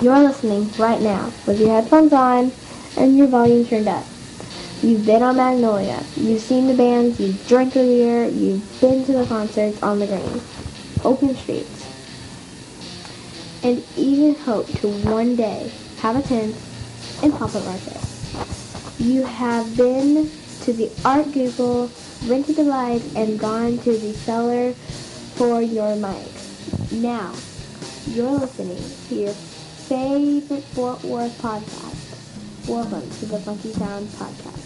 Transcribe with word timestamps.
You're 0.00 0.18
listening 0.18 0.70
right 0.78 0.98
now 1.02 1.30
with 1.46 1.60
your 1.60 1.68
headphones 1.68 2.14
on 2.14 2.52
and 2.96 3.18
your 3.18 3.26
volume 3.26 3.66
turned 3.66 3.86
up. 3.86 4.02
You've 4.80 5.04
been 5.04 5.22
on 5.22 5.36
Magnolia. 5.36 6.02
You've 6.16 6.40
seen 6.40 6.68
the 6.68 6.74
bands. 6.74 7.20
You've 7.20 7.46
drank 7.46 7.74
the 7.74 7.80
beer. 7.80 8.24
You've 8.24 8.80
been 8.80 9.04
to 9.04 9.12
the 9.12 9.26
concerts 9.26 9.82
on 9.82 9.98
the 9.98 10.06
green. 10.06 10.40
Open 11.04 11.36
streets. 11.36 11.86
And 13.62 13.84
even 13.94 14.36
hope 14.36 14.68
to 14.80 14.88
one 14.88 15.36
day 15.36 15.70
have 15.98 16.16
a 16.16 16.22
tent 16.22 16.56
and 17.22 17.30
pop 17.34 17.54
up 17.54 17.62
market. 17.66 18.00
You 18.98 19.24
have 19.24 19.76
been 19.76 20.30
to 20.62 20.72
the 20.72 20.90
Art 21.04 21.30
Goggle, 21.30 21.90
rented 22.24 22.56
the 22.56 22.62
lights, 22.62 23.14
and 23.14 23.38
gone 23.38 23.76
to 23.76 23.92
the 23.92 24.14
cellar 24.14 24.72
for 24.72 25.60
your 25.60 25.94
mics. 25.96 26.90
Now, 26.90 27.34
you're 28.06 28.30
listening 28.30 28.82
to 29.08 29.14
your 29.14 29.34
favorite 29.90 30.62
Fort 30.66 31.02
Worth 31.02 31.36
podcast. 31.42 32.68
Welcome 32.68 33.10
to 33.10 33.26
the 33.26 33.40
Funky 33.40 33.72
Sounds 33.72 34.14
Podcast. 34.14 34.59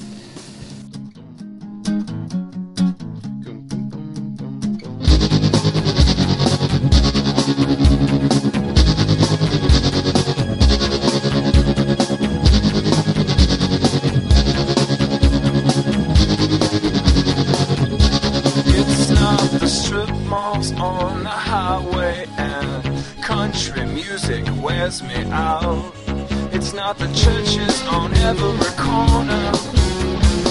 The 26.99 27.07
churches 27.15 27.83
on 27.89 28.13
every 28.19 28.73
corner. 28.77 29.53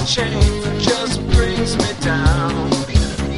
Change 0.06 0.84
just 0.84 1.22
brings 1.32 1.78
me 1.78 1.92
down. 2.02 2.70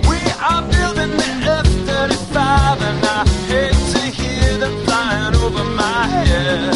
We 0.10 0.20
are 0.50 0.62
building 0.76 1.12
the 1.22 1.32
F-35 1.64 2.82
and 2.90 3.06
I 3.06 3.28
hate 3.48 3.82
to 3.94 4.02
hear 4.20 4.58
them 4.58 4.76
flying 4.86 5.36
over 5.36 5.64
my 5.64 6.08
head. 6.08 6.74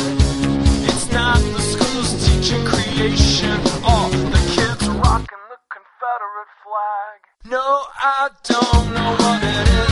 It's 0.89 1.11
not 1.11 1.39
the 1.55 1.61
schools 1.61 2.09
teaching 2.25 2.64
creation 2.66 3.58
or 3.83 4.09
the 4.33 4.41
kids 4.55 4.88
rocking 5.03 5.43
the 5.53 5.59
Confederate 5.75 6.52
flag. 6.64 7.19
No, 7.45 7.83
I 7.99 8.30
don't 8.43 8.93
know 8.93 9.11
what 9.19 9.43
it 9.43 9.67
is 9.83 9.89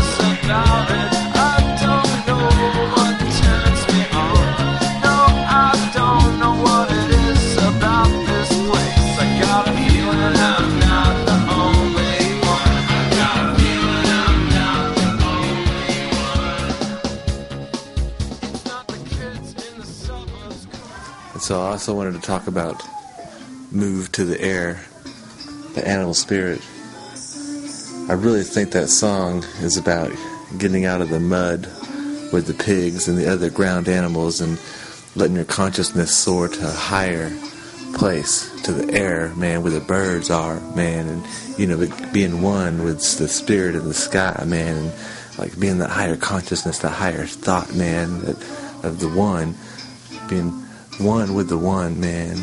also 21.88 21.97
wanted 21.97 22.19
to 22.19 22.27
talk 22.27 22.47
about 22.47 22.83
Move 23.71 24.11
to 24.11 24.25
the 24.25 24.41
Air, 24.41 24.81
the 25.73 25.88
animal 25.88 26.13
spirit. 26.13 26.59
I 28.09 28.13
really 28.13 28.44
think 28.44 28.71
that 28.71 28.89
song 28.89 29.45
is 29.61 29.77
about 29.77 30.11
getting 30.57 30.83
out 30.83 30.99
of 30.99 31.07
the 31.07 31.21
mud 31.21 31.61
with 32.33 32.44
the 32.45 32.61
pigs 32.61 33.07
and 33.07 33.17
the 33.17 33.31
other 33.31 33.49
ground 33.49 33.88
animals 33.88 34.41
and 34.41 34.59
letting 35.16 35.38
your 35.38 35.45
consciousness 35.45 36.13
soar 36.13 36.49
to 36.49 36.67
a 36.67 36.71
higher 36.71 37.31
place, 37.94 38.51
to 38.63 38.73
the 38.73 38.94
air, 38.94 39.33
man, 39.35 39.63
where 39.63 39.72
the 39.72 39.79
birds 39.79 40.29
are, 40.29 40.59
man, 40.75 41.07
and, 41.07 41.25
you 41.57 41.67
know, 41.67 41.88
being 42.12 42.41
one 42.41 42.83
with 42.83 43.17
the 43.17 43.29
spirit 43.29 43.75
in 43.75 43.85
the 43.85 43.94
sky, 43.94 44.44
man, 44.45 44.75
and 44.75 44.94
like 45.38 45.57
being 45.57 45.78
that 45.78 45.91
higher 45.91 46.17
consciousness, 46.17 46.79
that 46.79 46.89
higher 46.89 47.25
thought, 47.25 47.73
man, 47.75 48.19
that, 48.23 48.35
of 48.83 49.00
the 49.00 49.07
one, 49.07 49.56
being 50.28 50.66
one 51.00 51.34
with 51.34 51.50
the 51.50 51.58
one, 51.58 52.00
man. 52.00 52.35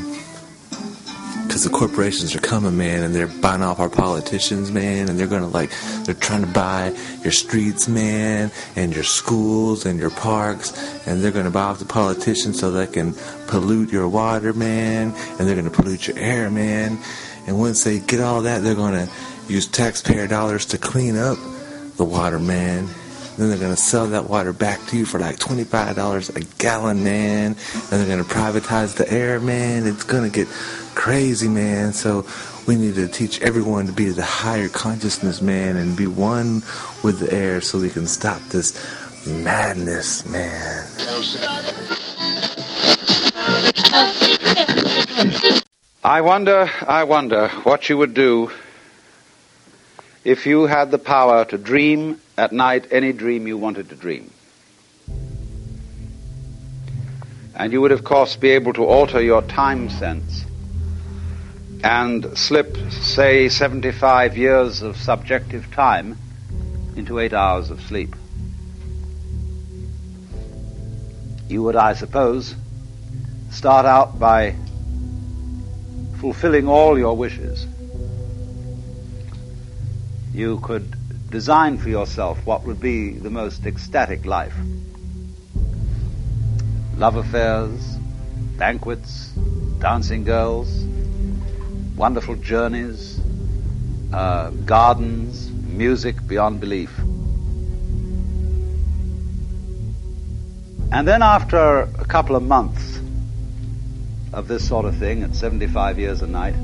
Because 1.47 1.65
the 1.65 1.71
corporations 1.71 2.35
are 2.35 2.41
coming, 2.41 2.77
man, 2.77 3.03
and 3.03 3.15
they're 3.15 3.27
buying 3.27 3.63
off 3.63 3.79
our 3.79 3.91
politicians, 3.91 4.73
man, 4.73 5.09
and 5.09 5.19
they're 5.19 5.27
gonna 5.27 5.49
like, 5.49 5.71
they're 6.05 6.15
trying 6.15 6.41
to 6.41 6.49
buy 6.49 6.97
your 7.23 7.33
streets, 7.33 7.87
man, 7.87 8.51
and 8.77 8.95
your 8.95 9.05
schools 9.05 9.87
and 9.87 10.01
your 10.01 10.11
parks, 10.11 10.73
and 11.07 11.23
they're 11.23 11.31
gonna 11.31 11.51
buy 11.51 11.63
off 11.63 11.79
the 11.79 11.85
politicians 11.85 12.59
so 12.59 12.71
they 12.71 12.87
can 12.87 13.15
pollute 13.47 13.93
your 13.93 14.09
water, 14.09 14.53
man, 14.53 15.15
and 15.39 15.49
they're 15.49 15.57
gonna 15.57 15.71
pollute 15.71 16.09
your 16.09 16.19
air, 16.19 16.51
man. 16.51 16.99
And 17.47 17.59
once 17.59 17.85
they 17.85 18.01
get 18.01 18.21
all 18.21 18.43
that, 18.43 18.63
they're 18.63 18.75
gonna 18.75 19.09
use 19.47 19.67
taxpayer 19.67 20.27
dollars 20.27 20.67
to 20.67 20.79
clean 20.79 21.17
up 21.17 21.39
the 21.97 22.05
water, 22.05 22.39
man. 22.39 22.89
Then 23.37 23.49
they're 23.51 23.59
gonna 23.59 23.77
sell 23.77 24.07
that 24.09 24.31
water 24.31 24.53
back 24.53 24.87
to 24.87 24.97
you 24.97 25.05
for 25.05 25.19
like 25.19 25.39
twenty-five 25.39 25.97
dollars 25.97 26.31
a 26.31 26.41
gallon, 26.59 27.03
man. 27.03 27.57
And 27.75 27.91
they're 27.91 28.07
gonna 28.07 28.25
privatize 28.25 28.97
the 28.97 29.11
air, 29.13 29.41
man. 29.41 29.87
It's 29.87 30.05
gonna 30.05 30.31
get 30.31 30.49
crazy, 30.95 31.49
man. 31.49 31.93
So 31.93 32.27
we 32.67 32.77
need 32.77 32.95
to 32.95 33.09
teach 33.09 33.41
everyone 33.43 33.87
to 33.87 33.93
be 33.93 34.09
the 34.11 34.23
higher 34.23 34.69
consciousness, 34.69 35.43
man, 35.43 35.77
and 35.77 35.97
be 35.97 36.07
one 36.07 36.63
with 37.03 37.19
the 37.19 37.33
air, 37.33 37.61
so 37.61 37.81
we 37.81 37.91
can 37.91 38.07
stop 38.07 38.41
this 38.51 38.73
madness, 39.27 40.25
man. 40.27 40.87
I 46.03 46.21
wonder, 46.21 46.71
I 46.87 47.05
wonder 47.05 47.49
what 47.65 47.89
you 47.89 47.99
would 47.99 48.15
do 48.15 48.51
if 50.25 50.47
you 50.47 50.67
had 50.67 50.91
the 50.91 50.99
power 50.99 51.45
to 51.47 51.59
dream 51.59 52.21
at 52.37 52.53
night 52.53 52.89
any 52.91 53.13
dream 53.13 53.47
you 53.47 53.57
wanted 53.57 53.89
to 53.91 53.97
dream. 53.97 54.31
And 57.55 57.73
you 57.73 57.81
would, 57.81 57.93
of 57.93 58.03
course, 58.03 58.35
be 58.35 58.51
able 58.51 58.73
to 58.73 58.85
alter 58.85 59.21
your 59.21 59.43
time 59.43 59.89
sense 59.89 60.45
and 61.85 62.37
slip, 62.37 62.77
say, 62.91 63.49
75 63.49 64.37
years 64.37 64.83
of 64.83 64.97
subjective 64.97 65.71
time 65.71 66.17
into 66.97 67.19
eight 67.19 67.33
hours 67.33 67.71
of 67.71 67.81
sleep. 67.83 68.17
You 71.49 71.63
would, 71.63 71.77
I 71.77 71.93
suppose, 71.93 72.57
start 73.51 73.87
out 73.87 74.19
by 74.19 74.57
fulfilling 76.19 76.67
all 76.67 76.99
your 76.99 77.17
wishes. 77.17 77.67
You 80.33 80.59
could 80.61 80.97
design 81.35 81.77
for 81.77 81.89
yourself 81.89 82.39
what 82.47 82.63
would 82.63 82.79
be 82.79 83.11
the 83.11 83.29
most 83.29 83.67
ecstatic 83.67 84.25
life. 84.25 84.55
Love 86.97 87.17
affairs, 87.17 87.81
banquets, 88.57 89.33
dancing 89.81 90.23
girls, 90.23 90.85
wonderful 91.97 92.37
journeys, 92.37 93.19
uh, 94.13 94.51
gardens, 94.65 95.51
music 95.51 96.25
beyond 96.25 96.61
belief. 96.61 96.97
And 100.93 101.09
then 101.09 101.21
after 101.21 101.81
a 101.81 102.05
couple 102.05 102.37
of 102.37 102.45
months 102.45 103.01
of 104.33 104.47
this 104.47 104.69
sort 104.69 104.85
of 104.85 104.97
thing 104.99 105.25
at 105.25 105.35
75 105.35 105.99
years 105.99 106.23
a 106.23 106.29
night, 106.29 106.55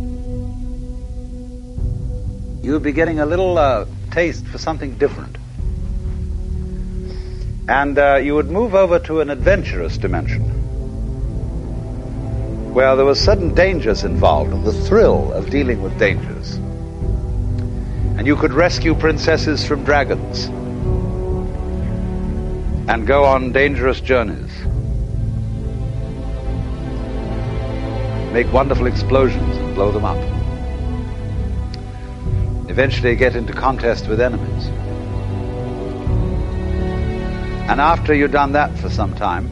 you 2.62 2.72
would 2.72 2.84
be 2.84 2.92
getting 2.92 3.18
a 3.18 3.26
little 3.26 3.58
uh, 3.58 3.86
taste 4.10 4.46
for 4.46 4.58
something 4.58 4.94
different. 4.96 5.36
And 7.68 7.98
uh, 7.98 8.16
you 8.16 8.34
would 8.34 8.50
move 8.50 8.74
over 8.74 8.98
to 9.00 9.20
an 9.20 9.30
adventurous 9.30 9.96
dimension 9.96 10.42
where 12.74 12.94
there 12.96 13.04
were 13.04 13.14
sudden 13.14 13.54
dangers 13.54 14.04
involved 14.04 14.52
and 14.52 14.64
the 14.64 14.72
thrill 14.72 15.32
of 15.32 15.50
dealing 15.50 15.82
with 15.82 15.98
dangers. 15.98 16.54
And 16.54 18.26
you 18.26 18.36
could 18.36 18.52
rescue 18.52 18.94
princesses 18.94 19.66
from 19.66 19.84
dragons 19.84 20.46
and 22.88 23.06
go 23.06 23.24
on 23.24 23.52
dangerous 23.52 24.00
journeys. 24.00 24.50
Make 28.32 28.52
wonderful 28.52 28.86
explosions 28.86 29.56
and 29.56 29.74
blow 29.74 29.90
them 29.90 30.04
up. 30.04 30.39
Eventually 32.70 33.16
get 33.16 33.34
into 33.34 33.52
contest 33.52 34.06
with 34.06 34.20
enemies. 34.20 34.66
And 37.68 37.80
after 37.80 38.14
you've 38.14 38.30
done 38.30 38.52
that 38.52 38.78
for 38.78 38.88
some 38.88 39.12
time, 39.16 39.50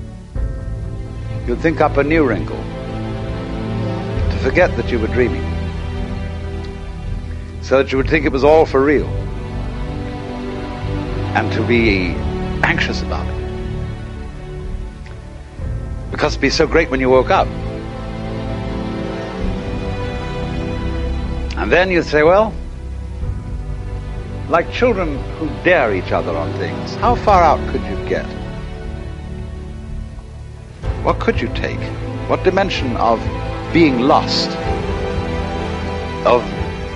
you'd 1.44 1.59
think 1.59 1.81
up 1.81 1.97
a 1.97 2.05
new 2.05 2.25
wrinkle 2.25 2.56
to 2.56 4.38
forget 4.41 4.76
that 4.76 4.93
you 4.93 5.00
were 5.00 5.09
dreaming. 5.09 5.43
So 7.61 7.82
that 7.82 7.91
you 7.91 7.99
would 7.99 8.09
think 8.09 8.25
it 8.25 8.31
was 8.31 8.44
all 8.44 8.65
for 8.65 8.81
real. 8.81 9.09
And 11.35 11.53
to 11.55 11.67
be 11.67 12.11
anxious 12.62 13.03
about 13.03 13.26
it. 13.26 13.35
Because 16.12 16.35
it'd 16.35 16.41
be 16.41 16.50
so 16.50 16.69
great 16.69 16.88
when 16.88 17.00
you 17.00 17.11
woke 17.11 17.31
up. 17.31 17.49
And 21.59 21.73
then 21.73 21.91
you'd 21.91 22.05
say, 22.05 22.23
well, 22.23 22.55
like 24.49 24.73
children 24.73 25.19
who 25.35 25.47
dare 25.62 25.95
each 25.95 26.11
other 26.11 26.35
on 26.35 26.50
things, 26.55 26.95
how 26.97 27.15
far 27.15 27.43
out 27.43 27.61
could 27.71 27.83
you 27.83 28.09
get? 28.09 28.25
What 31.05 31.21
could 31.21 31.41
you 31.41 31.49
take? 31.49 31.81
What 32.29 32.45
dimension 32.45 32.97
of 32.97 33.21
being 33.73 34.00
lost, 34.00 34.49
of 36.27 36.43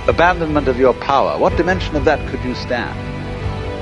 abandonment 0.09 0.67
of 0.67 0.79
your 0.79 0.95
power, 0.95 1.39
what 1.39 1.55
dimension 1.57 1.95
of 1.95 2.07
that 2.07 2.27
could 2.31 2.43
you 2.43 2.55
stand? 2.55 2.97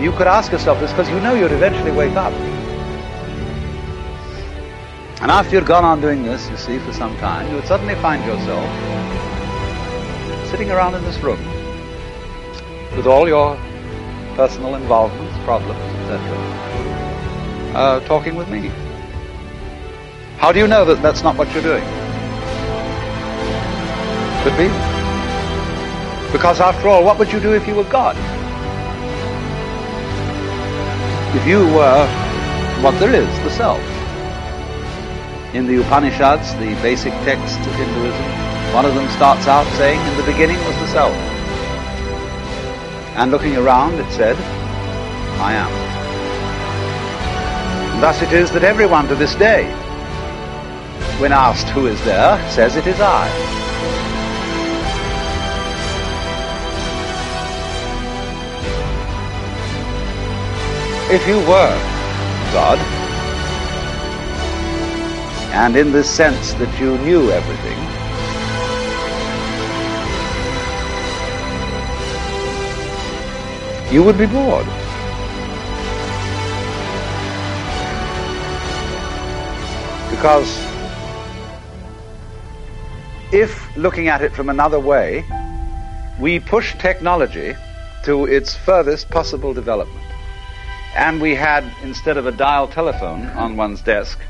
You 0.03 0.11
could 0.13 0.27
ask 0.27 0.51
yourself 0.51 0.81
this 0.81 0.91
because 0.91 1.09
you 1.09 1.21
know 1.21 1.35
you'd 1.35 1.53
eventually 1.53 1.93
wake 1.93 2.17
up. 2.17 2.33
And 5.21 5.31
after 5.31 5.57
you'd 5.57 5.67
gone 5.67 5.85
on 5.85 6.01
doing 6.01 6.23
this, 6.23 6.49
you 6.49 6.57
see, 6.57 6.79
for 6.79 6.93
some 6.93 7.17
time, 7.19 7.49
you 7.51 7.57
would 7.57 7.67
suddenly 7.67 7.95
find 7.97 8.25
yourself 8.25 8.65
sitting 10.49 10.71
around 10.71 10.95
in 10.95 11.05
this 11.05 11.19
room 11.19 11.60
with 12.97 13.07
all 13.07 13.29
your 13.29 13.57
personal 14.35 14.75
involvements, 14.75 15.37
problems, 15.45 15.81
etc., 15.81 16.21
uh, 17.75 18.01
talking 18.01 18.35
with 18.37 18.49
me. 18.49 18.71
How 20.39 20.53
do 20.53 20.59
you 20.59 20.67
know 20.67 20.85
that 20.85 21.03
that's 21.03 21.23
not 21.23 21.37
what 21.37 21.53
you're 21.53 21.63
doing? 21.63 21.85
Could 24.43 24.57
be. 24.57 24.69
Because 26.33 26.61
after 26.61 26.89
all, 26.89 27.05
what 27.05 27.19
would 27.19 27.33
you 27.33 27.41
do 27.41 27.55
if 27.55 27.67
you 27.69 27.75
were 27.75 27.85
God? 27.85 28.17
If 31.37 31.47
you 31.47 31.59
were 31.75 32.07
what 32.83 32.99
there 32.99 33.15
is, 33.15 33.29
the 33.45 33.51
self. 33.51 33.81
In 35.55 35.67
the 35.67 35.81
Upanishads, 35.81 36.55
the 36.55 36.75
basic 36.81 37.13
texts 37.25 37.59
of 37.59 37.75
Hinduism, 37.75 38.73
one 38.73 38.87
of 38.87 38.95
them 38.95 39.09
starts 39.11 39.47
out 39.47 39.67
saying, 39.77 40.01
in 40.01 40.17
the 40.17 40.23
beginning 40.23 40.57
was 40.65 40.75
the 40.77 40.87
self. 40.87 41.30
And 43.17 43.31
looking 43.31 43.57
around, 43.57 43.95
it 43.95 44.11
said, 44.13 44.37
I 45.41 45.53
am. 45.55 45.71
And 47.93 48.03
thus 48.03 48.23
it 48.23 48.33
is 48.33 48.51
that 48.53 48.65
everyone 48.65 49.09
to 49.09 49.15
this 49.15 49.35
day, 49.35 49.65
when 51.19 51.33
asked 51.33 51.69
who 51.69 51.87
is 51.87 52.03
there, 52.05 52.39
says 52.51 52.77
it 52.77 52.87
is 52.87 52.99
I. 53.01 53.29
If 61.13 61.27
you 61.27 61.39
were 61.41 61.77
God, 62.53 62.79
and 65.53 65.77
in 65.77 65.91
the 65.91 66.05
sense 66.05 66.53
that 66.55 66.81
you 66.81 66.97
knew 66.99 67.31
everything, 67.33 68.00
you 73.91 74.05
would 74.05 74.17
be 74.17 74.27
bored. 74.27 74.67
Because 80.11 80.49
if, 83.33 83.77
looking 83.77 84.09
at 84.09 84.23
it 84.23 84.33
from 84.33 84.49
another 84.49 84.79
way, 84.79 85.25
we 86.21 86.39
push 86.39 86.75
technology 86.79 87.55
to 88.05 88.27
its 88.27 88.55
furthest 88.55 89.11
possible 89.11 89.55
development, 89.55 90.07
and 90.95 91.21
we 91.21 91.35
had, 91.35 91.65
instead 91.83 92.17
of 92.17 92.27
a 92.27 92.33
dial 92.33 92.69
telephone 92.69 93.27
on 93.31 93.57
one's 93.57 93.81
desk, 93.83 94.21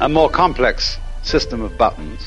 a 0.00 0.08
more 0.08 0.30
complex 0.30 0.98
system 1.22 1.62
of 1.62 1.76
buttons, 1.76 2.20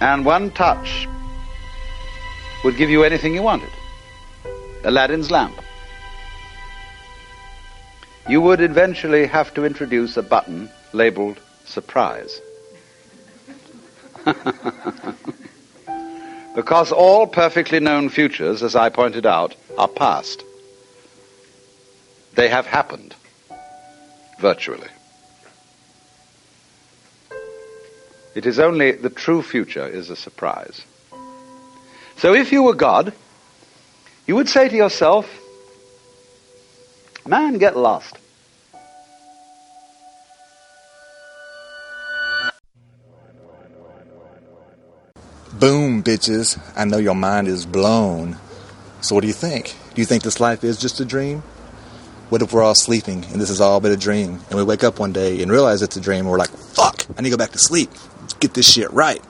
and 0.00 0.24
one 0.24 0.50
touch 0.52 1.06
would 2.64 2.76
give 2.76 2.88
you 2.88 3.04
anything 3.04 3.34
you 3.34 3.42
wanted. 3.42 3.70
Aladdin's 4.84 5.30
lamp. 5.30 5.54
You 8.28 8.40
would 8.40 8.60
eventually 8.60 9.26
have 9.26 9.52
to 9.54 9.64
introduce 9.64 10.16
a 10.16 10.22
button 10.22 10.70
labeled 10.92 11.40
surprise. 11.64 12.40
because 16.54 16.92
all 16.92 17.26
perfectly 17.26 17.80
known 17.80 18.08
futures, 18.08 18.62
as 18.62 18.76
I 18.76 18.88
pointed 18.88 19.26
out, 19.26 19.54
are 19.76 19.88
past. 19.88 20.44
They 22.34 22.48
have 22.48 22.66
happened, 22.66 23.14
virtually. 24.38 24.88
It 28.34 28.46
is 28.46 28.58
only 28.58 28.92
the 28.92 29.10
true 29.10 29.42
future 29.42 29.86
is 29.86 30.08
a 30.08 30.16
surprise. 30.16 30.82
So 32.16 32.34
if 32.34 32.52
you 32.52 32.62
were 32.62 32.74
God, 32.74 33.12
you 34.30 34.36
would 34.36 34.48
say 34.48 34.68
to 34.68 34.76
yourself, 34.76 35.28
man, 37.26 37.58
get 37.58 37.76
lost. 37.76 38.16
Boom, 45.52 46.04
bitches. 46.04 46.60
I 46.76 46.84
know 46.84 46.98
your 46.98 47.16
mind 47.16 47.48
is 47.48 47.66
blown. 47.66 48.36
So 49.00 49.16
what 49.16 49.22
do 49.22 49.26
you 49.26 49.32
think? 49.32 49.74
Do 49.94 50.00
you 50.00 50.06
think 50.06 50.22
this 50.22 50.38
life 50.38 50.62
is 50.62 50.80
just 50.80 51.00
a 51.00 51.04
dream? 51.04 51.40
What 52.28 52.40
if 52.40 52.52
we're 52.52 52.62
all 52.62 52.76
sleeping 52.76 53.24
and 53.32 53.40
this 53.40 53.50
is 53.50 53.60
all 53.60 53.80
but 53.80 53.90
a 53.90 53.96
dream 53.96 54.38
and 54.48 54.54
we 54.56 54.62
wake 54.62 54.84
up 54.84 55.00
one 55.00 55.12
day 55.12 55.42
and 55.42 55.50
realize 55.50 55.82
it's 55.82 55.96
a 55.96 56.00
dream 56.00 56.20
and 56.20 56.30
we're 56.30 56.38
like, 56.38 56.50
fuck, 56.50 57.04
I 57.18 57.22
need 57.22 57.30
to 57.30 57.36
go 57.36 57.36
back 57.36 57.50
to 57.50 57.58
sleep. 57.58 57.90
Let's 58.20 58.34
get 58.34 58.54
this 58.54 58.72
shit 58.72 58.92
right. 58.92 59.20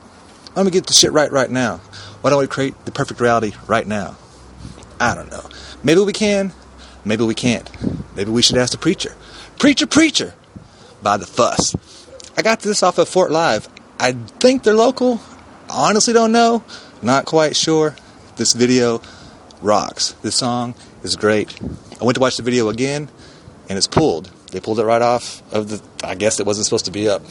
Let 0.54 0.66
me 0.66 0.70
get 0.70 0.86
this 0.86 0.98
shit 0.98 1.12
right 1.12 1.32
right 1.32 1.50
now. 1.50 1.78
Why 2.20 2.28
don't 2.28 2.40
we 2.40 2.46
create 2.46 2.74
the 2.84 2.92
perfect 2.92 3.18
reality 3.18 3.54
right 3.66 3.86
now? 3.86 4.18
I 5.00 5.14
don't 5.14 5.30
know. 5.30 5.48
Maybe 5.82 6.00
we 6.02 6.12
can. 6.12 6.52
Maybe 7.04 7.24
we 7.24 7.34
can't. 7.34 7.68
Maybe 8.14 8.30
we 8.30 8.42
should 8.42 8.58
ask 8.58 8.72
the 8.72 8.78
preacher. 8.78 9.16
Preacher, 9.58 9.86
preacher! 9.86 10.34
By 11.02 11.16
the 11.16 11.24
Phuss. 11.24 11.74
I 12.36 12.42
got 12.42 12.60
this 12.60 12.82
off 12.82 12.98
of 12.98 13.08
Fort 13.08 13.30
Live. 13.30 13.68
I 13.98 14.12
think 14.12 14.62
they're 14.62 14.74
local. 14.74 15.20
Honestly, 15.70 16.12
don't 16.12 16.32
know. 16.32 16.62
Not 17.02 17.24
quite 17.24 17.56
sure. 17.56 17.96
This 18.36 18.52
video 18.52 19.00
rocks. 19.62 20.12
This 20.22 20.36
song 20.36 20.74
is 21.02 21.16
great. 21.16 21.58
I 22.00 22.04
went 22.04 22.16
to 22.16 22.20
watch 22.20 22.36
the 22.36 22.42
video 22.42 22.68
again, 22.68 23.08
and 23.68 23.78
it's 23.78 23.86
pulled. 23.86 24.30
They 24.52 24.60
pulled 24.60 24.80
it 24.80 24.84
right 24.84 25.02
off 25.02 25.42
of 25.52 25.68
the. 25.70 25.82
I 26.04 26.14
guess 26.14 26.40
it 26.40 26.46
wasn't 26.46 26.66
supposed 26.66 26.86
to 26.86 26.90
be 26.90 27.08
up, 27.08 27.22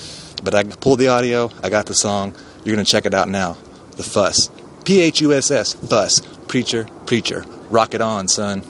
but 0.44 0.56
I 0.56 0.64
pulled 0.64 1.00
the 1.00 1.10
audio. 1.10 1.52
I 1.62 1.70
got 1.70 1.86
the 1.86 1.94
song. 1.94 2.36
You're 2.64 2.76
gonna 2.76 2.86
check 2.86 3.06
it 3.06 3.14
out 3.14 3.30
now. 3.30 3.58
The 3.98 4.04
Phuss. 4.04 4.50
P 4.86 5.02
H 5.02 5.22
U 5.22 5.34
S 5.34 5.52
S. 5.52 5.76
Phuss. 5.76 6.39
Preacher. 6.50 6.86
Preacher. 7.06 7.46
Rock 7.70 7.94
it 7.94 8.02
on, 8.02 8.28
son. 8.28 8.64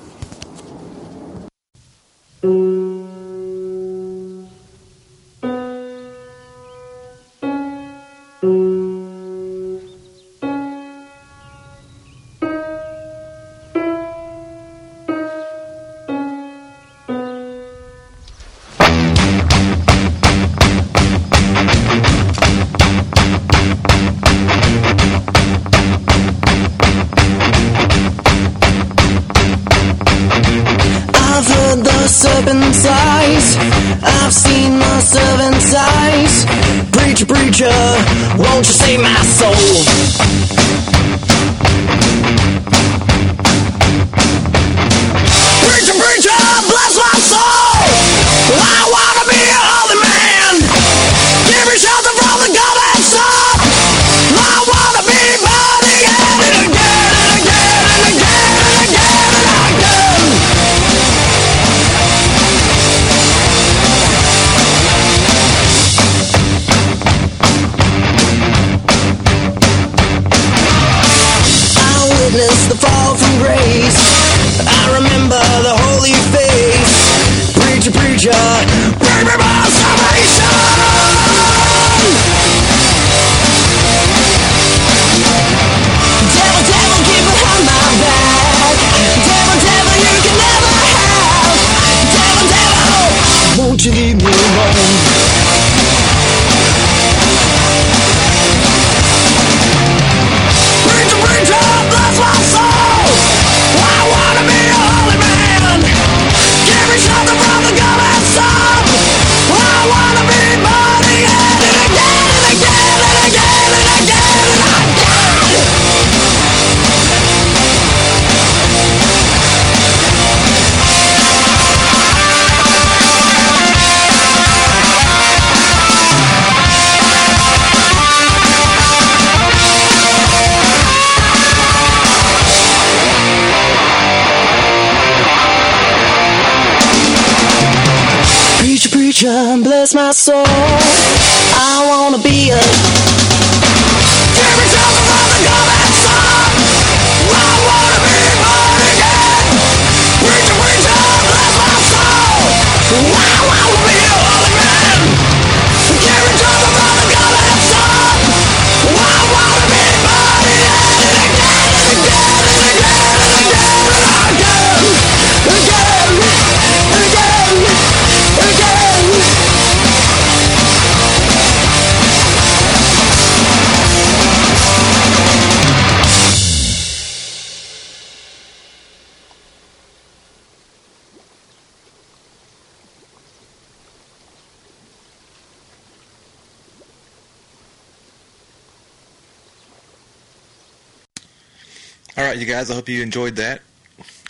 Guys. 192.59 192.69
I 192.69 192.75
hope 192.75 192.89
you 192.89 193.01
enjoyed 193.01 193.37
that. 193.37 193.61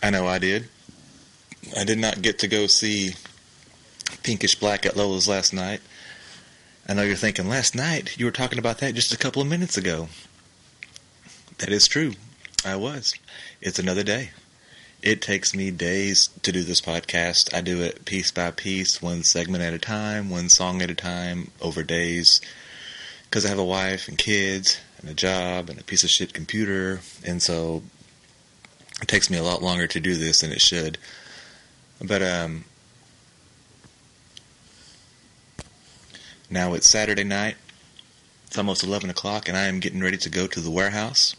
I 0.03 0.11
know 0.11 0.27
I 0.27 0.37
did. 0.37 0.69
I 1.75 1.83
did 1.83 1.97
not 1.97 2.21
get 2.21 2.37
to 2.39 2.47
go 2.47 2.67
see 2.67 3.15
Pinkish 4.21 4.53
Black 4.53 4.85
at 4.85 4.95
Lola's 4.95 5.27
last 5.27 5.51
night. 5.51 5.81
I 6.87 6.93
know 6.93 7.01
you're 7.01 7.15
thinking, 7.15 7.49
last 7.49 7.73
night 7.73 8.19
you 8.19 8.25
were 8.25 8.31
talking 8.31 8.59
about 8.59 8.77
that 8.79 8.93
just 8.93 9.11
a 9.11 9.17
couple 9.17 9.41
of 9.41 9.47
minutes 9.47 9.77
ago. 9.77 10.09
That 11.57 11.69
is 11.69 11.87
true. 11.87 12.13
I 12.63 12.75
was. 12.75 13.15
It's 13.61 13.79
another 13.79 14.03
day. 14.03 14.29
It 15.01 15.23
takes 15.23 15.55
me 15.55 15.71
days 15.71 16.29
to 16.43 16.51
do 16.51 16.61
this 16.61 16.81
podcast. 16.81 17.51
I 17.51 17.61
do 17.61 17.81
it 17.81 18.05
piece 18.05 18.29
by 18.29 18.51
piece, 18.51 19.01
one 19.01 19.23
segment 19.23 19.63
at 19.63 19.73
a 19.73 19.79
time, 19.79 20.29
one 20.29 20.49
song 20.49 20.83
at 20.83 20.91
a 20.91 20.95
time, 20.95 21.49
over 21.61 21.81
days. 21.81 22.41
Because 23.23 23.43
I 23.43 23.49
have 23.49 23.57
a 23.57 23.65
wife 23.65 24.07
and 24.07 24.19
kids 24.19 24.79
and 25.01 25.09
a 25.09 25.15
job 25.15 25.67
and 25.67 25.79
a 25.79 25.83
piece 25.83 26.03
of 26.03 26.11
shit 26.11 26.31
computer, 26.31 26.99
and 27.25 27.41
so 27.41 27.81
it 29.01 29.07
takes 29.07 29.29
me 29.29 29.37
a 29.37 29.43
lot 29.43 29.61
longer 29.61 29.87
to 29.87 29.99
do 29.99 30.15
this 30.15 30.41
than 30.41 30.51
it 30.51 30.61
should. 30.61 30.97
But 32.01 32.21
um, 32.21 32.65
now 36.49 36.73
it's 36.73 36.89
Saturday 36.89 37.23
night. 37.23 37.55
It's 38.47 38.57
almost 38.57 38.83
eleven 38.83 39.09
o'clock, 39.09 39.47
and 39.47 39.57
I 39.57 39.65
am 39.65 39.79
getting 39.79 40.01
ready 40.01 40.17
to 40.17 40.29
go 40.29 40.47
to 40.47 40.59
the 40.59 40.71
warehouse 40.71 41.35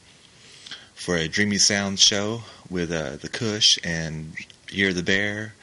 for 0.94 1.16
a 1.16 1.28
Dreamy 1.28 1.58
Sounds 1.58 2.00
show 2.00 2.42
with 2.68 2.92
uh, 2.92 3.16
the 3.16 3.28
Kush 3.28 3.78
and 3.82 4.34
Year 4.70 4.92
the 4.92 5.02
Bear 5.02 5.54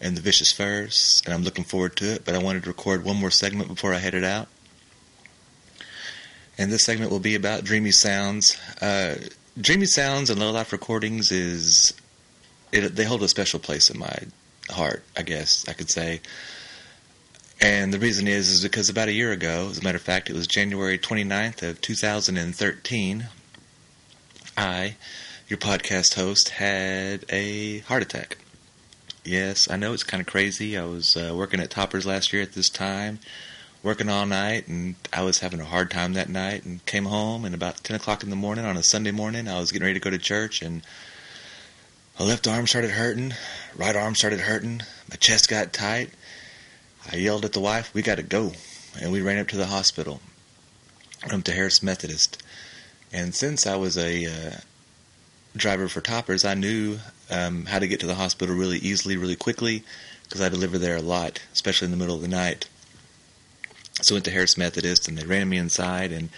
and 0.00 0.16
the 0.16 0.22
Vicious 0.22 0.52
Furs, 0.52 1.22
and 1.24 1.34
I'm 1.34 1.42
looking 1.42 1.64
forward 1.64 1.96
to 1.96 2.14
it. 2.14 2.24
But 2.24 2.34
I 2.34 2.42
wanted 2.42 2.62
to 2.62 2.70
record 2.70 3.04
one 3.04 3.16
more 3.16 3.30
segment 3.30 3.68
before 3.68 3.92
I 3.92 3.98
headed 3.98 4.24
out. 4.24 4.48
And 6.56 6.70
this 6.70 6.84
segment 6.84 7.10
will 7.10 7.20
be 7.20 7.34
about 7.34 7.64
Dreamy 7.64 7.90
Sounds. 7.90 8.56
Uh, 8.80 9.16
Dreamy 9.60 9.86
Sounds 9.86 10.30
and 10.30 10.40
Low 10.40 10.50
Life 10.50 10.72
Recordings 10.72 11.30
is 11.30 11.94
it, 12.72 12.96
they 12.96 13.04
hold 13.04 13.22
a 13.22 13.28
special 13.28 13.60
place 13.60 13.88
in 13.88 13.96
my 13.96 14.18
heart, 14.68 15.04
I 15.16 15.22
guess 15.22 15.64
I 15.68 15.74
could 15.74 15.88
say. 15.90 16.20
And 17.60 17.94
the 17.94 18.00
reason 18.00 18.26
is 18.26 18.48
is 18.48 18.64
because 18.64 18.88
about 18.88 19.06
a 19.06 19.12
year 19.12 19.30
ago, 19.30 19.68
as 19.70 19.78
a 19.78 19.84
matter 19.84 19.96
of 19.96 20.02
fact, 20.02 20.28
it 20.28 20.34
was 20.34 20.48
January 20.48 20.98
29th 20.98 21.62
of 21.62 21.80
2013, 21.80 23.28
I, 24.56 24.96
your 25.46 25.58
podcast 25.58 26.14
host, 26.14 26.48
had 26.48 27.24
a 27.28 27.78
heart 27.80 28.02
attack. 28.02 28.38
Yes, 29.24 29.70
I 29.70 29.76
know 29.76 29.92
it's 29.92 30.02
kind 30.02 30.20
of 30.20 30.26
crazy. 30.26 30.76
I 30.76 30.84
was 30.84 31.16
uh, 31.16 31.32
working 31.32 31.60
at 31.60 31.70
Toppers 31.70 32.04
last 32.04 32.32
year 32.32 32.42
at 32.42 32.54
this 32.54 32.68
time, 32.68 33.20
working 33.84 34.08
all 34.08 34.26
night, 34.26 34.66
and 34.66 34.96
I 35.12 35.22
was 35.22 35.38
having 35.38 35.60
a 35.60 35.64
hard 35.64 35.90
time 35.90 36.14
that 36.14 36.28
night. 36.28 36.64
And 36.64 36.84
came 36.86 37.04
home, 37.04 37.44
and 37.44 37.54
about 37.54 37.84
ten 37.84 37.94
o'clock 37.94 38.24
in 38.24 38.30
the 38.30 38.36
morning 38.36 38.64
on 38.64 38.76
a 38.76 38.82
Sunday 38.82 39.12
morning, 39.12 39.46
I 39.46 39.60
was 39.60 39.70
getting 39.70 39.86
ready 39.86 40.00
to 40.00 40.04
go 40.04 40.10
to 40.10 40.18
church, 40.18 40.62
and 40.62 40.82
my 42.18 42.24
left 42.24 42.48
arm 42.48 42.66
started 42.66 42.90
hurting, 42.90 43.34
right 43.76 43.94
arm 43.94 44.14
started 44.14 44.40
hurting, 44.40 44.82
my 45.10 45.16
chest 45.16 45.48
got 45.48 45.72
tight. 45.72 46.10
I 47.12 47.16
yelled 47.16 47.44
at 47.44 47.52
the 47.52 47.60
wife, 47.60 47.92
"We 47.94 48.02
got 48.02 48.16
to 48.16 48.22
go!" 48.22 48.52
And 49.00 49.12
we 49.12 49.20
ran 49.20 49.38
up 49.38 49.48
to 49.48 49.56
the 49.56 49.66
hospital, 49.66 50.20
up 51.30 51.44
to 51.44 51.52
Harris 51.52 51.82
Methodist. 51.82 52.42
And 53.12 53.34
since 53.34 53.66
I 53.66 53.76
was 53.76 53.98
a 53.98 54.26
uh, 54.26 54.56
driver 55.56 55.88
for 55.88 56.00
Toppers, 56.00 56.44
I 56.44 56.54
knew 56.54 56.98
um, 57.30 57.66
how 57.66 57.78
to 57.78 57.86
get 57.86 58.00
to 58.00 58.06
the 58.06 58.14
hospital 58.14 58.56
really 58.56 58.78
easily, 58.78 59.16
really 59.16 59.36
quickly, 59.36 59.84
because 60.22 60.40
I 60.40 60.48
deliver 60.48 60.78
there 60.78 60.96
a 60.96 61.02
lot, 61.02 61.40
especially 61.52 61.86
in 61.86 61.90
the 61.90 61.96
middle 61.96 62.16
of 62.16 62.22
the 62.22 62.28
night. 62.28 62.68
So 64.02 64.14
I 64.14 64.16
went 64.16 64.24
to 64.26 64.30
Harris 64.30 64.56
Methodist, 64.56 65.08
and 65.08 65.16
they 65.16 65.24
ran 65.24 65.48
me 65.48 65.56
inside 65.56 66.12
and 66.12 66.28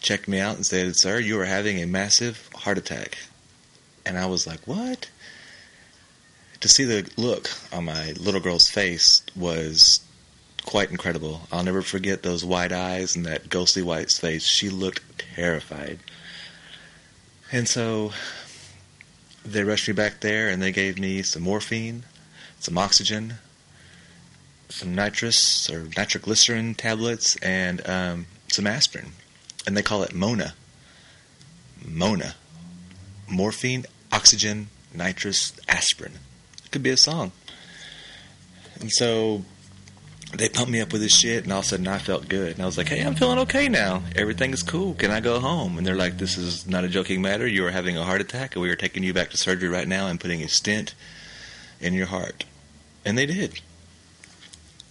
checked 0.00 0.28
me 0.28 0.38
out 0.38 0.56
and 0.56 0.66
said, 0.66 0.96
"Sir, 0.96 1.18
you 1.18 1.38
are 1.40 1.46
having 1.46 1.80
a 1.82 1.86
massive 1.86 2.48
heart 2.54 2.78
attack." 2.78 3.18
And 4.04 4.18
I 4.18 4.26
was 4.26 4.46
like, 4.46 4.66
"What?" 4.66 5.08
To 6.60 6.68
see 6.68 6.84
the 6.84 7.08
look 7.16 7.50
on 7.72 7.86
my 7.86 8.12
little 8.12 8.40
girl's 8.40 8.68
face 8.68 9.22
was 9.34 10.00
quite 10.64 10.90
incredible. 10.90 11.48
I'll 11.50 11.64
never 11.64 11.82
forget 11.82 12.22
those 12.22 12.44
wide 12.44 12.72
eyes 12.72 13.16
and 13.16 13.26
that 13.26 13.48
ghostly 13.48 13.82
white 13.82 14.12
face. 14.12 14.44
She 14.44 14.68
looked 14.68 15.00
terrified. 15.34 15.98
And 17.50 17.68
so 17.68 18.12
they 19.44 19.64
rushed 19.64 19.88
me 19.88 19.94
back 19.94 20.20
there 20.20 20.48
and 20.48 20.62
they 20.62 20.72
gave 20.72 20.98
me 20.98 21.22
some 21.22 21.42
morphine, 21.42 22.04
some 22.60 22.78
oxygen, 22.78 23.38
some 24.72 24.94
nitrous 24.94 25.70
or 25.70 25.88
nitroglycerin 25.96 26.74
tablets, 26.74 27.36
and 27.36 27.86
um, 27.88 28.26
some 28.48 28.66
aspirin. 28.66 29.12
And 29.66 29.76
they 29.76 29.82
call 29.82 30.02
it 30.02 30.14
Mona. 30.14 30.54
Mona. 31.84 32.34
Morphine, 33.28 33.86
oxygen, 34.10 34.68
nitrous, 34.94 35.52
aspirin. 35.68 36.12
It 36.64 36.70
could 36.70 36.82
be 36.82 36.90
a 36.90 36.96
song. 36.96 37.32
And 38.80 38.90
so 38.90 39.44
they 40.36 40.48
pumped 40.48 40.70
me 40.70 40.80
up 40.80 40.92
with 40.92 41.02
this 41.02 41.14
shit, 41.14 41.44
and 41.44 41.52
all 41.52 41.60
of 41.60 41.66
a 41.66 41.68
sudden 41.68 41.86
I 41.86 41.98
felt 41.98 42.28
good. 42.28 42.54
And 42.54 42.62
I 42.62 42.66
was 42.66 42.78
like, 42.78 42.88
hey, 42.88 43.00
I'm 43.00 43.14
feeling 43.14 43.38
okay 43.40 43.68
now. 43.68 44.02
Everything 44.16 44.52
is 44.52 44.62
cool. 44.62 44.94
Can 44.94 45.10
I 45.10 45.20
go 45.20 45.40
home? 45.40 45.78
And 45.78 45.86
they're 45.86 45.94
like, 45.94 46.18
this 46.18 46.36
is 46.36 46.66
not 46.66 46.84
a 46.84 46.88
joking 46.88 47.22
matter. 47.22 47.46
You 47.46 47.66
are 47.66 47.70
having 47.70 47.96
a 47.96 48.04
heart 48.04 48.20
attack, 48.20 48.54
and 48.54 48.62
we 48.62 48.70
are 48.70 48.76
taking 48.76 49.02
you 49.02 49.12
back 49.12 49.30
to 49.30 49.36
surgery 49.36 49.68
right 49.68 49.86
now 49.86 50.08
and 50.08 50.18
putting 50.18 50.42
a 50.42 50.48
stent 50.48 50.94
in 51.80 51.94
your 51.94 52.06
heart. 52.06 52.44
And 53.04 53.18
they 53.18 53.26
did. 53.26 53.60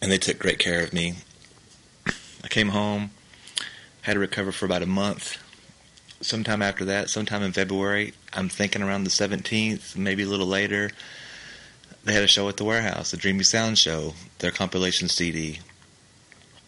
And 0.02 0.12
they 0.12 0.18
took 0.18 0.40
great 0.40 0.60
care 0.60 0.84
of 0.84 0.94
me. 0.94 1.16
I 2.44 2.48
came 2.50 2.70
home, 2.70 3.12
had 4.02 4.14
to 4.14 4.20
recover 4.20 4.52
for 4.52 4.66
about 4.66 4.82
a 4.82 4.88
month. 4.88 5.38
Sometime 6.22 6.62
after 6.62 6.86
that, 6.86 7.10
sometime 7.10 7.44
in 7.44 7.52
February, 7.52 8.14
I'm 8.34 8.50
thinking 8.50 8.82
around 8.82 9.04
the 9.04 9.10
17th, 9.12 9.96
maybe 9.96 10.24
a 10.24 10.28
little 10.28 10.48
later, 10.48 10.92
they 12.04 12.14
had 12.14 12.24
a 12.24 12.28
show 12.28 12.50
at 12.50 12.58
the 12.58 12.66
warehouse, 12.66 13.12
the 13.12 13.18
Dreamy 13.18 13.44
Sound 13.44 13.78
Show, 13.78 14.14
their 14.40 14.52
compilation 14.52 15.08
CD, 15.08 15.60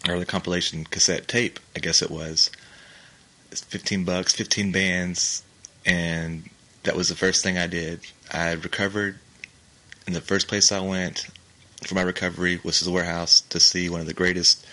or 0.07 0.19
the 0.19 0.25
compilation 0.25 0.85
cassette 0.85 1.27
tape, 1.27 1.59
I 1.75 1.79
guess 1.79 2.01
it 2.01 2.11
was. 2.11 2.51
It's 3.51 3.61
15 3.61 4.03
bucks, 4.03 4.33
15 4.33 4.71
bands, 4.71 5.43
and 5.85 6.49
that 6.83 6.95
was 6.95 7.09
the 7.09 7.15
first 7.15 7.43
thing 7.43 7.57
I 7.57 7.67
did. 7.67 8.01
I 8.31 8.51
recovered, 8.51 9.17
and 10.05 10.15
the 10.15 10.21
first 10.21 10.47
place 10.47 10.71
I 10.71 10.81
went 10.81 11.27
for 11.87 11.95
my 11.95 12.01
recovery 12.01 12.59
was 12.63 12.79
to 12.79 12.85
the 12.85 12.91
warehouse 12.91 13.41
to 13.49 13.59
see 13.59 13.89
one 13.89 14.01
of 14.01 14.07
the 14.07 14.13
greatest 14.13 14.65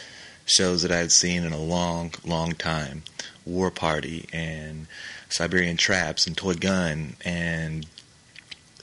shows 0.46 0.82
that 0.82 0.92
I 0.92 0.98
had 0.98 1.12
seen 1.12 1.44
in 1.44 1.52
a 1.52 1.58
long, 1.58 2.12
long 2.24 2.52
time. 2.52 3.02
War 3.46 3.70
Party 3.70 4.28
and 4.32 4.86
Siberian 5.28 5.76
Traps 5.76 6.26
and 6.26 6.36
Toy 6.36 6.54
Gun 6.54 7.16
and 7.24 7.86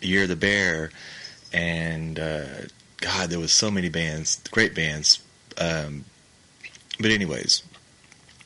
Year 0.02 0.24
of 0.24 0.30
the 0.30 0.36
Bear 0.36 0.92
and 1.54 2.20
uh, 2.20 2.46
God, 2.98 3.30
there 3.30 3.40
was 3.40 3.54
so 3.54 3.70
many 3.72 3.90
bands, 3.90 4.42
great 4.52 4.74
bands. 4.74 5.20
Um, 5.58 6.06
but 7.00 7.12
anyways, 7.12 7.64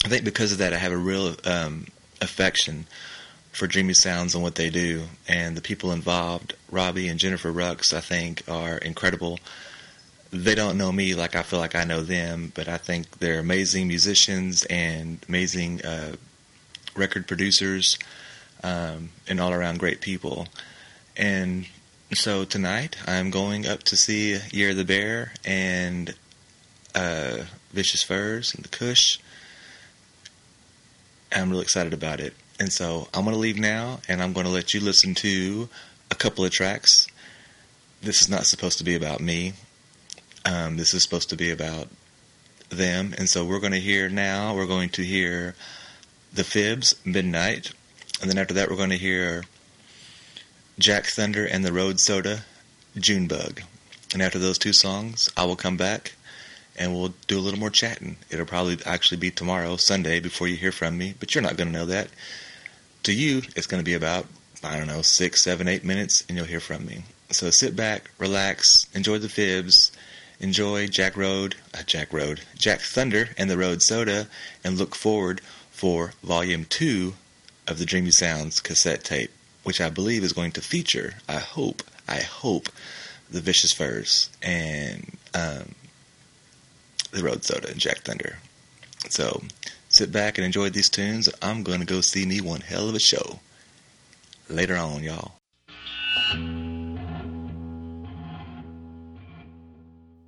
I 0.04 0.08
think 0.08 0.24
because 0.24 0.52
of 0.52 0.58
that, 0.60 0.74
I 0.74 0.78
have 0.78 0.92
a 0.92 0.98
real 0.98 1.36
um, 1.46 1.88
affection 2.22 2.86
for 3.52 3.68
Dreamy 3.68 3.94
Sounds 3.94 4.34
and 4.34 4.44
what 4.44 4.56
they 4.56 4.70
do, 4.70 5.04
and 5.28 5.56
the 5.56 5.62
people 5.62 5.92
involved. 5.92 6.56
Robbie 6.70 7.08
and 7.08 7.20
Jennifer 7.20 7.52
Rux, 7.52 7.94
I 7.94 8.00
think, 8.00 8.44
are 8.50 8.78
incredible. 8.78 9.40
They 10.32 10.56
don't 10.56 10.78
know 10.78 10.92
me 10.92 11.14
like 11.14 11.36
I 11.36 11.44
feel 11.44 11.60
like 11.60 11.76
I 11.76 11.84
know 11.84 12.02
them, 12.02 12.54
but 12.56 12.70
I 12.70 12.78
think 12.78 13.20
they're 13.20 13.40
amazing 13.40 13.88
musicians 13.88 14.66
and 14.66 15.18
amazing 15.28 15.82
uh, 15.82 16.16
record 16.96 17.28
producers 17.28 18.00
um, 18.64 19.10
and 19.28 19.42
all 19.42 19.52
around 19.52 19.80
great 19.80 20.00
people. 20.00 20.48
And 21.18 21.68
so 22.14 22.46
tonight 22.46 22.96
I'm 23.06 23.30
going 23.30 23.68
up 23.68 23.84
to 23.84 23.98
see 23.98 24.38
Year 24.52 24.72
of 24.72 24.78
the 24.78 24.86
Bear 24.86 25.34
and 25.44 26.14
uh, 26.96 27.44
Vicious 27.74 28.04
Furs 28.04 28.54
and 28.54 28.64
the 28.64 28.70
Kush. 28.70 29.18
I'm 31.34 31.50
really 31.50 31.64
excited 31.64 31.94
about 31.94 32.20
it. 32.20 32.34
And 32.60 32.72
so 32.72 33.08
I'm 33.14 33.24
going 33.24 33.34
to 33.34 33.40
leave 33.40 33.58
now 33.58 34.00
and 34.08 34.22
I'm 34.22 34.34
going 34.34 34.46
to 34.46 34.52
let 34.52 34.74
you 34.74 34.80
listen 34.80 35.16
to 35.16 35.68
a 36.10 36.16
couple 36.16 36.46
of 36.46 36.52
tracks. 36.52 37.08
This 38.02 38.22
is 38.22 38.30
not 38.30 38.46
supposed 38.46 38.78
to 38.78 38.84
be 38.84 38.96
about 38.96 39.20
me. 39.20 39.54
Um, 40.45 40.77
this 40.77 40.93
is 40.93 41.03
supposed 41.03 41.29
to 41.29 41.36
be 41.36 41.51
about 41.51 41.88
them. 42.69 43.13
And 43.17 43.29
so 43.29 43.45
we're 43.45 43.60
going 43.60 43.74
to 43.74 43.79
hear 43.79 44.10
now, 44.10 44.55
we're 44.55 44.65
going 44.65 44.89
to 44.89 45.03
hear 45.03 45.55
The 46.33 46.43
Fibs, 46.43 46.95
Midnight. 47.05 47.71
And 48.21 48.29
then 48.29 48.38
after 48.38 48.53
that, 48.55 48.69
we're 48.69 48.77
going 48.77 48.89
to 48.89 48.98
hear 48.98 49.43
Jack 50.79 51.05
Thunder 51.05 51.45
and 51.45 51.63
the 51.63 51.74
Road 51.74 52.00
Soda, 52.00 52.43
Junebug. 52.98 53.62
And 54.13 54.21
after 54.21 54.39
those 54.39 54.57
two 54.57 54.74
songs, 54.74 55.29
I 55.38 55.45
will 55.45 55.55
come 55.55 55.77
back 55.77 56.13
and 56.77 56.93
we'll 56.93 57.13
do 57.27 57.38
a 57.38 57.41
little 57.41 57.60
more 57.60 57.69
chatting. 57.69 58.17
It'll 58.29 58.45
probably 58.45 58.77
actually 58.86 59.17
be 59.17 59.31
tomorrow, 59.31 59.75
Sunday, 59.77 60.19
before 60.19 60.48
you 60.48 60.55
hear 60.55 60.71
from 60.71 60.98
me, 60.98 61.13
but 61.19 61.36
you're 61.36 61.41
not 61.43 61.57
going 61.57 61.67
to 61.67 61.77
know 61.77 61.86
that. 61.86 62.10
To 63.03 63.13
you, 63.13 63.41
it's 63.55 63.67
going 63.67 63.81
to 63.81 63.86
be 63.86 63.93
about, 63.93 64.25
I 64.63 64.77
don't 64.77 64.88
know, 64.88 65.01
six, 65.01 65.41
seven, 65.43 65.67
eight 65.67 65.83
minutes, 65.83 66.24
and 66.27 66.38
you'll 66.38 66.48
hear 66.48 66.60
from 66.60 66.86
me. 66.86 67.03
So 67.31 67.50
sit 67.50 67.75
back, 67.75 68.12
relax, 68.17 68.86
enjoy 68.93 69.17
the 69.17 69.29
fibs, 69.29 69.91
enjoy 70.41 70.88
Jack 70.88 71.15
Road, 71.15 71.55
uh, 71.74 71.83
Jack 71.86 72.12
Road, 72.12 72.41
Jack 72.57 72.81
Thunder 72.81 73.29
and 73.38 73.50
the 73.50 73.57
Road 73.57 73.81
Soda, 73.81 74.27
and 74.63 74.77
look 74.77 74.95
forward 74.95 75.39
for 75.71 76.13
Volume 76.24 76.65
2 76.65 77.13
of 77.67 77.77
the 77.77 77.86
Dreamy 77.86 78.12
Sounds 78.12 78.60
cassette 78.60 79.03
tape, 79.03 79.31
which 79.63 79.79
I 79.79 79.89
believe 79.89 80.24
is 80.24 80.33
going 80.33 80.51
to 80.53 80.62
feature, 80.62 81.15
I 81.29 81.38
hope, 81.38 81.83
I 82.07 82.17
hope, 82.17 82.67
the 83.29 83.39
Vicious 83.39 83.71
Furs 83.71 84.29
and 84.41 85.17
um, 85.33 85.75
the 87.12 87.24
Road 87.24 87.45
Soda 87.45 87.69
and 87.69 87.79
Jack 87.79 88.00
Thunder. 88.00 88.39
So 89.10 89.43
sit 89.88 90.12
back 90.12 90.38
and 90.38 90.45
enjoy 90.45 90.69
these 90.69 90.89
tunes. 90.89 91.30
I'm 91.41 91.63
going 91.63 91.80
to 91.80 91.86
go 91.86 92.01
see 92.01 92.25
me 92.25 92.41
one 92.41 92.62
hell 92.62 92.89
of 92.89 92.95
a 92.95 92.99
show 92.99 93.39
later 94.49 94.75
on, 94.75 95.04
y'all. 95.04 95.34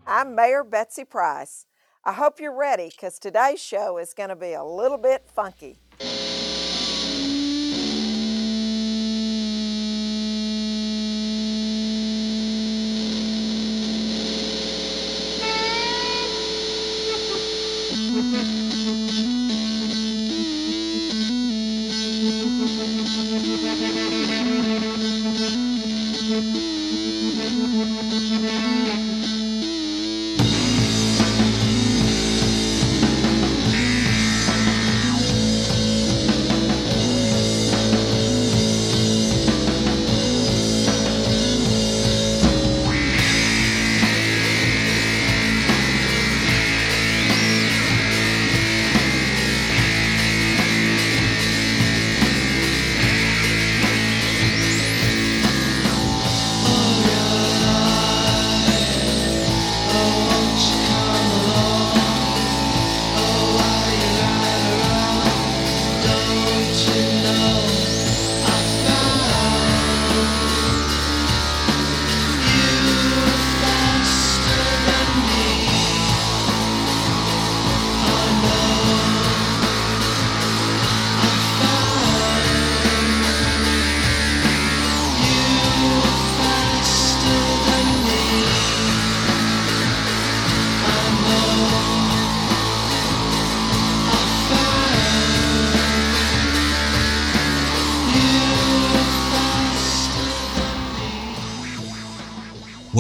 I'm 0.06 0.36
Mayor 0.36 0.66
Betsy 0.66 1.06
Price. 1.06 1.66
I 2.04 2.12
hope 2.12 2.42
you're 2.42 2.54
ready 2.54 2.90
because 2.90 3.20
today's 3.20 3.62
show 3.62 3.98
is 3.98 4.14
going 4.14 4.28
to 4.28 4.36
be 4.36 4.52
a 4.52 4.64
little 4.64 4.98
bit 4.98 5.24
funky. 5.34 5.80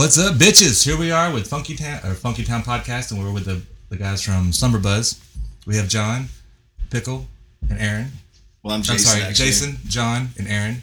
What's 0.03 0.19
up, 0.19 0.35
bitches? 0.35 0.83
Here 0.83 0.97
we 0.97 1.11
are 1.11 1.31
with 1.31 1.47
Funky 1.47 1.77
Town 1.77 2.01
or 2.03 2.13
Funky 2.13 2.43
Town 2.43 2.61
podcast, 2.61 3.11
and 3.11 3.23
we're 3.23 3.31
with 3.31 3.45
the, 3.45 3.61
the 3.87 3.95
guys 3.95 4.21
from 4.21 4.51
Slumberbuzz. 4.51 5.17
We 5.65 5.77
have 5.77 5.87
John, 5.87 6.25
Pickle, 6.89 7.25
and 7.69 7.79
Aaron. 7.79 8.11
Well, 8.63 8.73
I'm 8.73 8.79
I'm 8.79 8.99
sorry, 8.99 9.21
actually. 9.21 9.45
Jason, 9.45 9.77
John, 9.87 10.27
and 10.37 10.49
Aaron. 10.49 10.81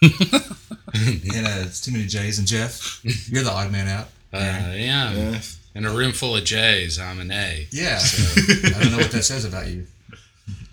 and 0.02 0.12
uh, 0.12 1.66
it's 1.66 1.80
too 1.80 1.90
many 1.90 2.06
J's. 2.06 2.38
And 2.38 2.46
Jeff, 2.46 3.00
you're 3.28 3.42
the 3.42 3.50
odd 3.50 3.72
man 3.72 3.88
out. 3.88 4.06
Uh, 4.32 4.72
yeah. 4.72 5.12
Yeah. 5.14 5.40
In 5.74 5.84
a 5.84 5.90
room 5.90 6.12
full 6.12 6.36
of 6.36 6.44
J's, 6.44 7.00
I'm 7.00 7.18
an 7.18 7.32
A. 7.32 7.66
Yeah. 7.72 7.98
I 8.36 8.78
don't 8.80 8.92
know 8.92 8.98
what 8.98 9.10
that 9.10 9.24
says 9.24 9.46
about 9.46 9.66
you. 9.66 9.84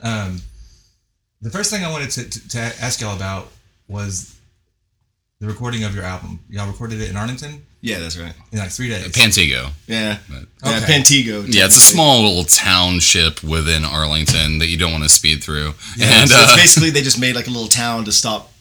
Um, 0.04 0.40
the 1.42 1.50
first 1.50 1.72
thing 1.72 1.84
I 1.84 1.92
wanted 1.92 2.12
to, 2.12 2.30
to, 2.30 2.50
to 2.50 2.60
ask 2.60 3.02
y'all 3.02 3.16
about 3.16 3.48
was 3.88 4.35
the 5.42 5.48
recording 5.48 5.84
of 5.84 5.94
your 5.94 6.04
album. 6.06 6.40
Y'all 6.50 6.68
recorded 6.68 7.02
it 7.02 7.10
in 7.10 7.18
Arlington 7.18 7.66
Yeah, 7.82 8.00
that's 8.00 8.18
right. 8.18 8.34
in 8.54 8.60
like 8.60 8.72
three 8.72 8.88
days. 8.90 9.06
Pantego. 9.10 9.70
Yeah. 9.88 10.18
Yeah, 10.32 10.40
Okay. 10.64 10.80
Pantego. 10.94 11.26
Yeah, 11.54 11.66
it's 11.66 11.76
a 11.76 11.80
technically. 11.80 11.80
small 11.80 12.24
little 12.24 12.44
township 12.46 13.44
within 13.44 13.84
Arlington 13.84 14.60
that 14.60 14.68
you 14.68 14.78
don't 14.78 14.92
want 14.94 15.04
to 15.04 15.10
speed 15.10 15.44
through. 15.44 15.74
Yeah, 15.98 16.22
and 16.22 16.30
So 16.30 16.38
it's 16.40 16.54
uh, 16.54 16.56
basically 16.56 16.90
they 16.92 17.02
just 17.02 17.20
made 17.20 17.36
like 17.36 17.48
a 17.48 17.52
little 17.52 17.68
town 17.68 18.06
to 18.06 18.14
stop 18.14 18.54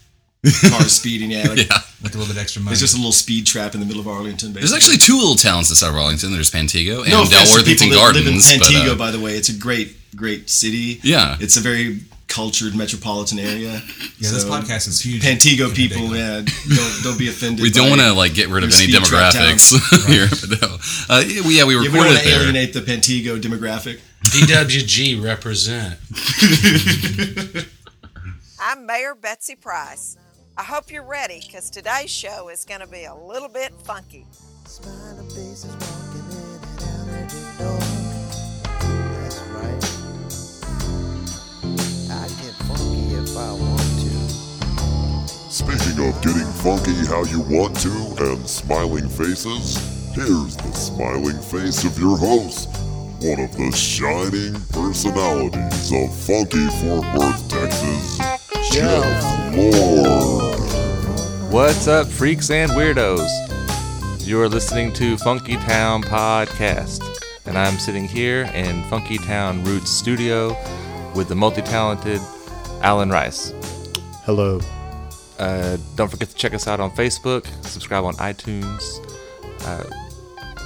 cars 0.69 0.93
speeding. 1.01 1.31
Yeah, 1.31 1.49
like, 1.49 1.59
yeah, 1.59 1.79
with 2.03 2.15
a 2.17 2.19
little 2.19 2.35
bit 2.35 2.41
extra 2.41 2.61
money. 2.61 2.73
It's 2.73 2.81
just 2.81 2.95
a 2.95 2.99
little 2.99 3.13
speed 3.13 3.47
trap 3.47 3.75
in 3.75 3.81
the 3.81 3.87
middle 3.87 4.01
of 4.01 4.09
Arlington. 4.09 4.49
Basically. 4.53 4.61
there's 4.61 4.75
actually 4.75 4.97
two 4.99 5.17
little 5.17 5.37
towns 5.37 5.71
inside 5.71 5.91
of 5.91 5.95
Arlington. 5.95 6.33
There's 6.33 6.51
Pantego 6.51 7.03
and 7.03 7.11
no 7.11 7.23
offense 7.23 7.55
to 7.55 7.61
Dalworthington 7.61 7.65
people 7.79 7.97
that 8.03 8.15
live 8.15 8.27
in 8.27 8.33
Gardens. 8.35 8.59
but, 8.59 8.67
Pantego, 8.67 8.93
uh, 8.93 8.97
by 8.97 9.11
the 9.13 9.21
way, 9.21 9.37
it's 9.37 9.49
a 9.49 9.57
great, 9.57 9.97
great 10.17 10.51
city. 10.51 10.99
Yeah. 11.05 11.37
it's 11.41 11.57
a 11.57 11.61
very 11.61 12.01
cultured 12.35 12.75
metropolitan 12.75 13.38
area. 13.38 13.73
yeah, 14.18 14.31
this 14.31 14.44
podcast 14.44 14.88
is 14.88 15.01
huge. 15.01 15.23
Pantego 15.23 15.73
people, 15.73 16.14
yeah, 16.16 16.42
don't, 16.68 17.03
don't 17.05 17.18
be 17.18 17.29
offended. 17.29 17.62
we 17.62 17.70
don't 17.70 17.88
want 17.88 18.01
to 18.01 18.12
like 18.12 18.35
get 18.35 18.49
rid 18.49 18.64
of 18.64 18.70
any 18.70 18.90
speed 18.90 19.05
trap 19.05 19.33
demographics 19.33 20.07
here. 20.07 20.27
But 20.29 20.61
no. 20.61 21.14
uh, 21.14 21.23
yeah, 21.25 21.47
we, 21.47 21.57
yeah, 21.59 21.64
we 21.64 21.75
Yeah, 21.75 21.92
we 21.92 21.99
want 21.99 22.18
to 22.18 22.25
there. 22.25 22.40
alienate 22.42 22.73
the 22.73 22.81
Pantego 22.81 23.40
demographic. 23.40 24.01
DWG 24.25 25.23
represent. 25.23 25.99
I'm 28.61 28.85
Mayor 28.85 29.14
Betsy 29.14 29.55
Price. 29.55 30.16
I 30.57 30.64
hope 30.64 30.90
you're 30.90 31.05
ready 31.07 31.40
because 31.47 31.70
today's 31.70 32.11
show 32.11 32.49
is 32.49 32.64
going 32.64 32.81
to 32.81 32.87
be 32.88 33.05
a 33.05 33.14
little 33.14 33.49
bit 33.49 33.73
funky. 33.85 34.27
Funky 42.68 43.14
if 43.14 43.37
I 43.37 43.53
want 43.53 43.81
to. 43.81 44.14
Speaking 45.50 46.09
of 46.09 46.20
getting 46.22 46.50
funky 46.62 46.94
how 47.07 47.24
you 47.24 47.40
want 47.40 47.79
to 47.81 47.90
and 48.18 48.48
smiling 48.48 49.09
faces, 49.09 49.77
here's 50.14 50.57
the 50.57 50.72
smiling 50.72 51.38
face 51.38 51.85
of 51.85 51.98
your 51.98 52.16
host, 52.16 52.68
one 53.22 53.40
of 53.40 53.57
the 53.57 53.70
shining 53.72 54.61
personalities 54.72 55.92
of 55.92 56.14
funky 56.27 56.66
Fort 56.81 57.05
Worth, 57.16 57.48
Texas, 57.48 58.18
Jeff 58.72 59.55
Lord. 59.55 60.61
What's 61.53 61.87
up, 61.87 62.09
freaks 62.09 62.50
and 62.50 62.72
weirdos? 62.72 63.29
You're 64.27 64.48
listening 64.48 64.92
to 64.94 65.16
Funky 65.18 65.57
Town 65.57 66.03
Podcast, 66.03 67.03
and 67.46 67.59
I'm 67.59 67.79
sitting 67.79 68.09
here 68.09 68.50
in 68.55 68.83
Funky 68.88 69.18
Town 69.18 69.62
Roots 69.62 69.90
Studio 69.90 70.57
with 71.14 71.29
the 71.29 71.35
multi 71.37 71.62
talented 71.62 72.20
Alan 72.85 73.09
Rice. 73.09 73.55
Hello. 74.25 74.61
Uh, 75.38 75.79
don't 75.97 76.11
forget 76.11 76.29
to 76.29 76.35
check 76.35 76.53
us 76.53 76.68
out 76.68 76.81
on 76.81 76.90
Facebook, 76.90 77.47
subscribe 77.64 78.05
on 78.05 78.14
iTunes. 78.16 79.01
Uh, 79.66 79.85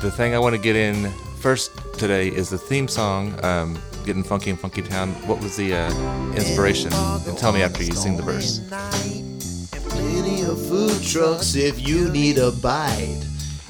the 0.02 0.11
thing 0.11 0.35
I 0.35 0.40
want 0.40 0.57
to 0.57 0.61
get 0.61 0.74
in 0.74 1.11
first 1.38 1.70
today 1.96 2.26
is 2.26 2.50
the 2.50 2.59
theme 2.59 2.88
song, 2.88 3.38
um, 3.44 3.78
Getting 4.04 4.24
Funky 4.24 4.50
in 4.50 4.57
Funky 4.57 4.83
Town. 4.83 5.11
What 5.28 5.40
was 5.40 5.57
the 5.57 5.74
uh, 5.74 6.35
inspiration? 6.35 6.92
And 6.92 7.38
tell 7.38 7.52
me 7.52 7.62
after 7.62 7.85
you 7.85 7.92
sing 7.92 8.16
the 8.16 8.24
verse. 8.24 8.61
Plenty 9.88 10.42
of 10.42 10.61
food 10.66 11.00
trucks 11.02 11.54
if 11.54 11.87
you 11.87 12.11
need 12.11 12.38
a 12.38 12.50
bite. 12.50 13.22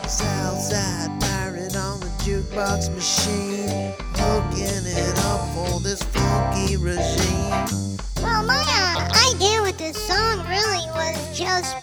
Southside 0.06 1.20
pirate 1.20 1.76
on 1.76 2.00
the 2.00 2.06
jukebox 2.24 2.88
machine, 2.94 3.92
hooking 4.18 4.84
it 4.84 5.18
up 5.24 5.40
for 5.54 5.80
this 5.80 6.02
funky 6.02 6.76
regime. 6.76 7.96
Well, 8.22 8.44
my 8.44 8.60
uh, 8.60 9.34
idea 9.34 9.62
with 9.62 9.78
this 9.78 9.96
song 9.96 10.46
really 10.46 10.86
was 10.98 11.38
just 11.38 11.76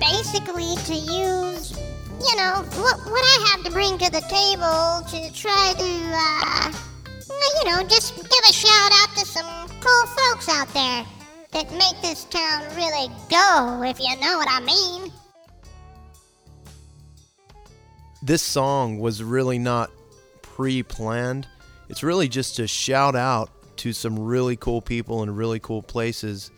basically 0.00 0.74
to 0.84 0.94
use, 0.94 1.72
you 2.20 2.36
know, 2.36 2.64
what, 2.76 2.98
what 3.06 3.24
I 3.24 3.52
have 3.52 3.64
to 3.64 3.70
bring 3.70 3.96
to 3.98 4.10
the 4.10 4.22
table 4.28 5.06
to 5.10 5.32
try 5.32 5.74
to, 5.78 5.90
uh, 6.12 6.72
you 7.58 7.70
know, 7.70 7.86
just 7.88 8.16
give 8.16 8.44
a 8.48 8.52
shout 8.52 8.92
out 9.00 9.16
to 9.16 9.24
some 9.24 9.68
cool 9.80 10.06
folks 10.06 10.48
out 10.48 10.68
there 10.74 11.06
that 11.52 11.72
make 11.72 12.00
this 12.02 12.24
town 12.24 12.64
really 12.76 13.08
go, 13.30 13.82
if 13.82 13.98
you 14.00 14.14
know 14.20 14.36
what 14.36 14.48
I 14.50 14.60
mean. 14.60 15.12
This 18.22 18.42
song 18.42 18.98
was 18.98 19.22
really 19.22 19.58
not 19.58 19.90
pre 20.42 20.82
planned. 20.82 21.46
It's 21.88 22.02
really 22.02 22.28
just 22.28 22.58
a 22.58 22.66
shout 22.66 23.16
out 23.16 23.50
to 23.78 23.92
some 23.92 24.18
really 24.18 24.56
cool 24.56 24.82
people 24.82 25.22
in 25.22 25.34
really 25.34 25.58
cool 25.58 25.82
places. 25.82 26.50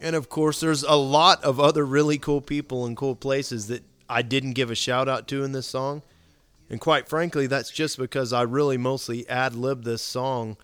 And 0.00 0.16
of 0.16 0.28
course, 0.28 0.60
there's 0.60 0.82
a 0.82 0.94
lot 0.94 1.44
of 1.44 1.60
other 1.60 1.84
really 1.84 2.18
cool 2.18 2.40
people 2.40 2.86
and 2.86 2.96
cool 2.96 3.14
places 3.14 3.66
that 3.68 3.82
I 4.08 4.22
didn't 4.22 4.52
give 4.52 4.70
a 4.70 4.74
shout 4.74 5.08
out 5.08 5.28
to 5.28 5.44
in 5.44 5.52
this 5.52 5.66
song. 5.66 6.02
And 6.70 6.80
quite 6.80 7.08
frankly, 7.08 7.46
that's 7.46 7.70
just 7.70 7.98
because 7.98 8.32
I 8.32 8.42
really 8.42 8.78
mostly 8.78 9.28
ad 9.28 9.54
libbed 9.54 9.84
this 9.84 10.02
song 10.02 10.56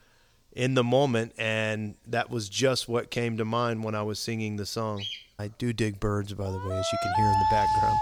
in 0.52 0.74
the 0.74 0.84
moment, 0.84 1.32
and 1.36 1.96
that 2.06 2.30
was 2.30 2.48
just 2.48 2.88
what 2.88 3.10
came 3.10 3.36
to 3.38 3.44
mind 3.44 3.82
when 3.82 3.94
I 3.94 4.02
was 4.02 4.20
singing 4.20 4.56
the 4.56 4.66
song. 4.66 5.02
I 5.38 5.48
do 5.48 5.72
dig 5.72 5.98
birds, 5.98 6.32
by 6.32 6.48
the 6.48 6.58
way, 6.58 6.78
as 6.78 6.86
you 6.92 6.98
can 7.02 7.12
hear 7.16 7.26
in 7.26 7.32
the 7.32 7.46
background. 7.50 7.98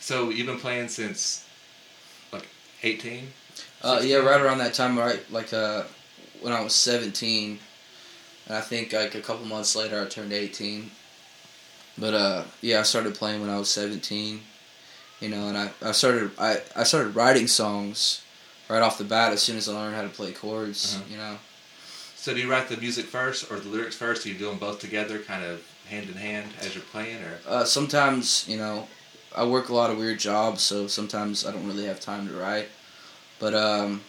So 0.00 0.28
you've 0.30 0.46
been 0.46 0.58
playing 0.58 0.88
since 0.88 1.46
18? 2.82 3.28
Uh, 3.82 4.00
yeah, 4.02 4.16
right 4.16 4.40
around 4.40 4.58
that 4.58 4.74
time, 4.74 4.98
right, 4.98 5.20
like 5.32 5.52
uh, 5.52 5.82
when 6.40 6.52
I 6.52 6.60
was 6.62 6.74
17, 6.74 7.58
and 8.46 8.56
I 8.56 8.60
think 8.60 8.92
like 8.92 9.14
a 9.14 9.20
couple 9.20 9.44
months 9.46 9.74
later 9.76 10.00
I 10.00 10.06
turned 10.08 10.32
18. 10.32 10.90
But 11.98 12.14
uh, 12.14 12.44
yeah, 12.60 12.80
I 12.80 12.82
started 12.84 13.14
playing 13.14 13.40
when 13.40 13.50
I 13.50 13.58
was 13.58 13.70
17, 13.70 14.40
you 15.20 15.28
know, 15.28 15.48
and 15.48 15.58
I, 15.58 15.70
I 15.82 15.92
started 15.92 16.30
I, 16.38 16.62
I 16.74 16.84
started 16.84 17.14
writing 17.14 17.46
songs 17.46 18.22
right 18.68 18.80
off 18.82 18.98
the 18.98 19.04
bat 19.04 19.32
as 19.32 19.42
soon 19.42 19.56
as 19.58 19.68
I 19.68 19.74
learned 19.74 19.94
how 19.96 20.02
to 20.02 20.08
play 20.08 20.32
chords, 20.32 20.94
Uh-huh. 20.96 21.04
you 21.10 21.16
know. 21.18 21.36
So 22.16 22.32
do 22.32 22.40
you 22.40 22.50
write 22.50 22.68
the 22.68 22.76
music 22.76 23.06
first 23.06 23.50
or 23.50 23.58
the 23.58 23.68
lyrics 23.68 23.96
first? 23.96 24.22
Do 24.22 24.30
you 24.30 24.38
do 24.38 24.46
them 24.46 24.58
both 24.58 24.78
together, 24.80 25.18
kind 25.18 25.44
of 25.44 25.60
hand 25.88 26.08
in 26.08 26.14
hand 26.14 26.50
as 26.60 26.74
you're 26.74 26.84
playing, 26.84 27.16
or? 27.22 27.38
Uh, 27.46 27.64
sometimes, 27.64 28.46
you 28.48 28.56
know, 28.56 28.86
I 29.36 29.44
work 29.44 29.68
a 29.68 29.74
lot 29.74 29.90
of 29.90 29.98
weird 29.98 30.18
jobs, 30.18 30.62
so 30.62 30.86
sometimes 30.86 31.46
I 31.46 31.52
don't 31.52 31.66
really 31.66 31.86
have 31.86 32.00
time 32.00 32.28
to 32.28 32.34
write. 32.34 32.68
But 33.38 33.54
um, 33.54 34.02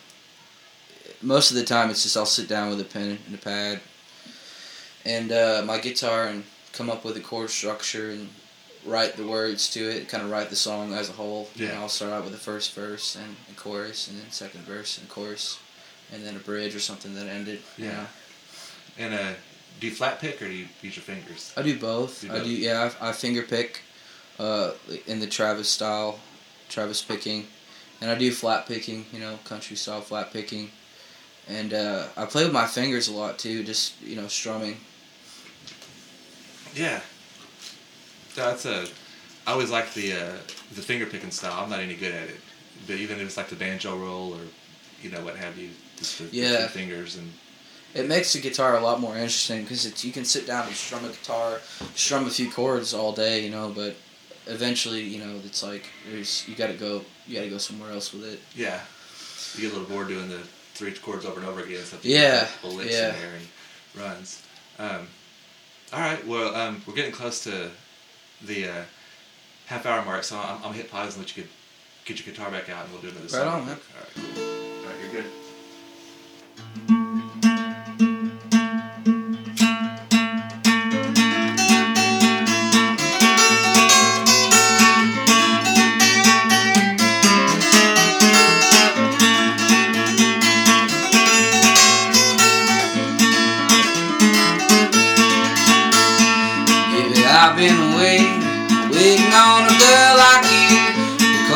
most 1.22 1.52
of 1.52 1.58
the 1.58 1.64
time, 1.64 1.90
it's 1.90 2.04
just 2.04 2.18
I'll 2.18 2.26
sit 2.26 2.48
down 2.48 2.70
with 2.70 2.80
a 2.82 2.84
pen 2.86 3.18
and 3.26 3.36
a 3.36 3.38
pad 3.38 3.80
and 5.06 5.32
uh, 5.32 5.64
my 5.66 5.78
guitar 5.80 6.28
and 6.28 6.44
come 6.72 6.90
up 6.90 7.04
with 7.04 7.18
a 7.18 7.20
chord 7.20 7.50
structure 7.50 8.12
and 8.12 8.30
write 8.86 9.16
the 9.18 9.26
words 9.28 9.70
to 9.72 9.80
it, 9.90 10.08
kind 10.10 10.24
of 10.24 10.30
write 10.32 10.50
the 10.50 10.56
song 10.56 10.94
as 10.94 11.10
a 11.10 11.14
whole. 11.14 11.50
You 11.56 11.68
Yeah. 11.68 11.80
I'll 11.80 11.90
start 11.90 12.12
out 12.12 12.24
with 12.24 12.34
the 12.34 12.40
first 12.40 12.74
verse 12.74 13.16
and 13.16 13.36
a 13.52 13.54
chorus, 13.60 14.08
and 14.08 14.20
then 14.20 14.30
second 14.32 14.62
verse 14.62 14.98
and 14.98 15.08
chorus, 15.10 15.58
and 16.12 16.26
then 16.26 16.36
a 16.36 16.40
bridge 16.40 16.76
or 16.76 16.80
something 16.80 17.16
that 17.16 17.28
ended. 17.28 17.60
you 17.78 17.86
Yeah. 17.86 17.92
know. 17.92 18.08
And 19.00 19.14
uh, 19.14 19.34
do 19.80 19.88
you 19.88 19.94
flat 19.94 20.20
pick 20.20 20.42
or 20.42 20.46
do 20.48 20.54
you 20.54 20.68
use 20.82 20.96
your 20.96 21.04
fingers? 21.04 21.54
I 21.58 21.62
do 21.64 21.78
both. 21.80 22.22
Do 22.22 22.32
I 22.34 22.40
do. 22.40 22.50
Yeah, 22.50 22.92
I, 23.02 23.10
I 23.10 23.12
finger 23.14 23.42
pick, 23.42 23.82
uh, 24.40 24.72
in 25.08 25.20
the 25.20 25.28
Travis 25.28 25.70
style, 25.70 26.20
Travis 26.70 27.02
picking, 27.02 27.48
and 28.02 28.10
I 28.10 28.16
do 28.16 28.32
flat 28.32 28.68
picking. 28.68 29.06
You 29.14 29.20
know, 29.20 29.40
country 29.46 29.76
style 29.76 30.02
flat 30.02 30.32
picking, 30.34 30.72
and 31.48 31.74
uh, 31.74 32.08
I 32.18 32.26
play 32.26 32.44
with 32.44 32.54
my 32.54 32.66
fingers 32.68 33.08
a 33.08 33.14
lot 33.14 33.38
too. 33.40 33.64
Just 33.64 34.02
you 34.02 34.16
know, 34.16 34.28
strumming. 34.28 34.78
Yeah. 36.76 37.02
That's 38.36 38.66
a. 38.66 38.88
I 39.46 39.52
always 39.52 39.70
like 39.70 39.94
the 39.94 40.14
uh, 40.14 40.38
the 40.74 40.82
finger 40.82 41.06
picking 41.06 41.32
style. 41.32 41.64
I'm 41.64 41.70
not 41.70 41.80
any 41.80 41.96
good 41.96 42.14
at 42.14 42.30
it, 42.30 42.38
but 42.88 42.96
even 42.96 43.20
if 43.20 43.26
it's 43.28 43.38
like 43.38 43.50
the 43.50 43.56
banjo 43.56 43.96
roll 43.98 44.34
or, 44.34 44.40
you 45.02 45.12
know, 45.12 45.22
what 45.24 45.36
have 45.36 45.58
you, 45.58 45.70
just 45.98 46.18
the, 46.18 46.24
the 46.26 46.36
Yeah. 46.38 46.68
few 46.68 46.82
fingers 46.82 47.16
and 47.18 47.32
It 47.94 48.08
makes 48.08 48.34
the 48.34 48.40
guitar 48.40 48.76
a 48.78 48.82
lot 48.82 49.00
more 49.00 49.16
interesting 49.16 49.64
because 49.64 50.04
you 50.04 50.12
can 50.12 50.26
sit 50.26 50.48
down 50.48 50.66
and 50.66 50.76
strum 50.76 51.06
a 51.06 51.10
guitar, 51.10 51.60
strum 51.94 52.26
a 52.26 52.30
few 52.32 52.50
chords 52.50 52.94
all 52.94 53.12
day, 53.12 53.44
you 53.44 53.52
know. 53.52 53.70
But 53.70 53.96
eventually, 54.48 55.02
you 55.04 55.24
know, 55.24 55.40
it's 55.46 55.64
like 55.64 55.88
there's 56.10 56.48
you 56.48 56.56
got 56.56 56.68
to 56.68 56.74
go, 56.74 57.02
you 57.28 57.36
got 57.36 57.44
to 57.44 57.50
go 57.50 57.58
somewhere 57.58 57.92
else 57.92 58.14
with 58.14 58.26
it. 58.26 58.40
yeah, 58.56 58.82
you 59.56 59.62
get 59.70 59.72
a 59.76 59.80
little 59.80 59.94
bored 59.94 60.08
doing 60.08 60.30
the 60.30 60.40
three 60.74 60.92
chords 60.94 61.26
over 61.26 61.40
and 61.40 61.48
over 61.50 61.62
again. 61.62 61.84
So 61.84 61.98
Yeah, 62.02 62.48
yeah. 62.64 63.14
in 63.14 63.20
there 63.22 63.34
and 63.36 63.48
runs. 64.04 64.42
Um, 64.80 65.08
all 65.94 66.00
right, 66.00 66.26
well, 66.28 66.56
um, 66.56 66.82
we're 66.88 66.96
getting 66.96 67.12
close 67.12 67.44
to 67.44 67.70
the 68.44 68.68
uh, 68.68 68.84
half 69.68 69.86
hour 69.86 70.04
mark, 70.04 70.24
so 70.24 70.36
I'm, 70.38 70.56
I'm 70.58 70.62
gonna 70.64 70.74
hit 70.76 70.90
pause 70.92 71.16
and 71.16 71.24
let 71.24 71.36
you 71.38 71.44
get 71.44 71.52
get 72.06 72.26
your 72.26 72.34
guitar 72.34 72.50
back 72.52 72.70
out, 72.70 72.84
and 72.86 72.92
we'll 72.94 73.02
do 73.02 73.10
another 73.10 73.24
Right 73.26 73.30
song. 73.32 73.62
on, 73.62 73.66
man. 73.68 73.78
All 73.96 74.02
right, 74.02 74.36
cool. 74.36 74.44
All 74.44 74.86
right, 74.90 74.96
you're 75.04 75.22
good. 76.88 76.93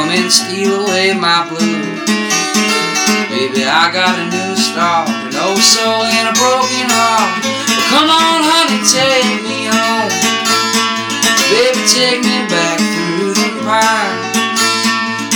Come 0.08 0.24
and 0.24 0.32
steal 0.32 0.88
away 0.88 1.14
my 1.14 1.44
blues. 1.50 2.00
Baby, 3.28 3.68
I 3.68 3.92
got 3.92 4.16
a 4.16 4.26
new 4.32 4.56
start, 4.56 5.10
an 5.10 5.36
old 5.36 5.60
soul 5.60 6.08
and 6.08 6.32
a 6.32 6.36
broken 6.40 6.88
heart. 6.88 7.44
Well, 7.44 7.84
come 7.92 8.08
on, 8.08 8.40
honey, 8.48 8.80
take 8.88 9.44
me 9.44 9.68
home. 9.68 10.12
Baby, 11.52 11.84
take 11.92 12.24
me 12.24 12.40
back 12.48 12.80
through 12.80 13.36
the 13.36 13.50
pines. 13.68 14.32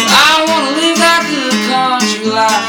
I 0.07 0.39
wanna 0.47 0.71
live 0.79 0.97
that 1.03 1.27
good 1.27 1.57
country 1.67 2.31
life. 2.31 2.67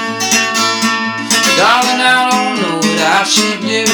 Darling, 1.54 2.02
I 2.02 2.18
don't 2.34 2.54
know 2.58 2.76
what 2.82 2.98
I 2.98 3.22
should 3.22 3.62
do. 3.62 3.86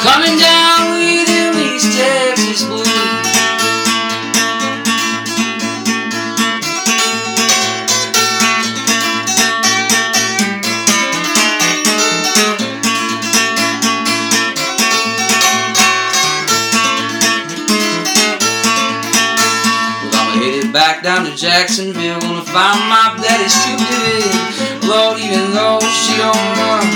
Coming 0.00 0.40
down 0.40 0.96
with 0.96 1.28
them 1.28 1.52
East 1.52 1.92
Texas 1.92 2.64
blues. 2.64 2.87
Jacksonville. 21.02 22.18
Gonna 22.20 22.42
find 22.42 22.80
my 22.90 23.14
daddy's 23.22 23.54
true 23.62 23.78
dividend. 23.78 24.82
Lord, 24.88 25.18
even 25.20 25.54
though 25.54 25.78
she 25.78 26.18
don't 26.18 26.34
run. 26.34 26.86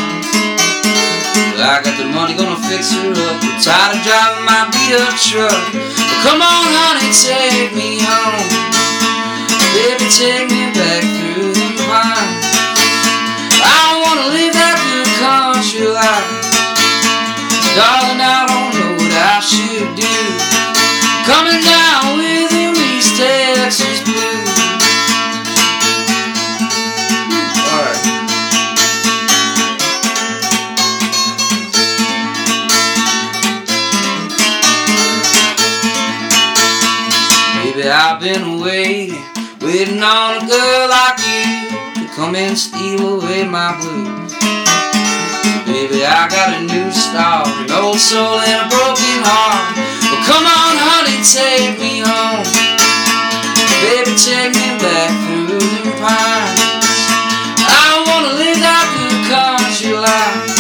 I 1.63 1.79
got 1.79 1.95
the 1.97 2.11
money, 2.11 2.35
gonna 2.35 2.59
fix 2.67 2.91
her 2.91 3.13
up. 3.15 3.39
I'm 3.39 3.63
tired 3.63 3.95
of 3.95 4.03
driving 4.03 4.43
my 4.43 4.67
beat 4.75 4.99
up 4.99 5.15
truck. 5.15 5.55
But 5.71 6.19
come 6.27 6.43
on, 6.43 6.67
honey, 6.75 7.15
take 7.15 7.71
me 7.79 8.03
home. 8.03 8.51
Baby, 9.71 10.11
take 10.11 10.51
me 10.51 10.75
back 10.75 11.22
waiting, 39.73 40.03
on 40.03 40.37
a 40.37 40.45
girl 40.45 40.85
like 40.85 41.17
you 41.25 42.05
to 42.05 42.05
come 42.13 42.37
and 42.37 42.59
steal 42.59 43.17
away 43.17 43.49
my 43.49 43.73
blues. 43.81 44.37
Baby, 45.65 46.05
I 46.05 46.29
got 46.29 46.53
a 46.53 46.61
new 46.61 46.93
start, 46.93 47.49
an 47.49 47.73
old 47.73 47.97
soul 47.97 48.37
and 48.37 48.59
a 48.61 48.69
broken 48.69 49.19
heart. 49.25 49.73
Well, 50.13 50.21
come 50.29 50.45
on, 50.45 50.77
honey, 50.77 51.25
take 51.25 51.81
me 51.81 52.05
home. 52.05 52.45
Baby, 53.81 54.13
take 54.13 54.53
me 54.53 54.77
back 54.77 55.09
through 55.25 55.57
the 55.57 55.97
pines. 56.05 56.61
I 57.65 58.05
wanna 58.05 58.37
live 58.37 58.61
that 58.61 58.87
good 58.93 59.21
country 59.33 59.97
life. 59.97 60.53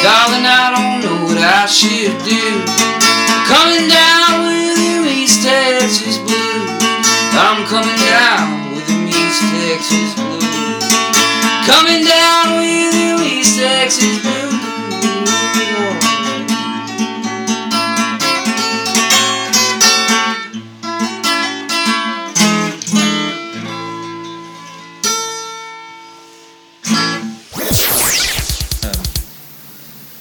Darling, 0.00 0.48
I 0.48 0.64
don't 0.72 0.96
know 1.04 1.18
what 1.28 1.36
I 1.36 1.68
should 1.68 2.16
do. 2.24 2.64
Coming 3.52 3.84
down 3.84 4.48
with 4.48 4.80
them 4.80 5.04
East 5.12 5.44
Texas 5.44 6.11
coming 7.72 7.96
down 7.96 8.74
with 8.74 8.86
them 8.86 9.08
East 9.08 9.40
Texas 9.48 10.14
blues. 10.14 10.44
Coming 11.64 12.04
down 12.04 12.58
with 12.58 12.92
them 12.92 13.22
East 13.22 13.58
Texas 13.58 14.20
blues. 14.20 14.52
Um, 28.84 29.02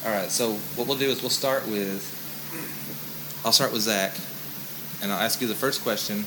All 0.05 0.17
right, 0.17 0.31
so 0.31 0.53
what 0.77 0.87
we'll 0.87 0.97
do 0.97 1.09
is 1.09 1.21
we'll 1.21 1.29
start 1.29 1.67
with. 1.67 2.17
I'll 3.43 3.51
start 3.51 3.73
with 3.73 3.81
Zach, 3.81 4.13
and 5.03 5.11
I'll 5.11 5.19
ask 5.19 5.41
you 5.41 5.47
the 5.47 5.53
first 5.53 5.83
question. 5.83 6.23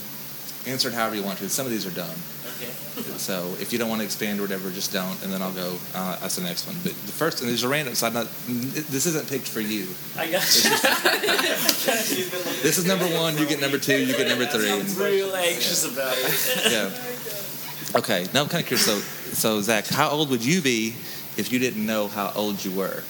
Answer 0.67 0.89
it 0.89 0.95
however 0.95 1.15
you 1.15 1.23
want 1.23 1.39
to. 1.39 1.49
Some 1.49 1.67
of 1.67 1.73
these 1.73 1.87
are 1.87 1.91
dumb. 1.91 2.09
Okay. 2.57 2.71
So 3.19 3.55
if 3.61 3.73
you 3.73 3.79
don't 3.79 3.89
want 3.89 4.01
to 4.01 4.05
expand 4.05 4.39
or 4.39 4.43
whatever, 4.43 4.71
just 4.71 4.93
don't, 4.93 5.21
and 5.23 5.33
then 5.33 5.43
I'll 5.43 5.53
go. 5.53 5.77
Uh, 5.95 6.17
that's 6.21 6.37
the 6.37 6.43
next 6.43 6.67
one. 6.67 6.77
But 6.83 6.93
the 6.93 7.13
first, 7.13 7.41
and 7.43 7.51
these 7.51 7.65
are 7.65 7.69
random. 7.69 7.95
So 7.95 8.07
I'm 8.07 8.15
not. 8.15 8.29
This 8.47 9.07
isn't 9.07 9.29
picked 9.29 9.49
for 9.49 9.61
you. 9.61 9.87
I 10.17 10.31
got 10.31 10.43
you. 10.43 10.71
just- 10.71 12.63
This 12.63 12.79
is 12.79 12.87
number 12.87 13.07
one. 13.07 13.37
You 13.37 13.47
get 13.47 13.61
number 13.61 13.79
two. 13.79 13.99
You 13.99 14.17
get 14.17 14.29
number 14.29 14.47
three. 14.47 14.71
I'm 14.71 14.87
real 14.97 15.35
anxious 15.35 15.85
about 15.85 16.15
it. 16.17 16.73
yeah. 16.73 17.99
Okay. 17.99 18.27
Now 18.33 18.43
I'm 18.43 18.49
kind 18.49 18.63
of 18.63 18.67
curious. 18.69 18.87
So, 18.87 18.99
so 18.99 19.61
Zach, 19.61 19.87
how 19.89 20.09
old 20.11 20.31
would 20.31 20.45
you 20.45 20.61
be 20.63 20.95
if 21.37 21.51
you 21.53 21.59
didn't 21.59 21.85
know 21.85 22.09
how 22.09 22.33
old 22.35 22.65
you 22.65 22.71
were? 22.71 23.03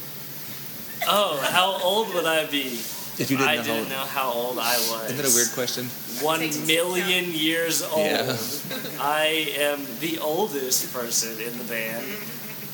Oh, 1.06 1.38
how 1.50 1.78
old 1.82 2.14
would 2.14 2.24
I 2.24 2.46
be 2.46 2.80
If 3.16 3.30
you 3.30 3.36
didn't 3.36 3.48
I 3.48 3.54
know 3.56 3.62
how 3.62 3.66
didn't 3.66 3.78
old- 3.80 3.88
know 3.90 3.96
how 4.06 4.32
old 4.32 4.58
I 4.58 4.76
was? 4.90 5.04
Isn't 5.12 5.16
that 5.18 5.30
a 5.30 5.34
weird 5.34 5.52
question? 5.52 5.84
One 6.24 6.40
million 6.66 7.32
years 7.32 7.82
old. 7.82 7.98
Yeah. 8.06 8.36
I 9.00 9.52
am 9.58 9.86
the 10.00 10.18
oldest 10.18 10.92
person 10.92 11.40
in 11.40 11.56
the 11.58 11.64
band. 11.64 12.04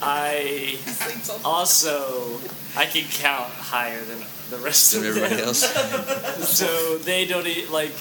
I 0.02 0.78
also 1.44 2.40
I 2.76 2.86
can 2.86 3.04
count 3.10 3.50
higher 3.52 4.00
than 4.02 4.18
the 4.48 4.56
rest 4.64 4.92
Than 4.92 5.00
of 5.02 5.08
everybody 5.08 5.36
them. 5.36 5.44
else. 5.48 5.60
so 6.58 6.96
they 6.98 7.26
don't 7.26 7.46
e- 7.46 7.66
like 7.66 7.92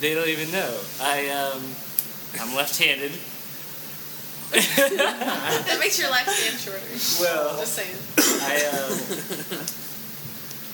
they 0.00 0.14
don't 0.14 0.28
even 0.28 0.52
know. 0.52 0.78
I 1.00 1.28
um 1.30 1.62
I'm 2.40 2.54
left-handed. 2.54 3.10
that 4.52 5.76
makes 5.80 5.98
your 5.98 6.08
lifespan 6.08 6.56
shorter. 6.62 6.80
Well, 7.20 7.58
just 7.58 7.74
saying. 7.74 7.96
I 8.42 8.54
um 8.70 9.66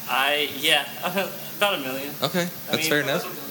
I 0.09 0.49
yeah 0.59 0.87
about 1.57 1.75
a 1.75 1.79
million. 1.79 2.11
Okay, 2.23 2.43
I 2.43 2.47
that's 2.71 2.77
mean, 2.77 2.89
fair 2.91 3.01
enough. 3.01 3.25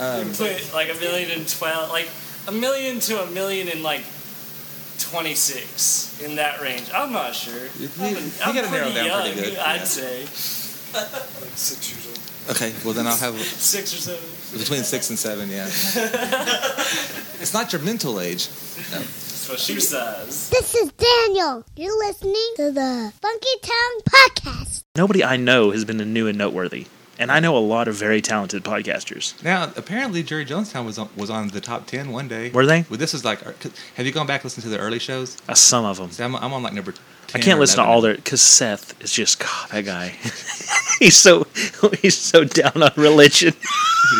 Um, 0.00 0.32
Put 0.32 0.72
like 0.72 0.94
a 0.94 1.00
million 1.00 1.28
and 1.32 1.48
twelve, 1.48 1.90
like 1.90 2.08
a 2.46 2.52
million 2.52 3.00
to 3.00 3.20
a 3.20 3.26
million 3.32 3.66
and 3.68 3.82
like 3.82 4.02
twenty 5.00 5.34
six 5.34 6.20
in 6.22 6.36
that 6.36 6.60
range. 6.60 6.88
I'm 6.94 7.12
not 7.12 7.34
sure. 7.34 7.66
You- 7.80 7.90
I'm, 7.98 8.14
you 8.14 8.30
I'm 8.44 8.54
got 8.54 8.64
it 8.64 8.70
narrowed 8.70 8.92
pretty 8.92 8.94
down 8.94 9.06
young, 9.06 9.32
pretty 9.32 9.50
good, 9.50 9.58
I'd 9.58 9.76
yeah. 9.78 9.84
say 9.84 10.20
Like 10.94 11.50
six 11.56 11.90
years 11.90 12.06
old. 12.06 12.56
okay. 12.56 12.72
Well, 12.84 12.94
then 12.94 13.08
I'll 13.08 13.16
have 13.16 13.34
six 13.40 13.92
or 13.92 13.96
seven. 13.96 14.22
between 14.60 14.84
six 14.84 15.10
and 15.10 15.18
seven. 15.18 15.50
Yeah. 15.50 15.66
It's 17.40 17.52
not 17.52 17.72
your 17.72 17.82
mental 17.82 18.20
age. 18.20 18.48
No. 18.92 19.00
That's 19.48 19.60
what 19.60 19.74
she 19.74 19.80
says. 19.80 20.50
This 20.50 20.74
is 20.74 20.92
Daniel. 20.92 21.64
You're 21.74 21.96
listening 22.06 22.52
to 22.56 22.70
the 22.70 23.10
Funky 23.22 23.48
Town 23.62 24.02
Podcast. 24.06 24.84
Nobody 24.94 25.24
I 25.24 25.38
know 25.38 25.70
has 25.70 25.86
been 25.86 25.98
a 26.02 26.04
new 26.04 26.26
and 26.26 26.36
noteworthy, 26.36 26.84
and 27.18 27.32
I 27.32 27.40
know 27.40 27.56
a 27.56 27.58
lot 27.58 27.88
of 27.88 27.94
very 27.94 28.20
talented 28.20 28.62
podcasters. 28.62 29.42
Now, 29.42 29.72
apparently, 29.74 30.22
Jerry 30.22 30.44
Jonestown 30.44 30.84
was 30.84 30.98
on, 30.98 31.08
was 31.16 31.30
on 31.30 31.48
the 31.48 31.62
top 31.62 31.86
ten 31.86 32.10
one 32.10 32.28
day. 32.28 32.50
Were 32.50 32.66
they? 32.66 32.84
Well, 32.90 32.98
this 32.98 33.14
is 33.14 33.24
like. 33.24 33.40
Have 33.94 34.04
you 34.04 34.12
gone 34.12 34.26
back 34.26 34.42
and 34.42 34.44
listened 34.44 34.64
to 34.64 34.68
the 34.68 34.78
early 34.78 34.98
shows? 34.98 35.38
Uh, 35.48 35.54
some 35.54 35.86
of 35.86 35.96
them. 35.96 36.10
See, 36.10 36.22
I'm, 36.22 36.36
I'm 36.36 36.52
on 36.52 36.62
like 36.62 36.74
number. 36.74 36.92
10 37.28 37.40
I 37.40 37.44
can't 37.44 37.60
listen 37.60 37.76
to 37.78 37.84
all 37.84 38.00
their 38.00 38.14
because 38.14 38.40
Seth 38.42 39.00
is 39.02 39.12
just 39.12 39.38
God, 39.38 39.70
that 39.70 39.84
guy. 39.84 40.08
he's 40.98 41.16
so 41.16 41.44
he's 42.02 42.16
so 42.16 42.44
down 42.44 42.82
on 42.82 42.90
religion. 42.96 43.54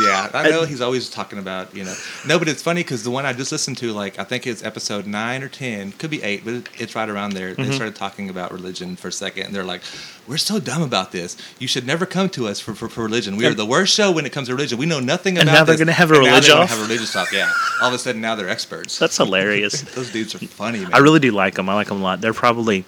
Yeah, 0.05 0.29
I 0.35 0.51
know 0.51 0.65
he's 0.67 0.83
always 0.83 1.09
talking 1.09 1.39
about 1.39 1.75
you 1.75 1.83
know. 1.85 1.95
No, 2.27 2.39
but 2.39 2.47
it's 2.49 2.63
funny 2.63 2.83
because 2.83 3.05
the 3.05 3.11
one 3.11 3.25
I 3.25 3.33
just 3.33 3.53
listened 3.53 3.79
to, 3.79 3.93
like 3.93 4.19
I 4.19 4.25
think 4.25 4.47
it's 4.47 4.63
episode 4.63 5.07
nine 5.07 5.43
or 5.43 5.49
ten, 5.49 5.93
could 5.93 6.11
be 6.11 6.23
eight, 6.23 6.45
but 6.45 6.69
it's 6.79 6.95
right 6.95 7.09
around 7.09 7.33
there. 7.33 7.55
They 7.55 7.63
Mhm. 7.63 7.73
started 7.75 7.95
talking 7.97 8.29
about 8.29 8.53
religion 8.53 8.97
for 8.97 9.09
a 9.09 9.13
second, 9.13 9.47
and 9.47 9.55
they're 9.55 9.65
like, 9.65 9.81
"We're 10.27 10.37
so 10.37 10.59
dumb 10.59 10.83
about 10.83 11.13
this. 11.13 11.39
You 11.59 11.69
should 11.69 11.87
never 11.87 12.05
come 12.05 12.29
to 12.31 12.49
us 12.49 12.61
for, 12.61 12.75
for, 12.75 12.89
for 12.91 13.03
religion. 13.03 13.37
We 13.37 13.47
are 13.47 13.55
the 13.55 13.65
worst 13.65 13.95
show 13.95 14.11
when 14.11 14.27
it 14.27 14.33
comes 14.33 14.49
to 14.49 14.55
religion. 14.55 14.77
We 14.79 14.85
know 14.85 15.01
nothing 15.01 15.39
And 15.39 15.49
about." 15.49 15.59
now 15.61 15.65
they're 15.65 15.79
gonna 15.79 15.93
have 15.93 16.11
a 16.11 16.15
And 16.17 16.25
now 16.25 16.31
religion 16.33 16.57
off? 16.59 16.69
Have 16.71 16.81
a 16.81 16.83
religious 16.83 17.13
talk. 17.13 17.33
Yeah. 17.33 17.51
All 17.81 17.89
of 17.89 17.95
a 17.95 17.99
sudden, 17.99 18.21
now 18.21 18.35
they're 18.35 18.49
experts. 18.51 18.99
That's 18.99 19.17
hilarious. 19.25 19.81
Those 19.83 20.11
dudes 20.11 20.35
are 20.35 20.39
funny. 20.41 20.81
Man. 20.81 20.93
I 20.93 20.99
really 20.99 21.21
do 21.21 21.31
like 21.31 21.55
them. 21.55 21.69
I 21.71 21.75
like 21.75 21.87
them 21.89 22.01
a 22.01 22.03
lot. 22.05 22.21
They're 22.21 22.35
probably, 22.35 22.85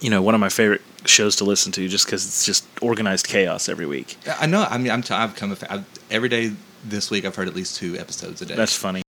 you 0.00 0.10
know, 0.10 0.22
one 0.22 0.34
of 0.34 0.40
my 0.40 0.48
favorite 0.48 0.82
shows 1.04 1.36
to 1.36 1.44
listen 1.44 1.72
to, 1.72 1.88
just 1.88 2.06
because 2.06 2.26
it's 2.26 2.44
just 2.44 2.66
organized 2.80 3.26
chaos 3.26 3.68
every 3.68 3.86
week. 3.86 4.16
I 4.40 4.46
know. 4.46 4.66
I 4.68 4.78
mean, 4.78 4.90
I'm. 4.90 5.02
T- 5.02 5.14
I've 5.14 5.36
come. 5.36 5.52
a 5.52 5.56
fa- 5.56 5.72
I've, 5.72 5.84
every 6.10 6.28
day 6.28 6.52
this 6.84 7.10
week, 7.10 7.24
I've 7.24 7.34
heard 7.36 7.48
at 7.48 7.54
least 7.54 7.76
two 7.76 7.96
episodes 7.98 8.40
a 8.42 8.46
day. 8.46 8.54
That's 8.54 8.76
funny. 8.76 9.02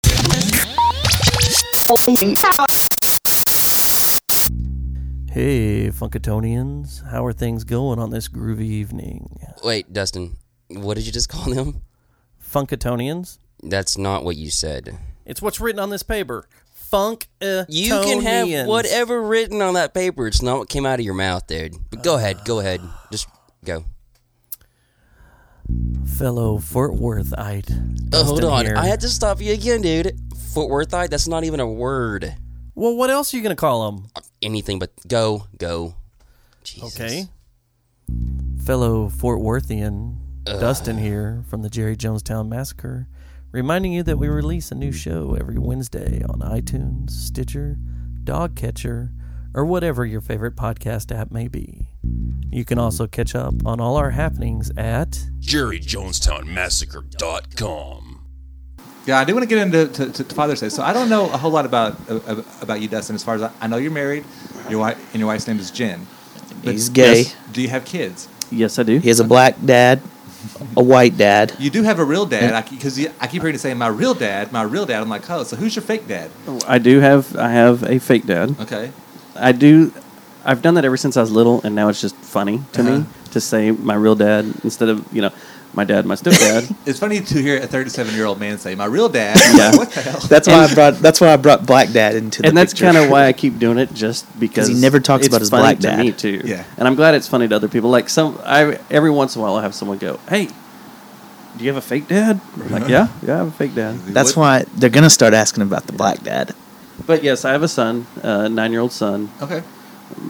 Hey, 5.30 5.88
Funkatonians, 5.88 7.10
how 7.10 7.24
are 7.24 7.32
things 7.32 7.64
going 7.64 7.98
on 7.98 8.10
this 8.10 8.28
groovy 8.28 8.66
evening? 8.66 9.40
Wait, 9.64 9.90
Dustin, 9.90 10.36
what 10.68 10.94
did 10.94 11.06
you 11.06 11.12
just 11.12 11.28
call 11.30 11.44
them? 11.54 11.80
Funkatonians? 12.42 13.38
That's 13.62 13.96
not 13.96 14.24
what 14.24 14.36
you 14.36 14.50
said. 14.50 14.98
It's 15.24 15.40
what's 15.40 15.58
written 15.60 15.78
on 15.78 15.88
this 15.88 16.02
paper. 16.02 16.46
Funk. 16.92 17.26
Uh, 17.40 17.64
you 17.70 17.88
can 17.88 18.20
have 18.20 18.66
whatever 18.68 19.22
written 19.22 19.62
on 19.62 19.72
that 19.74 19.94
paper. 19.94 20.26
It's 20.26 20.42
not 20.42 20.58
what 20.58 20.68
came 20.68 20.84
out 20.84 20.98
of 21.00 21.06
your 21.06 21.14
mouth, 21.14 21.46
dude. 21.46 21.74
But 21.90 22.02
go 22.02 22.16
ahead, 22.16 22.44
go 22.44 22.60
ahead. 22.60 22.82
Just 23.10 23.28
go. 23.64 23.86
Fellow 26.18 26.58
Fort 26.58 26.92
Worthite. 26.92 28.10
Oh, 28.12 28.24
hold 28.24 28.44
on. 28.44 28.66
here. 28.66 28.76
I 28.76 28.84
had 28.88 29.00
to 29.00 29.08
stop 29.08 29.40
you 29.40 29.54
again, 29.54 29.80
dude. 29.80 30.18
Fort 30.52 30.70
Worthite, 30.70 31.08
that's 31.08 31.26
not 31.26 31.44
even 31.44 31.60
a 31.60 31.66
word. 31.66 32.34
Well, 32.74 32.94
what 32.94 33.08
else 33.08 33.32
are 33.32 33.38
you 33.38 33.42
going 33.42 33.56
to 33.56 33.60
call 33.60 33.90
them? 33.90 34.08
Uh, 34.14 34.20
anything 34.42 34.78
but 34.78 34.90
go, 35.08 35.46
go. 35.56 35.94
Okay. 36.82 37.24
Fellow 38.66 39.08
Fort 39.08 39.40
Worthian, 39.40 40.18
Ugh. 40.46 40.60
Dustin 40.60 40.98
here 40.98 41.42
from 41.48 41.62
the 41.62 41.70
Jerry 41.70 41.96
Jonestown 41.96 42.48
Massacre, 42.48 43.08
reminding 43.52 43.92
you 43.92 44.02
that 44.02 44.18
we 44.18 44.28
release 44.28 44.70
a 44.72 44.74
new 44.74 44.92
show 44.92 45.36
every 45.38 45.58
Wednesday 45.58 46.22
on 46.28 46.40
iTunes, 46.40 47.10
Stitcher, 47.10 47.76
DoggCatcher, 48.24 49.10
or 49.54 49.64
whatever 49.66 50.04
your 50.06 50.20
favorite 50.22 50.56
podcast 50.56 51.14
app 51.14 51.30
may 51.30 51.46
be. 51.46 51.88
You 52.50 52.64
can 52.64 52.78
also 52.78 53.06
catch 53.06 53.34
up 53.34 53.54
on 53.66 53.80
all 53.80 53.96
our 53.96 54.10
happenings 54.10 54.70
at 54.76 55.10
JerryJonestownMassacre.com. 55.40 58.18
Yeah, 59.04 59.18
I 59.18 59.24
do 59.24 59.34
want 59.34 59.42
to 59.42 59.48
get 59.48 59.58
into 59.58 59.88
to, 59.88 60.12
to, 60.12 60.24
to 60.24 60.34
Father's 60.34 60.60
Day. 60.60 60.68
So 60.68 60.82
I 60.82 60.92
don't 60.92 61.08
know 61.08 61.24
a 61.24 61.36
whole 61.36 61.50
lot 61.50 61.66
about 61.66 61.96
uh, 62.08 62.42
about 62.60 62.80
you, 62.80 62.86
Dustin. 62.88 63.16
As 63.16 63.24
far 63.24 63.34
as 63.34 63.42
I, 63.42 63.50
I 63.60 63.66
know, 63.66 63.76
you're 63.76 63.90
married. 63.90 64.24
Your 64.70 64.78
wife 64.78 64.96
and 65.12 65.18
your 65.18 65.26
wife's 65.26 65.48
name 65.48 65.58
is 65.58 65.72
Jen. 65.72 66.06
But 66.62 66.72
He's 66.72 66.88
gay. 66.88 67.22
yes, 67.22 67.36
do 67.50 67.62
you 67.62 67.68
have 67.68 67.84
kids? 67.84 68.28
Yes, 68.52 68.78
I 68.78 68.84
do. 68.84 68.98
He 68.98 69.08
has 69.08 69.18
a 69.18 69.24
black 69.24 69.56
dad, 69.64 70.00
a 70.76 70.82
white 70.82 71.16
dad. 71.16 71.54
You 71.58 71.70
do 71.70 71.82
have 71.82 71.98
a 71.98 72.04
real 72.04 72.26
dad, 72.26 72.64
because 72.70 72.98
I, 73.20 73.26
keep 73.26 73.42
hearing 73.42 73.54
you 73.54 73.58
say 73.58 73.74
my 73.74 73.88
real 73.88 74.14
dad, 74.14 74.52
my 74.52 74.62
real 74.62 74.86
dad. 74.86 75.02
I'm 75.02 75.08
like, 75.08 75.28
oh, 75.30 75.44
so 75.44 75.56
who's 75.56 75.74
your 75.76 75.82
fake 75.82 76.06
dad? 76.08 76.30
I 76.66 76.78
do 76.78 77.00
have 77.00 77.36
I 77.36 77.48
have 77.50 77.82
a 77.84 77.98
fake 77.98 78.26
dad. 78.26 78.58
Okay. 78.60 78.92
I 79.36 79.52
do. 79.52 79.92
I've 80.44 80.60
done 80.62 80.74
that 80.74 80.84
ever 80.84 80.96
since 80.96 81.16
I 81.16 81.20
was 81.20 81.30
little, 81.30 81.60
and 81.62 81.74
now 81.74 81.88
it's 81.88 82.00
just 82.00 82.16
funny 82.16 82.62
to 82.72 82.80
Uh-huh. 82.82 82.98
me 83.00 83.06
to 83.30 83.40
say 83.40 83.70
my 83.70 83.94
real 83.94 84.14
dad 84.14 84.44
instead 84.64 84.88
of 84.88 85.06
you 85.12 85.22
know 85.22 85.30
my 85.74 85.84
dad, 85.84 86.04
my 86.06 86.14
stepdad. 86.14 86.74
It's 86.86 86.98
funny 86.98 87.20
to 87.20 87.42
hear 87.42 87.58
a 87.62 87.66
37 87.66 88.14
year 88.14 88.26
old 88.26 88.38
man 88.38 88.58
say 88.58 88.74
my 88.74 88.84
real 88.84 89.08
dad. 89.08 89.36
Yeah. 89.54 89.68
Like, 89.70 89.78
what 89.78 89.90
the 89.92 90.00
hell? 90.02 90.20
That's 90.28 90.46
why 90.48 90.64
I 90.64 90.74
brought. 90.74 90.94
That's 90.96 91.20
why 91.20 91.32
I 91.32 91.36
brought 91.36 91.64
black 91.66 91.90
dad 91.92 92.14
into 92.14 92.42
the 92.42 92.48
and 92.48 92.56
that's 92.56 92.74
kind 92.74 92.96
of 92.96 93.08
why 93.08 93.26
I 93.26 93.32
keep 93.42 93.58
doing 93.58 93.78
it, 93.78 93.92
just 93.94 94.26
because 94.38 94.68
he 94.68 94.74
never 94.74 95.00
talks 95.00 95.26
about 95.26 95.40
his 95.40 95.50
funny 95.50 95.62
black 95.62 95.76
to 95.76 95.82
dad. 95.82 95.98
me 96.00 96.12
too. 96.12 96.42
Yeah. 96.44 96.64
and 96.76 96.86
I'm 96.86 96.94
glad 96.94 97.14
it's 97.14 97.28
funny 97.28 97.48
to 97.48 97.56
other 97.56 97.68
people. 97.68 97.90
Like 97.90 98.08
some, 98.08 98.38
I 98.44 98.78
every 98.90 99.10
once 99.10 99.34
in 99.36 99.40
a 99.40 99.42
while 99.44 99.56
I 99.56 99.62
have 99.62 99.74
someone 99.74 99.98
go, 99.98 100.18
"Hey, 100.28 100.46
do 101.56 101.64
you 101.64 101.72
have 101.72 101.76
a 101.82 101.86
fake 101.86 102.08
dad?" 102.08 102.40
I'm 102.56 102.70
like, 102.70 102.88
yeah, 102.88 103.08
yeah, 103.22 103.34
I 103.34 103.38
have 103.38 103.48
a 103.48 103.52
fake 103.52 103.74
dad. 103.74 103.96
That's 104.00 104.36
why 104.36 104.64
they're 104.74 104.90
gonna 104.90 105.10
start 105.10 105.32
asking 105.34 105.62
about 105.62 105.86
the 105.86 105.92
black 105.92 106.22
dad. 106.22 106.54
But 107.06 107.22
yes, 107.22 107.44
I 107.44 107.52
have 107.52 107.62
a 107.62 107.68
son, 107.68 108.06
a 108.22 108.48
nine-year-old 108.48 108.92
son. 108.92 109.30
Okay. 109.40 109.62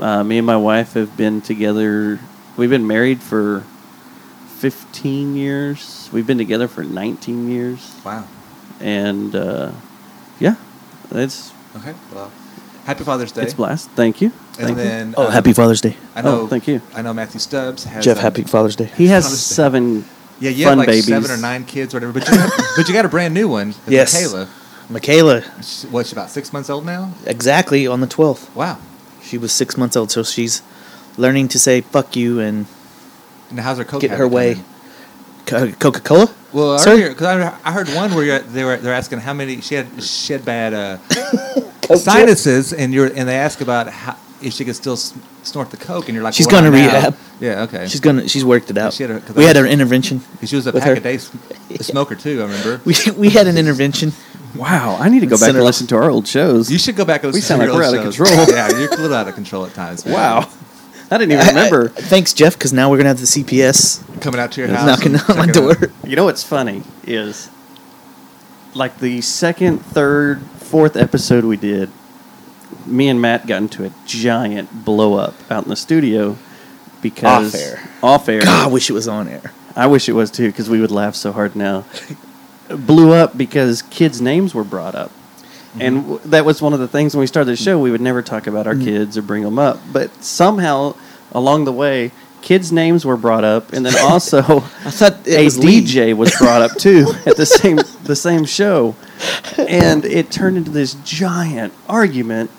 Uh, 0.00 0.22
me 0.22 0.38
and 0.38 0.46
my 0.46 0.56
wife 0.56 0.94
have 0.94 1.16
been 1.16 1.40
together. 1.40 2.20
We've 2.56 2.70
been 2.70 2.86
married 2.86 3.20
for 3.20 3.64
15 4.62 5.34
years. 5.34 6.08
We've 6.12 6.24
been 6.26 6.38
together 6.38 6.68
for 6.68 6.84
19 6.84 7.50
years. 7.50 7.96
Wow. 8.04 8.28
And 8.78 9.34
uh, 9.34 9.72
yeah, 10.38 10.54
it's 11.10 11.52
Okay. 11.74 11.94
Well, 12.14 12.30
happy 12.84 13.02
Father's 13.02 13.32
Day. 13.32 13.42
it's 13.42 13.54
blast. 13.54 13.90
Thank 13.90 14.20
you. 14.20 14.28
And 14.60 14.66
Thank 14.68 14.76
then, 14.76 15.08
you. 15.08 15.14
Oh, 15.16 15.26
um, 15.26 15.32
happy 15.32 15.52
Father's 15.52 15.80
Day. 15.80 15.96
I 16.14 16.22
know. 16.22 16.42
Oh, 16.42 16.46
thank 16.46 16.68
you. 16.68 16.80
I 16.94 17.02
know 17.02 17.12
Matthew 17.12 17.40
Stubbs 17.40 17.82
has. 17.84 18.04
Jeff, 18.04 18.18
happy 18.18 18.42
Father's 18.44 18.76
Day. 18.76 18.84
He 18.96 19.06
has 19.08 19.24
seven 19.44 20.04
Yeah, 20.38 20.50
you 20.50 20.64
fun 20.64 20.78
have 20.78 20.86
like 20.86 20.86
babies. 20.86 21.06
seven 21.06 21.30
or 21.32 21.36
nine 21.38 21.64
kids, 21.64 21.92
or 21.92 21.96
whatever. 21.96 22.12
But 22.12 22.28
you, 22.28 22.36
got, 22.36 22.52
but 22.76 22.86
you 22.88 22.94
got 22.94 23.04
a 23.04 23.08
brand 23.08 23.34
new 23.34 23.48
one. 23.48 23.70
It's 23.70 23.78
Yes. 23.88 24.14
Michaela. 24.14 24.48
Michaela, 24.90 25.42
She- 25.64 25.88
What? 25.88 26.06
She's 26.06 26.12
about 26.12 26.30
six 26.30 26.52
months 26.52 26.70
old 26.70 26.86
now. 26.86 27.12
exactly 27.26 27.88
on 27.88 28.00
the 28.00 28.06
twelfth. 28.06 28.54
Wow. 28.54 28.78
She 29.22 29.38
was 29.38 29.50
six 29.52 29.76
months 29.76 29.96
old, 29.96 30.12
so 30.12 30.22
she's 30.22 30.62
learning 31.16 31.48
to 31.48 31.58
say 31.58 31.80
"fuck 31.80 32.14
you" 32.14 32.38
and 32.38 32.66
And 33.52 33.60
how's 33.60 33.78
her 33.78 33.84
coke 33.84 34.00
get 34.00 34.10
her 34.12 34.26
way. 34.26 34.56
coming? 35.46 35.74
Coca 35.74 36.00
Cola. 36.00 36.34
Well, 36.52 36.78
Sir? 36.78 36.92
earlier 36.92 37.08
because 37.10 37.26
I, 37.26 37.58
I 37.64 37.72
heard 37.72 37.88
one 37.90 38.14
where 38.14 38.24
you're, 38.24 38.38
they 38.40 38.64
were 38.64 38.76
they're 38.76 38.92
asking 38.94 39.20
how 39.20 39.32
many 39.32 39.60
she 39.60 39.74
had 39.74 40.02
she 40.02 40.32
had 40.32 40.44
bad 40.44 40.74
uh, 40.74 40.98
sinuses, 41.96 42.72
and 42.72 42.92
you're 42.92 43.06
and 43.06 43.28
they 43.28 43.36
ask 43.36 43.60
about 43.60 43.88
how, 43.88 44.16
if 44.42 44.52
she 44.52 44.64
could 44.64 44.76
still 44.76 44.96
snort 44.96 45.70
the 45.70 45.76
coke, 45.76 46.06
and 46.08 46.14
you're 46.14 46.24
like, 46.24 46.34
She's 46.34 46.46
well, 46.46 46.62
gonna 46.62 46.70
not 46.70 46.76
now. 46.76 46.94
rehab. 46.94 47.16
Yeah, 47.40 47.62
okay. 47.62 47.88
She's 47.88 48.00
gonna. 48.00 48.28
She's 48.28 48.44
worked 48.44 48.70
it 48.70 48.78
out. 48.78 48.92
She 48.92 49.02
had 49.02 49.10
a- 49.12 49.20
'cause 49.20 49.34
we 49.36 49.44
I 49.44 49.48
had 49.48 49.56
was- 49.56 49.66
our 49.66 49.70
intervention. 49.72 50.20
She 50.44 50.56
was 50.56 50.66
a 50.66 50.72
pack 50.72 50.82
her. 50.84 50.92
a 50.94 51.00
day 51.00 51.18
smoker 51.18 52.14
too. 52.14 52.40
I 52.42 52.44
remember. 52.44 52.80
We 52.86 52.94
we 53.16 53.30
had 53.30 53.46
an 53.46 53.56
intervention. 53.58 54.12
Wow, 54.54 54.98
I 55.00 55.08
need 55.08 55.20
to 55.20 55.26
go 55.26 55.38
back 55.38 55.48
and 55.54 55.62
listen 55.64 55.86
to 55.88 55.96
our 55.96 56.10
old 56.10 56.28
shows. 56.28 56.70
You 56.70 56.76
should 56.78 56.94
go 56.96 57.06
back 57.06 57.24
and 57.24 57.32
We 57.32 57.38
listen 57.40 57.56
sound 57.56 57.62
to 57.62 57.72
like 57.72 57.82
your 57.82 57.92
we're 57.92 57.98
old 57.98 58.06
out 58.06 58.06
of 58.06 58.14
shows. 58.14 58.28
control. 58.36 58.54
yeah, 58.56 58.68
you're 58.78 58.92
a 58.92 58.96
little 58.96 59.14
out 59.16 59.26
of 59.28 59.34
control 59.34 59.64
at 59.64 59.72
times. 59.72 60.04
man. 60.04 60.12
Wow, 60.14 60.50
I 61.12 61.18
didn't 61.18 61.32
even 61.32 61.44
I- 61.44 61.50
I- 61.50 61.64
remember. 61.66 61.88
thanks, 61.88 62.32
Jeff, 62.32 62.54
because 62.54 62.72
now 62.72 62.90
we're 62.90 62.96
gonna 62.96 63.10
have 63.10 63.20
the 63.20 63.26
CPS 63.26 64.02
Coming 64.20 64.40
out 64.40 64.52
to 64.52 64.60
your 64.62 64.70
house, 64.70 64.86
knocking 64.86 65.14
and 65.14 65.22
on 65.28 65.36
my 65.36 65.46
checking 65.46 65.62
door. 65.62 65.72
out- 65.72 65.90
You 66.08 66.16
know 66.16 66.24
what's 66.24 66.42
funny 66.42 66.82
is 67.06 67.48
like 68.74 68.98
the 68.98 69.20
second, 69.20 69.78
third, 69.84 70.40
fourth 70.58 70.96
episode 70.96 71.44
we 71.44 71.56
did, 71.56 71.90
me 72.86 73.08
and 73.08 73.20
Matt 73.20 73.46
got 73.46 73.58
into 73.58 73.84
a 73.84 73.90
giant 74.06 74.84
blow 74.84 75.14
up 75.14 75.34
out 75.50 75.64
in 75.64 75.68
the 75.68 75.76
studio 75.76 76.36
because 77.02 77.54
Off 77.54 77.60
air. 77.60 77.88
Off 78.02 78.28
air. 78.28 78.40
God, 78.40 78.64
I 78.68 78.70
wish 78.72 78.88
it 78.88 78.92
was 78.94 79.08
on 79.08 79.28
air. 79.28 79.52
I 79.76 79.86
wish 79.86 80.08
it 80.08 80.12
was 80.12 80.30
too 80.30 80.46
because 80.48 80.70
we 80.70 80.80
would 80.80 80.90
laugh 80.90 81.14
so 81.14 81.32
hard 81.32 81.54
now. 81.56 81.84
Blew 82.68 83.12
up 83.12 83.36
because 83.36 83.82
kids' 83.82 84.20
names 84.20 84.54
were 84.54 84.64
brought 84.64 84.94
up. 84.94 85.10
And 85.80 86.02
w- 86.02 86.20
that 86.26 86.44
was 86.44 86.60
one 86.60 86.72
of 86.74 86.80
the 86.80 86.88
things 86.88 87.14
when 87.14 87.20
we 87.20 87.26
started 87.26 87.50
the 87.50 87.56
show. 87.56 87.78
We 87.78 87.90
would 87.90 88.00
never 88.02 88.20
talk 88.22 88.46
about 88.46 88.66
our 88.66 88.74
Mm. 88.74 88.84
kids 88.84 89.16
or 89.18 89.22
bring 89.22 89.42
them 89.42 89.58
up. 89.58 89.80
But 89.92 90.22
somehow 90.22 90.94
along 91.32 91.64
the 91.64 91.72
way, 91.72 92.12
kids' 92.42 92.72
names 92.72 93.06
were 93.06 93.16
brought 93.16 93.44
up, 93.44 93.72
and 93.72 93.86
then 93.86 93.94
also 94.02 94.38
I 94.84 94.90
thought 94.90 95.26
it 95.26 95.40
a 95.40 95.44
was 95.44 95.58
Lee. 95.58 95.80
DJ 95.80 96.14
was 96.14 96.34
brought 96.36 96.62
up 96.62 96.76
too 96.76 97.06
at 97.26 97.36
the 97.36 97.46
same 97.46 97.78
the 98.04 98.16
same 98.16 98.44
show, 98.44 98.94
and 99.56 100.04
it 100.04 100.30
turned 100.30 100.56
into 100.56 100.70
this 100.70 100.94
giant 101.04 101.72
argument. 101.88 102.50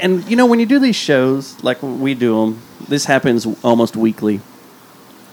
And 0.00 0.24
you 0.30 0.36
know 0.36 0.46
when 0.46 0.60
you 0.60 0.66
do 0.66 0.78
these 0.78 0.96
shows 0.96 1.62
like 1.62 1.82
we 1.82 2.14
do 2.14 2.40
them, 2.40 2.62
this 2.88 3.06
happens 3.06 3.46
almost 3.62 3.96
weekly. 3.96 4.40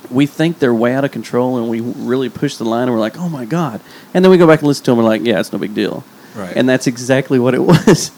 We 0.09 0.27
think 0.27 0.59
they're 0.59 0.73
way 0.73 0.93
out 0.93 1.03
of 1.03 1.11
control, 1.11 1.57
and 1.57 1.69
we 1.69 1.81
really 1.81 2.29
push 2.29 2.57
the 2.57 2.65
line, 2.65 2.83
and 2.83 2.91
we're 2.91 2.99
like, 2.99 3.17
"Oh 3.17 3.29
my 3.29 3.45
god!" 3.45 3.81
And 4.13 4.23
then 4.23 4.31
we 4.31 4.37
go 4.37 4.47
back 4.47 4.59
and 4.59 4.67
listen 4.67 4.85
to 4.85 4.91
them, 4.91 4.99
and 4.99 5.05
we're 5.05 5.11
like, 5.11 5.23
"Yeah, 5.23 5.39
it's 5.39 5.51
no 5.51 5.57
big 5.59 5.73
deal." 5.73 6.03
Right. 6.35 6.55
And 6.55 6.67
that's 6.67 6.85
exactly 6.85 7.39
what 7.39 7.53
it 7.55 7.59
was, 7.71 8.11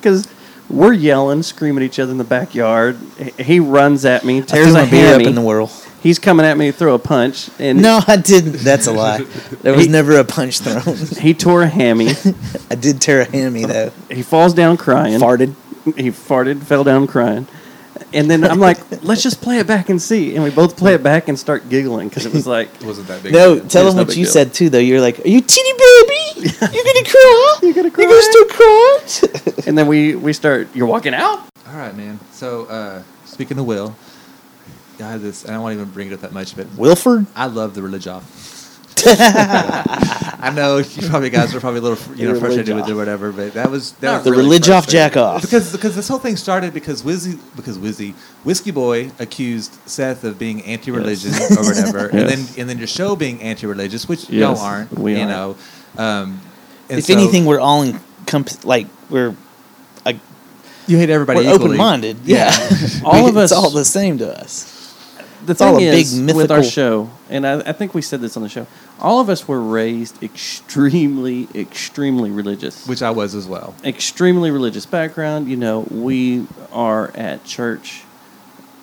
because 0.00 0.26
we're 0.70 0.92
yelling, 0.92 1.42
screaming 1.42 1.82
at 1.82 1.86
each 1.86 1.98
other 1.98 2.12
in 2.12 2.18
the 2.18 2.24
backyard. 2.24 2.98
He- 3.38 3.60
runs 3.60 4.04
at 4.04 4.24
me, 4.24 4.38
I 4.38 4.40
tears 4.42 4.64
threw 4.66 4.74
my 4.74 4.84
my 4.84 4.90
beer 4.90 5.06
up 5.06 5.12
hammy. 5.12 5.26
in 5.26 5.34
the 5.34 5.40
whirl. 5.42 5.70
He's 6.00 6.18
coming 6.20 6.46
at 6.46 6.56
me 6.56 6.70
to 6.70 6.76
throw 6.76 6.94
a 6.94 6.98
punch, 6.98 7.50
and 7.58 7.82
No, 7.82 8.00
I 8.06 8.16
didn't. 8.16 8.52
That's 8.58 8.86
a 8.86 8.92
lie. 8.92 9.18
There 9.62 9.74
was 9.74 9.86
He- 9.86 9.90
never 9.90 10.16
a 10.16 10.24
punch 10.24 10.60
thrown. 10.60 10.96
he 11.20 11.34
tore 11.34 11.62
a 11.62 11.68
hammy. 11.68 12.10
I 12.70 12.74
did 12.76 13.00
tear 13.00 13.22
a 13.22 13.24
hammy 13.24 13.64
though. 13.64 13.90
He 14.10 14.22
falls 14.22 14.54
down 14.54 14.76
crying. 14.76 15.18
Farted. 15.20 15.54
He 15.96 16.10
farted, 16.10 16.62
fell 16.62 16.84
down 16.84 17.06
crying. 17.06 17.46
And 18.12 18.30
then 18.30 18.44
I'm 18.44 18.58
like, 18.60 18.78
let's 19.02 19.22
just 19.22 19.40
play 19.42 19.58
it 19.58 19.66
back 19.66 19.88
and 19.90 20.00
see. 20.00 20.34
And 20.34 20.42
we 20.44 20.50
both 20.50 20.76
play 20.76 20.94
it 20.94 21.02
back 21.02 21.28
and 21.28 21.38
start 21.38 21.68
giggling 21.68 22.08
because 22.08 22.24
it 22.26 22.32
was 22.32 22.46
like, 22.46 22.68
It 22.80 22.82
wasn't 22.86 23.08
that 23.08 23.22
big. 23.22 23.32
No, 23.32 23.56
deal. 23.58 23.68
tell 23.68 23.84
them 23.86 23.96
no 23.96 24.02
what 24.04 24.16
you 24.16 24.24
deal. 24.24 24.32
said 24.32 24.54
too. 24.54 24.70
Though 24.70 24.78
you're 24.78 25.00
like, 25.00 25.18
"Are 25.24 25.28
you 25.28 25.40
teeny 25.40 25.72
baby? 25.72 26.48
You're 26.48 26.84
gonna 26.84 27.04
cry? 27.04 27.58
You're 27.62 27.74
gonna 27.74 27.90
cry? 27.90 28.04
You're 28.04 28.10
gonna 28.10 28.22
still 28.22 28.46
cry?" 28.46 29.62
and 29.66 29.76
then 29.76 29.86
we 29.86 30.14
we 30.14 30.32
start. 30.32 30.68
You're 30.74 30.86
walking 30.86 31.14
out. 31.14 31.40
All 31.68 31.76
right, 31.76 31.94
man. 31.96 32.18
So 32.32 32.64
uh, 32.66 33.02
speaking 33.26 33.58
of 33.58 33.66
Will, 33.66 33.94
I 35.00 35.10
have 35.10 35.22
this. 35.22 35.44
and 35.44 35.54
I 35.54 35.58
won't 35.58 35.74
even 35.74 35.90
bring 35.90 36.08
it 36.08 36.14
up 36.14 36.20
that 36.22 36.32
much, 36.32 36.56
but 36.56 36.66
Wilford. 36.76 37.26
I 37.36 37.46
love 37.46 37.74
the 37.74 37.82
religion. 37.82 38.20
I 40.40 40.52
know 40.54 40.78
you 40.78 41.08
probably 41.08 41.30
guys 41.30 41.54
are 41.54 41.60
probably 41.60 41.80
a 41.80 41.82
little 41.82 42.14
you 42.16 42.28
know 42.32 42.38
frustrated 42.38 42.74
with 42.74 42.88
it 42.88 42.92
or 42.92 42.96
whatever, 42.96 43.32
but 43.32 43.54
that 43.54 43.70
was 43.70 43.92
that 43.94 44.02
No, 44.06 44.14
was 44.14 44.24
the 44.24 44.30
really 44.30 44.42
religion 44.44 44.74
off 44.74 44.84
frustrating. 44.84 45.08
jack 45.14 45.16
off. 45.16 45.42
because 45.42 45.72
because 45.72 45.96
this 45.96 46.08
whole 46.08 46.18
thing 46.18 46.36
started 46.36 46.72
because 46.72 47.02
Wizzy 47.02 47.38
because 47.56 47.76
Wizzy 47.78 48.14
Whiskey 48.44 48.70
Boy 48.70 49.10
accused 49.18 49.76
Seth 49.86 50.24
of 50.24 50.38
being 50.38 50.62
anti-religion 50.62 51.32
Yes. 51.32 51.56
or 51.56 51.62
whatever, 51.64 52.08
and 52.08 52.28
then 52.28 52.46
and 52.56 52.68
then 52.68 52.78
your 52.78 52.86
show 52.86 53.16
being 53.16 53.42
anti-religious, 53.42 54.08
which 54.08 54.28
Yes, 54.30 54.40
y'all 54.58 54.58
aren't, 54.58 54.92
we 54.98 55.12
you 55.14 55.18
aren't. 55.20 55.30
know. 55.30 55.56
Um, 56.02 56.40
and 56.88 56.98
if 57.00 57.06
so 57.06 57.14
anything, 57.14 57.44
we're 57.44 57.60
all 57.60 57.82
in 57.82 57.98
comp- 58.26 58.64
like 58.64 58.86
we're 59.10 59.34
like 60.04 60.16
you 60.86 60.96
hate 60.98 61.10
everybody. 61.10 61.44
we're 61.46 61.52
open-minded. 61.52 62.18
Yeah, 62.24 62.50
All 63.04 63.26
of 63.28 63.36
us- 63.36 63.50
It's 63.50 63.58
all 63.60 63.70
the 63.70 63.84
same 63.84 64.18
to 64.18 64.40
us. 64.40 64.74
The 65.44 65.52
It's 65.52 65.60
all 65.60 65.76
thing 65.76 65.88
a 65.88 65.92
big 65.92 66.04
is, 66.06 66.20
with 66.34 66.50
our 66.50 66.64
show, 66.64 67.10
and 67.30 67.46
I, 67.46 67.60
I 67.60 67.72
think 67.72 67.94
we 67.94 68.02
said 68.02 68.20
this 68.20 68.36
on 68.36 68.42
the 68.42 68.48
show, 68.48 68.66
all 68.98 69.20
of 69.20 69.28
us 69.28 69.46
were 69.46 69.60
raised 69.60 70.20
extremely, 70.22 71.48
extremely 71.54 72.30
religious. 72.30 72.86
which 72.88 73.02
I 73.02 73.10
was 73.10 73.34
as 73.34 73.46
well. 73.46 73.74
extremely 73.84 74.50
religious 74.50 74.84
background. 74.84 75.48
You 75.48 75.56
know, 75.56 75.86
we 75.90 76.46
are 76.72 77.10
at 77.16 77.44
church, 77.44 78.02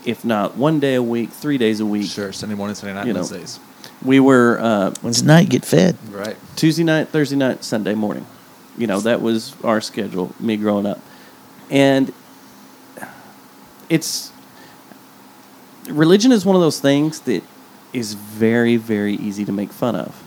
if 0.06 0.24
not 0.24 0.56
one 0.56 0.80
day 0.80 0.96
a 0.96 1.04
week, 1.04 1.32
three 1.32 1.58
days 1.58 1.80
a 1.82 1.86
week. 1.86 2.10
Sure, 2.10 2.32
Sunday 2.32 2.56
morning, 2.56 2.76
Sunday 2.76 2.94
night, 2.94 3.08
You 3.08 3.14
know. 3.14 3.20
Wednesdays. 3.20 3.60
We 4.04 4.20
were 4.20 4.60
uh, 4.60 4.94
Wednesday 5.02 5.26
night, 5.28 5.50
get 5.50 5.66
fed. 5.66 5.98
Right. 6.10 6.38
Tuesday 6.56 6.84
night, 6.84 7.10
Thursday 7.10 7.36
night, 7.36 7.64
Sunday 7.64 7.96
morning. 7.96 8.26
You 8.78 8.88
know, 8.88 9.00
that 9.02 9.22
was 9.22 9.56
our 9.64 9.82
schedule, 9.82 10.34
me 10.40 10.58
growing 10.58 10.86
up. 10.86 11.00
And 11.70 12.14
it's 13.90 14.32
religion 15.90 16.32
is 16.32 16.46
one 16.46 16.56
of 16.56 16.62
those 16.62 16.80
things 16.80 17.22
that 17.22 17.44
is 17.94 18.14
very, 18.14 18.76
very 18.78 19.16
easy 19.16 19.46
to 19.46 19.52
make 19.52 19.72
fun 19.72 19.96
of. 19.96 20.22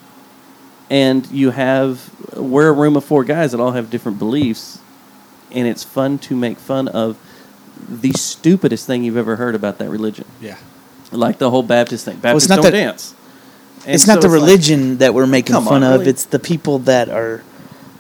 And 0.91 1.27
you 1.31 1.51
have, 1.51 2.11
we're 2.37 2.69
a 2.69 2.73
room 2.73 2.97
of 2.97 3.05
four 3.05 3.25
guys 3.25 3.53
that 3.53 3.61
all 3.61 3.73
have 3.73 3.91
different 3.91 4.19
beliefs, 4.19 4.79
and 5.51 5.67
it's 5.69 5.85
fun 5.85 6.19
to 6.21 6.37
make 6.37 6.59
fun 6.59 6.89
of 6.89 7.19
the 7.89 8.13
stupidest 8.13 8.87
thing 8.87 9.05
you've 9.05 9.17
ever 9.17 9.37
heard 9.37 9.55
about 9.55 9.79
that 9.79 9.91
religion. 9.91 10.25
Yeah. 10.41 10.57
Like 11.13 11.39
the 11.39 11.51
whole 11.51 11.63
Baptist 11.63 12.05
thing. 12.05 12.21
Well, 12.23 12.37
it's 12.37 12.47
Baptists 12.47 12.49
not 12.49 12.57
don't 12.57 12.65
the- 12.73 12.79
dance. 12.79 13.15
And 13.87 13.95
it's 13.95 14.07
not 14.07 14.21
the 14.21 14.29
like- 14.29 14.41
religion 14.41 14.99
that 14.99 15.15
we're 15.15 15.27
making 15.27 15.55
fun 15.57 15.83
on, 15.83 15.93
of. 15.93 16.01
really? 16.01 16.11
It's 16.11 16.25
the 16.25 16.39
people 16.39 16.81
that 16.81 17.09
are 17.09 17.43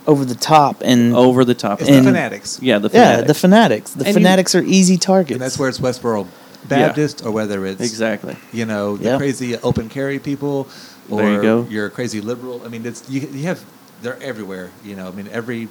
over 0.06 0.24
the 0.24 0.34
top 0.34 0.82
and 0.84 1.14
over 1.14 1.44
the 1.44 1.54
top. 1.54 1.80
It's 1.80 1.88
the 1.90 2.02
fanatics. 2.02 2.58
Yeah, 2.62 2.78
the 2.78 2.88
yeah, 2.88 3.16
fanatics. 3.22 3.26
the 3.28 3.34
fanatics. 3.34 3.90
The 3.92 3.98
And 4.00 4.08
you- 4.08 4.14
fanatics 4.14 4.54
are 4.54 4.62
easy 4.62 4.96
targets. 4.96 5.32
And 5.32 5.40
that's 5.40 5.58
where 5.58 5.68
it's 5.68 5.78
Westboro 5.78 6.26
Baptist 6.68 7.24
or 7.24 7.30
whether 7.30 7.64
it's 7.66 7.80
Exactly. 7.80 8.36
you 8.52 8.64
know 8.66 8.96
the 8.96 9.04
Yeah. 9.04 9.16
crazy 9.18 9.56
open 9.58 9.88
carry 9.88 10.18
people 10.18 10.66
or 11.10 11.22
There 11.22 11.32
you 11.34 11.42
go. 11.42 11.66
you're 11.70 11.86
a 11.86 11.90
crazy 11.90 12.20
liberal. 12.20 12.62
I 12.64 12.68
mean, 12.68 12.84
it's 12.86 13.02
you, 13.08 13.20
you 13.32 13.44
have 13.44 13.64
they're 14.02 14.22
everywhere. 14.22 14.70
You 14.84 14.94
know, 14.96 15.08
I 15.08 15.10
mean, 15.12 15.28
every 15.32 15.68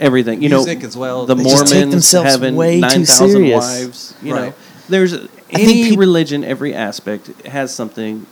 everything. 0.00 0.42
You 0.42 0.48
music 0.50 0.80
know, 0.80 0.86
as 0.86 0.96
well. 0.96 1.26
The 1.26 1.34
They 1.34 1.42
Mormons 1.42 1.70
themselves 1.90 2.30
having 2.30 2.56
way 2.56 2.78
nine 2.80 3.04
thousand 3.04 3.50
wives. 3.50 4.14
You 4.22 4.32
Right. 4.34 4.44
know, 4.46 4.52
there's 4.88 5.12
think 5.12 5.30
any 5.52 5.90
peop- 5.90 5.98
religion, 5.98 6.44
every 6.44 6.72
aspect 6.74 7.28
has 7.46 7.74
something 7.74 8.26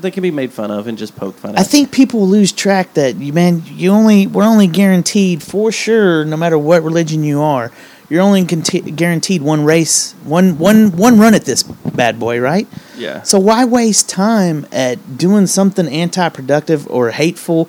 that 0.00 0.12
can 0.12 0.22
be 0.22 0.30
made 0.30 0.52
fun 0.52 0.70
of 0.70 0.86
and 0.86 0.96
just 0.96 1.16
poked 1.16 1.40
fun 1.40 1.54
at. 1.56 1.60
I 1.60 1.64
think 1.64 1.90
people 1.90 2.28
lose 2.28 2.52
track 2.52 2.94
that 2.94 3.16
you 3.16 3.32
man, 3.32 3.62
you 3.66 3.90
only 3.90 4.26
we're 4.28 4.44
only 4.44 4.66
guaranteed 4.68 5.42
for 5.42 5.72
sure, 5.72 6.24
no 6.24 6.36
matter 6.36 6.56
what 6.58 6.82
religion 6.84 7.24
you 7.24 7.40
are, 7.40 7.72
you're 8.08 8.22
only 8.22 8.44
conti- 8.44 8.80
guaranteed 8.80 9.42
one 9.42 9.64
race, 9.64 10.12
one 10.24 10.58
one 10.58 10.96
one 10.96 11.18
run 11.18 11.34
at 11.34 11.44
this 11.44 11.62
bad 11.62 12.18
boy, 12.18 12.40
right? 12.40 12.66
Yeah. 12.96 13.22
So 13.22 13.38
why 13.38 13.64
waste 13.64 14.08
time 14.08 14.66
at 14.72 15.18
doing 15.18 15.46
something 15.46 15.86
anti-productive 15.86 16.88
or 16.88 17.10
hateful 17.10 17.68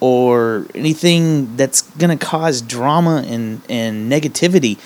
or 0.00 0.66
anything 0.74 1.56
that's 1.56 1.82
gonna 1.96 2.16
cause 2.16 2.60
drama 2.60 3.24
and 3.26 3.62
and 3.68 4.10
negativity? 4.10 4.78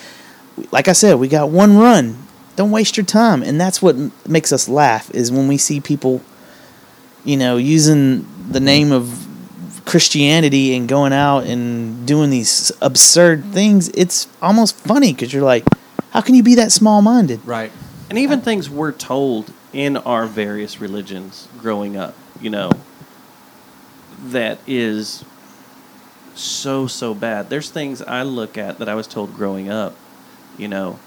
Like 0.71 0.89
I 0.89 0.93
said, 0.93 1.15
we 1.17 1.29
got 1.29 1.51
one 1.51 1.77
run. 1.79 2.19
Don't 2.55 2.71
waste 2.71 2.97
your 2.97 3.07
time, 3.07 3.43
and 3.43 3.61
that's 3.61 3.81
what 3.81 3.97
m- 3.97 4.13
makes 4.29 4.53
us 4.53 4.69
laugh 4.69 5.11
is 5.13 5.33
when 5.33 5.49
we 5.49 5.57
see 5.57 5.81
people 5.81 6.21
you 7.25 7.37
know, 7.37 7.57
using 7.57 8.27
the 8.51 8.59
name 8.61 8.91
of 8.91 9.29
Christianity 9.85 10.75
and 10.77 10.89
going 10.89 11.13
out 11.13 11.45
and 11.45 12.07
doing 12.07 12.31
these 12.31 12.71
absurd 12.81 13.45
things, 13.47 13.89
it's 13.91 14.29
almost 14.41 14.77
funny 14.77 15.13
because 15.13 15.33
you're 15.33 15.43
like, 15.43 15.65
how 16.11 16.21
can 16.21 16.35
you 16.35 16.43
be 16.43 16.55
that 16.57 16.73
small 16.73 17.03
minded? 17.03 17.45
Right. 17.45 17.73
and 18.09 18.19
even 18.19 18.41
things 18.43 18.69
we're 18.69 18.93
told 18.93 19.53
in 19.73 19.97
our 19.97 20.27
various 20.27 20.81
religions 20.81 21.49
growing 21.59 21.97
up, 21.97 22.15
you 22.41 22.51
know, 22.51 22.71
that 24.25 24.59
is 24.67 25.25
so 26.35 26.87
so 26.87 27.15
bad. 27.15 27.51
There's 27.51 27.71
things 27.71 28.01
I 28.03 28.23
look 28.23 28.57
at 28.57 28.79
that 28.79 28.89
I 28.89 28.95
was 28.95 29.07
told 29.07 29.35
growing 29.35 29.69
up, 29.69 29.97
you 30.59 30.69
know. 30.69 30.99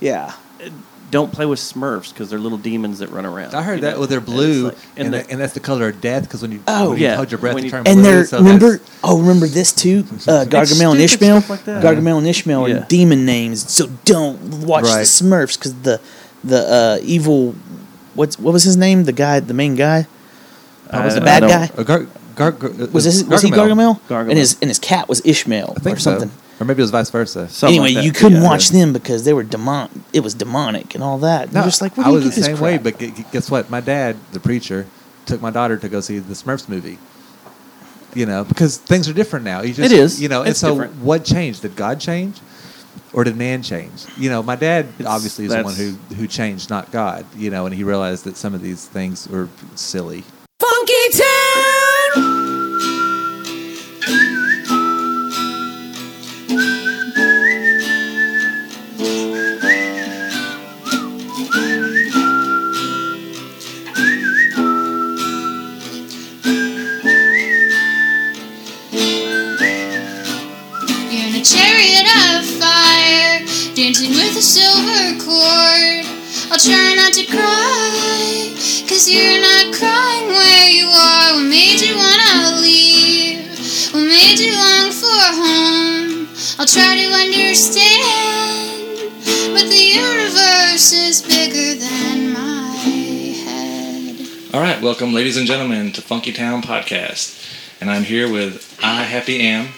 Yeah. 0.00 0.34
Don't 1.12 1.30
play 1.32 1.46
with 1.46 1.60
Smurfs 1.60 2.08
because 2.08 2.28
they're 2.30 2.38
little 2.40 2.58
demons 2.58 2.98
that 2.98 3.10
run 3.10 3.24
around. 3.24 3.54
I 3.54 3.62
heard 3.62 3.82
that 3.82 3.92
know? 3.92 3.98
well, 4.00 4.08
they're 4.08 4.18
And 4.18 4.26
blue, 4.26 4.64
like- 4.64 4.76
and, 4.96 5.04
and 5.06 5.14
that- 5.14 5.24
the- 5.26 5.30
and 5.32 5.40
that's 5.40 5.52
the 5.54 5.60
color 5.60 5.88
of 5.90 6.00
death. 6.00 6.22
Because 6.24 6.42
when 6.42 6.50
you 6.52 6.60
Oh, 6.66 6.90
when 6.90 6.98
you 6.98 7.04
yeah. 7.04 7.16
hold 7.16 7.30
your 7.30 7.38
breath, 7.38 7.56
you 7.58 7.64
you- 7.64 7.70
turn 7.70 7.84
And 7.86 8.00
blue. 8.00 8.10
they're 8.10 8.24
so 8.24 8.38
remember 8.38 8.80
oh 9.04 9.20
remember 9.20 9.46
this 9.46 9.72
too 9.72 10.00
uh, 10.26 10.44
Gargamel 10.48 10.90
and 10.92 11.00
Ishmael 11.00 11.44
like 11.48 11.64
that. 11.66 11.84
Gargamel 11.84 12.18
and 12.18 12.26
Ishmael 12.26 12.68
Yeah. 12.68 12.74
are 12.76 12.86
demon 12.86 13.24
names 13.24 13.70
so 13.70 13.88
don't 14.04 14.64
watch 14.66 14.84
the 14.84 15.04
Smurfs 15.04 15.56
because 15.58 15.74
the 15.82 16.00
the 16.42 16.58
uh, 16.58 16.98
evil 17.04 17.54
what's 18.14 18.38
what 18.38 18.52
was 18.52 18.64
his 18.64 18.76
name 18.76 19.04
the 19.04 19.12
guy 19.12 19.38
the 19.38 19.54
main 19.54 19.74
guy 19.76 20.06
uh, 20.90 21.02
was 21.04 21.14
I 21.14 21.18
the 21.20 21.24
bad 21.24 21.42
guy 21.42 21.70
Uh, 21.76 21.82
Gar, 21.82 22.06
Gar, 22.36 22.52
Gar, 22.52 22.70
was 22.90 23.04
this, 23.04 23.22
was 23.24 23.42
he 23.42 23.50
Gargamel? 23.50 24.00
Gargamel. 24.08 24.30
and 24.30 24.38
his 24.38 24.56
and 24.62 24.70
his 24.70 24.78
cat 24.78 25.08
was 25.10 25.20
Ishmael 25.26 25.74
I 25.76 25.80
think 25.80 25.98
or 25.98 26.00
something 26.00 26.30
so. 26.30 26.34
Or 26.62 26.64
maybe 26.64 26.78
it 26.80 26.84
was 26.84 26.90
vice 26.92 27.10
versa. 27.10 27.48
Something 27.48 27.80
anyway, 27.80 27.94
like 27.96 28.04
you 28.04 28.12
couldn't 28.12 28.40
Yeah. 28.40 28.48
watch 28.48 28.68
them 28.68 28.92
because 28.92 29.24
they 29.24 29.32
were 29.32 29.42
demon. 29.42 29.88
It 30.12 30.20
was 30.20 30.32
demonic 30.34 30.94
and 30.94 31.02
all 31.02 31.18
that. 31.18 31.52
No, 31.52 31.60
You're 31.60 31.66
just 31.68 31.82
like, 31.82 31.96
where 31.96 32.06
I 32.06 32.10
do 32.10 32.14
was 32.14 32.24
you 32.24 32.30
the 32.30 32.42
same 32.42 32.60
way, 32.60 32.78
but 32.78 32.98
gu- 32.98 33.10
gu- 33.10 33.24
guess 33.32 33.50
what? 33.50 33.68
My 33.68 33.80
dad, 33.80 34.16
the 34.32 34.38
preacher, 34.40 34.86
took 35.26 35.42
my 35.42 35.50
daughter 35.50 35.76
to 35.76 35.88
go 35.88 36.00
see 36.00 36.18
the 36.20 36.34
Smurfs 36.34 36.68
movie. 36.68 36.98
You 38.14 38.26
know, 38.26 38.44
because 38.44 38.76
things 38.76 39.08
are 39.08 39.12
different 39.14 39.44
now. 39.44 39.62
You 39.62 39.72
just, 39.74 39.90
It 39.90 39.92
is. 39.92 40.20
You 40.22 40.28
know, 40.28 40.42
and 40.42 40.54
so 40.56 40.70
different. 40.74 40.96
what 41.02 41.24
changed? 41.24 41.62
Did 41.62 41.74
God 41.76 41.98
change, 41.98 42.38
or 43.14 43.24
did 43.24 43.36
man 43.36 43.62
change? 43.62 44.04
You 44.18 44.28
know, 44.30 44.42
my 44.42 44.54
dad 44.54 44.86
obviously 45.06 45.46
is 45.46 45.52
the 45.52 45.62
one 45.62 45.74
who 45.74 45.92
who 46.14 46.26
changed, 46.26 46.68
not 46.70 46.90
God. 46.92 47.24
You 47.36 47.50
know, 47.50 47.64
and 47.66 47.74
he 47.74 47.84
realized 47.84 48.24
that 48.24 48.36
some 48.36 48.52
of 48.54 48.60
these 48.60 48.84
things 48.86 49.26
were 49.28 49.48
silly. 49.76 50.24
Funky 50.60 51.08
Town! 51.18 51.51
Try 76.62 76.94
not 76.94 77.12
to 77.12 77.26
cry, 77.26 78.54
cause 78.86 79.10
you're 79.10 79.40
not 79.40 79.74
crying 79.74 80.28
where 80.28 80.70
you 80.70 80.86
are. 80.86 81.34
What 81.34 81.42
made 81.50 81.80
you 81.80 81.96
wanna 81.96 82.60
leave? 82.60 83.50
What 83.92 84.04
made 84.06 84.38
you 84.38 84.54
long 84.54 84.92
for 84.92 85.08
home? 85.42 86.28
I'll 86.60 86.66
try 86.66 86.94
to 86.94 87.10
understand, 87.10 89.10
but 89.54 89.66
the 89.66 89.74
universe 89.74 90.92
is 90.92 91.20
bigger 91.22 91.74
than 91.80 92.32
my 92.32 92.70
head. 92.76 94.54
All 94.54 94.60
right, 94.60 94.80
welcome, 94.80 95.12
ladies 95.12 95.36
and 95.36 95.48
gentlemen, 95.48 95.90
to 95.92 96.00
Funky 96.00 96.30
Town 96.32 96.62
Podcast, 96.62 97.34
and 97.80 97.90
I'm 97.90 98.04
here 98.04 98.30
with 98.30 98.78
I 98.80 99.02
Happy 99.02 99.40
Am. 99.40 99.70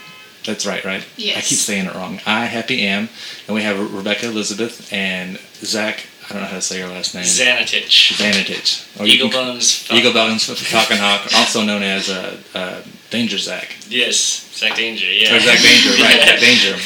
That's 0.45 0.67
right, 0.67 0.85
right? 0.85 1.07
Yes. 1.17 1.39
I 1.39 1.41
keep 1.41 1.59
saying 1.59 1.87
it 1.87 1.95
wrong. 1.95 2.21
I 2.27 2.45
Happy 2.45 2.83
Am, 2.83 3.09
and 3.47 3.55
we 3.55 3.63
have 3.63 3.95
Rebecca 3.95 4.27
Elizabeth 4.27 4.93
and 4.93 5.39
Zach. 5.55 6.09
I 6.29 6.33
don't 6.33 6.43
know 6.43 6.49
how 6.49 6.57
to 6.57 6.63
say 6.63 6.79
your 6.79 6.89
last 6.89 7.15
name. 7.15 7.25
Zanetich. 7.25 8.15
Zanetich. 8.15 9.01
Or 9.01 9.07
Eagle 9.07 9.31
Bones. 9.31 9.87
Eagle 9.91 10.13
Bones 10.13 10.47
Falcon 10.47 10.97
Hawk, 10.97 11.29
also 11.35 11.63
known 11.63 11.83
as 11.83 12.09
uh, 12.09 12.37
uh, 12.55 12.81
Danger 13.11 13.37
Zack. 13.37 13.77
Yes, 13.89 14.51
Zach 14.55 14.75
Danger. 14.77 15.07
Yeah. 15.07 15.37
Or 15.37 15.41
Zach 15.41 15.61
Danger, 15.61 15.91
right? 16.03 16.21
Zach 16.25 16.41
Danger. 16.41 16.77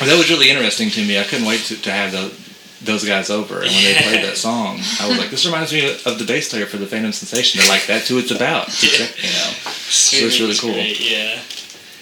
Well, 0.00 0.08
that 0.08 0.16
was 0.16 0.30
really 0.30 0.48
interesting 0.48 0.90
to 0.90 1.04
me. 1.04 1.18
I 1.18 1.24
couldn't 1.24 1.46
wait 1.46 1.60
to, 1.64 1.76
to 1.82 1.90
have 1.92 2.12
the, 2.12 2.32
those 2.84 3.04
guys 3.04 3.30
over, 3.30 3.56
and 3.62 3.70
when 3.70 3.84
they 3.84 4.00
played 4.00 4.24
that 4.24 4.36
song, 4.36 4.80
I 5.00 5.08
was 5.08 5.18
like, 5.18 5.30
"This 5.30 5.44
reminds 5.44 5.72
me 5.72 5.90
of 6.06 6.18
the 6.18 6.24
bass 6.24 6.48
player 6.48 6.66
for 6.66 6.78
the 6.78 6.86
Phantom 6.86 7.12
Sensation." 7.12 7.60
They're 7.60 7.68
like, 7.68 7.86
"That's 7.86 8.08
who 8.08 8.18
it's 8.18 8.30
about." 8.30 8.68
You 8.82 8.98
know, 8.98 9.50
so 9.90 10.16
it's 10.16 10.40
really 10.40 10.56
cool. 10.56 10.72
Great, 10.72 10.98
yeah. 10.98 11.40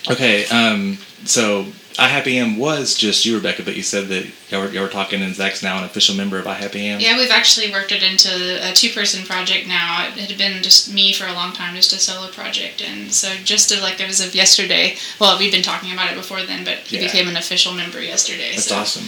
Okay, 0.09 0.47
um, 0.47 0.99
so 1.25 1.67
I 1.99 2.07
Happy 2.09 2.38
Am 2.38 2.57
was 2.57 2.95
just 2.97 3.26
you, 3.26 3.34
Rebecca, 3.36 3.62
but 3.62 3.76
you 3.76 3.82
said 3.82 4.09
that 4.09 4.24
y'all 4.49 4.62
were, 4.62 4.70
y'all 4.70 4.84
were 4.84 4.88
talking, 4.88 5.20
and 5.22 5.34
Zach's 5.34 5.62
now 5.62 5.76
an 5.78 5.84
official 5.84 6.14
member 6.14 6.38
of 6.38 6.47
I 6.47 6.55
Happy 6.55 6.86
Am. 6.86 7.01
Yeah, 7.01 7.18
we've 7.18 7.30
actually 7.30 7.70
worked 7.72 7.93
it 7.93 8.03
into 8.03 8.30
a 8.66 8.72
two 8.72 8.91
person 8.91 9.24
project 9.26 9.66
now. 9.66 10.09
It 10.16 10.30
had 10.30 10.38
been 10.38 10.62
just 10.62 10.93
me 10.93 11.12
for 11.12 11.26
a 11.26 11.32
long 11.32 11.53
time, 11.53 11.74
just 11.74 11.93
a 11.93 11.99
solo 11.99 12.28
project. 12.28 12.80
And 12.80 13.12
so, 13.12 13.34
just 13.45 13.68
to, 13.70 13.80
like 13.82 14.01
as 14.01 14.20
of 14.24 14.34
yesterday, 14.34 14.97
well, 15.18 15.38
we've 15.38 15.53
been 15.53 15.62
talking 15.62 15.93
about 15.93 16.11
it 16.11 16.16
before 16.16 16.43
then, 16.43 16.64
but 16.64 16.78
he 16.78 16.97
Yeah. 16.97 17.03
became 17.07 17.28
an 17.28 17.36
official 17.36 17.72
member 17.74 18.01
yesterday. 18.01 18.53
That's 18.53 18.68
so. 18.68 18.76
awesome. 18.76 19.07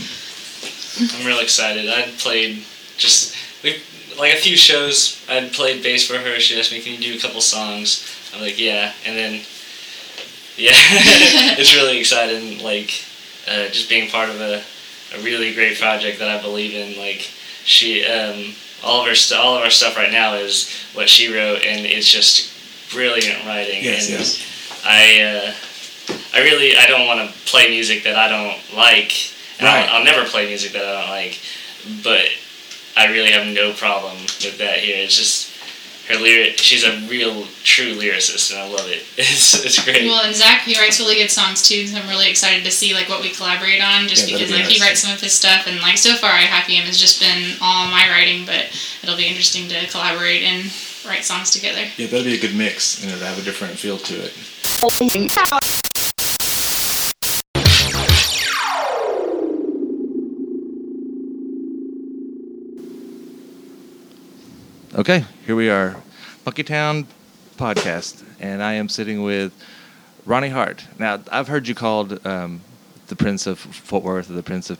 I'm 1.18 1.26
real 1.26 1.38
excited. 1.40 1.88
I'd 1.88 2.18
played 2.18 2.64
just 2.98 3.34
we 3.62 3.80
like 4.18 4.34
a 4.34 4.36
few 4.36 4.56
shows. 4.56 5.24
I'd 5.28 5.52
played 5.52 5.82
bass 5.82 6.06
for 6.06 6.18
her. 6.18 6.38
She 6.40 6.58
asked 6.58 6.72
me, 6.72 6.80
"Can 6.82 6.92
you 6.92 6.98
do 7.12 7.16
a 7.16 7.20
couple 7.20 7.40
songs?" 7.40 8.04
I'm 8.34 8.42
like, 8.42 8.58
"Yeah," 8.58 8.92
and 9.06 9.16
then 9.16 9.40
yeah, 10.56 10.72
it's 11.58 11.74
really 11.74 11.98
exciting. 11.98 12.62
Like 12.62 12.90
uh, 13.48 13.68
just 13.68 13.88
being 13.88 14.10
part 14.10 14.28
of 14.28 14.40
a, 14.40 14.62
a 15.14 15.22
really 15.22 15.54
great 15.54 15.78
project 15.78 16.18
that 16.18 16.28
I 16.28 16.40
believe 16.40 16.74
in. 16.74 16.98
Like 16.98 17.20
she, 17.64 18.04
um, 18.06 18.54
all 18.84 19.00
of 19.02 19.06
her 19.08 19.14
st- 19.14 19.40
all 19.40 19.56
of 19.56 19.62
our 19.62 19.70
stuff 19.70 19.96
right 19.96 20.10
now 20.10 20.34
is 20.34 20.70
what 20.94 21.08
she 21.08 21.32
wrote, 21.34 21.62
and 21.64 21.86
it's 21.86 22.10
just 22.10 22.52
brilliant 22.92 23.44
writing. 23.46 23.82
Yes, 23.82 24.08
and 24.08 24.18
yes. 24.18 24.82
I 24.84 25.22
uh, 25.22 25.54
I 26.34 26.42
really 26.42 26.76
I 26.76 26.86
don't 26.86 27.06
want 27.06 27.28
to 27.28 27.38
play 27.50 27.68
music 27.70 28.04
that 28.04 28.16
I 28.16 28.28
don't 28.28 28.58
like. 28.76 29.12
And 29.58 29.66
Right. 29.68 29.88
I'll, 29.88 29.98
I'll 29.98 30.04
never 30.04 30.24
play 30.28 30.46
music 30.46 30.72
that 30.72 30.84
I 30.84 31.00
don't 31.00 31.10
like, 31.10 31.38
but 32.02 32.24
I 32.96 33.06
really 33.12 33.30
have 33.30 33.46
no 33.54 33.72
problem 33.72 34.16
with 34.22 34.58
that 34.58 34.78
here. 34.78 34.96
It's 35.04 35.16
just 35.16 35.51
her 36.08 36.18
lyric. 36.18 36.58
She's 36.58 36.84
a 36.84 36.98
real 37.08 37.46
true 37.62 37.94
lyricist, 37.94 38.50
and 38.50 38.60
I 38.60 38.68
love 38.68 38.88
it. 38.88 39.04
It's 39.18 39.64
it's 39.64 39.84
great. 39.84 40.04
Well, 40.04 40.24
and 40.24 40.34
Zach, 40.34 40.62
he 40.62 40.78
writes 40.78 40.98
really 40.98 41.16
good 41.16 41.30
songs 41.30 41.62
too, 41.62 41.86
so 41.86 41.98
I'm 41.98 42.08
really 42.08 42.28
excited 42.28 42.64
to 42.64 42.70
see 42.70 42.94
like 42.94 43.08
what 43.08 43.22
we 43.22 43.30
collaborate 43.30 43.82
on. 43.82 44.08
Just 44.08 44.28
Yeah, 44.28 44.36
because 44.36 44.50
be 44.50 44.56
like 44.56 44.66
he 44.66 44.80
writes 44.80 45.02
some 45.02 45.12
of 45.12 45.20
his 45.20 45.32
stuff, 45.32 45.66
and 45.66 45.80
like 45.80 45.98
so 45.98 46.16
far, 46.16 46.30
I 46.30 46.42
Happy 46.42 46.76
Am 46.76 46.84
has 46.84 46.98
just 46.98 47.20
been 47.20 47.56
all 47.60 47.86
my 47.88 48.08
writing, 48.10 48.44
but 48.44 48.66
it'll 49.02 49.16
be 49.16 49.28
interesting 49.28 49.68
to 49.68 49.86
collaborate 49.88 50.42
and 50.42 50.72
write 51.06 51.24
songs 51.24 51.50
together. 51.50 51.84
Yeah, 51.96 52.06
that'd 52.08 52.26
be 52.26 52.34
a 52.34 52.40
good 52.40 52.54
mix, 52.54 53.02
you 53.02 53.10
know, 53.10 53.18
to 53.18 53.24
have 53.24 53.38
a 53.38 53.42
different 53.42 53.78
feel 53.78 53.98
to 53.98 54.14
it. 54.24 54.32
Okay, 64.94 65.24
here 65.46 65.56
we 65.56 65.70
are, 65.70 65.96
Monkey 66.44 66.62
Town 66.62 67.06
podcast, 67.56 68.22
and 68.40 68.62
I 68.62 68.74
am 68.74 68.88
sitting 68.88 69.22
with 69.22 69.52
Ronnie 70.26 70.50
Hart. 70.50 70.84
Now, 70.98 71.20
I've 71.30 71.48
heard 71.48 71.66
you 71.66 71.74
called 71.74 72.24
um, 72.26 72.60
the 73.06 73.16
Prince 73.16 73.46
of 73.46 73.58
Fort 73.58 74.04
Worth 74.04 74.28
or 74.30 74.34
the 74.34 74.42
Prince 74.42 74.68
of 74.70 74.78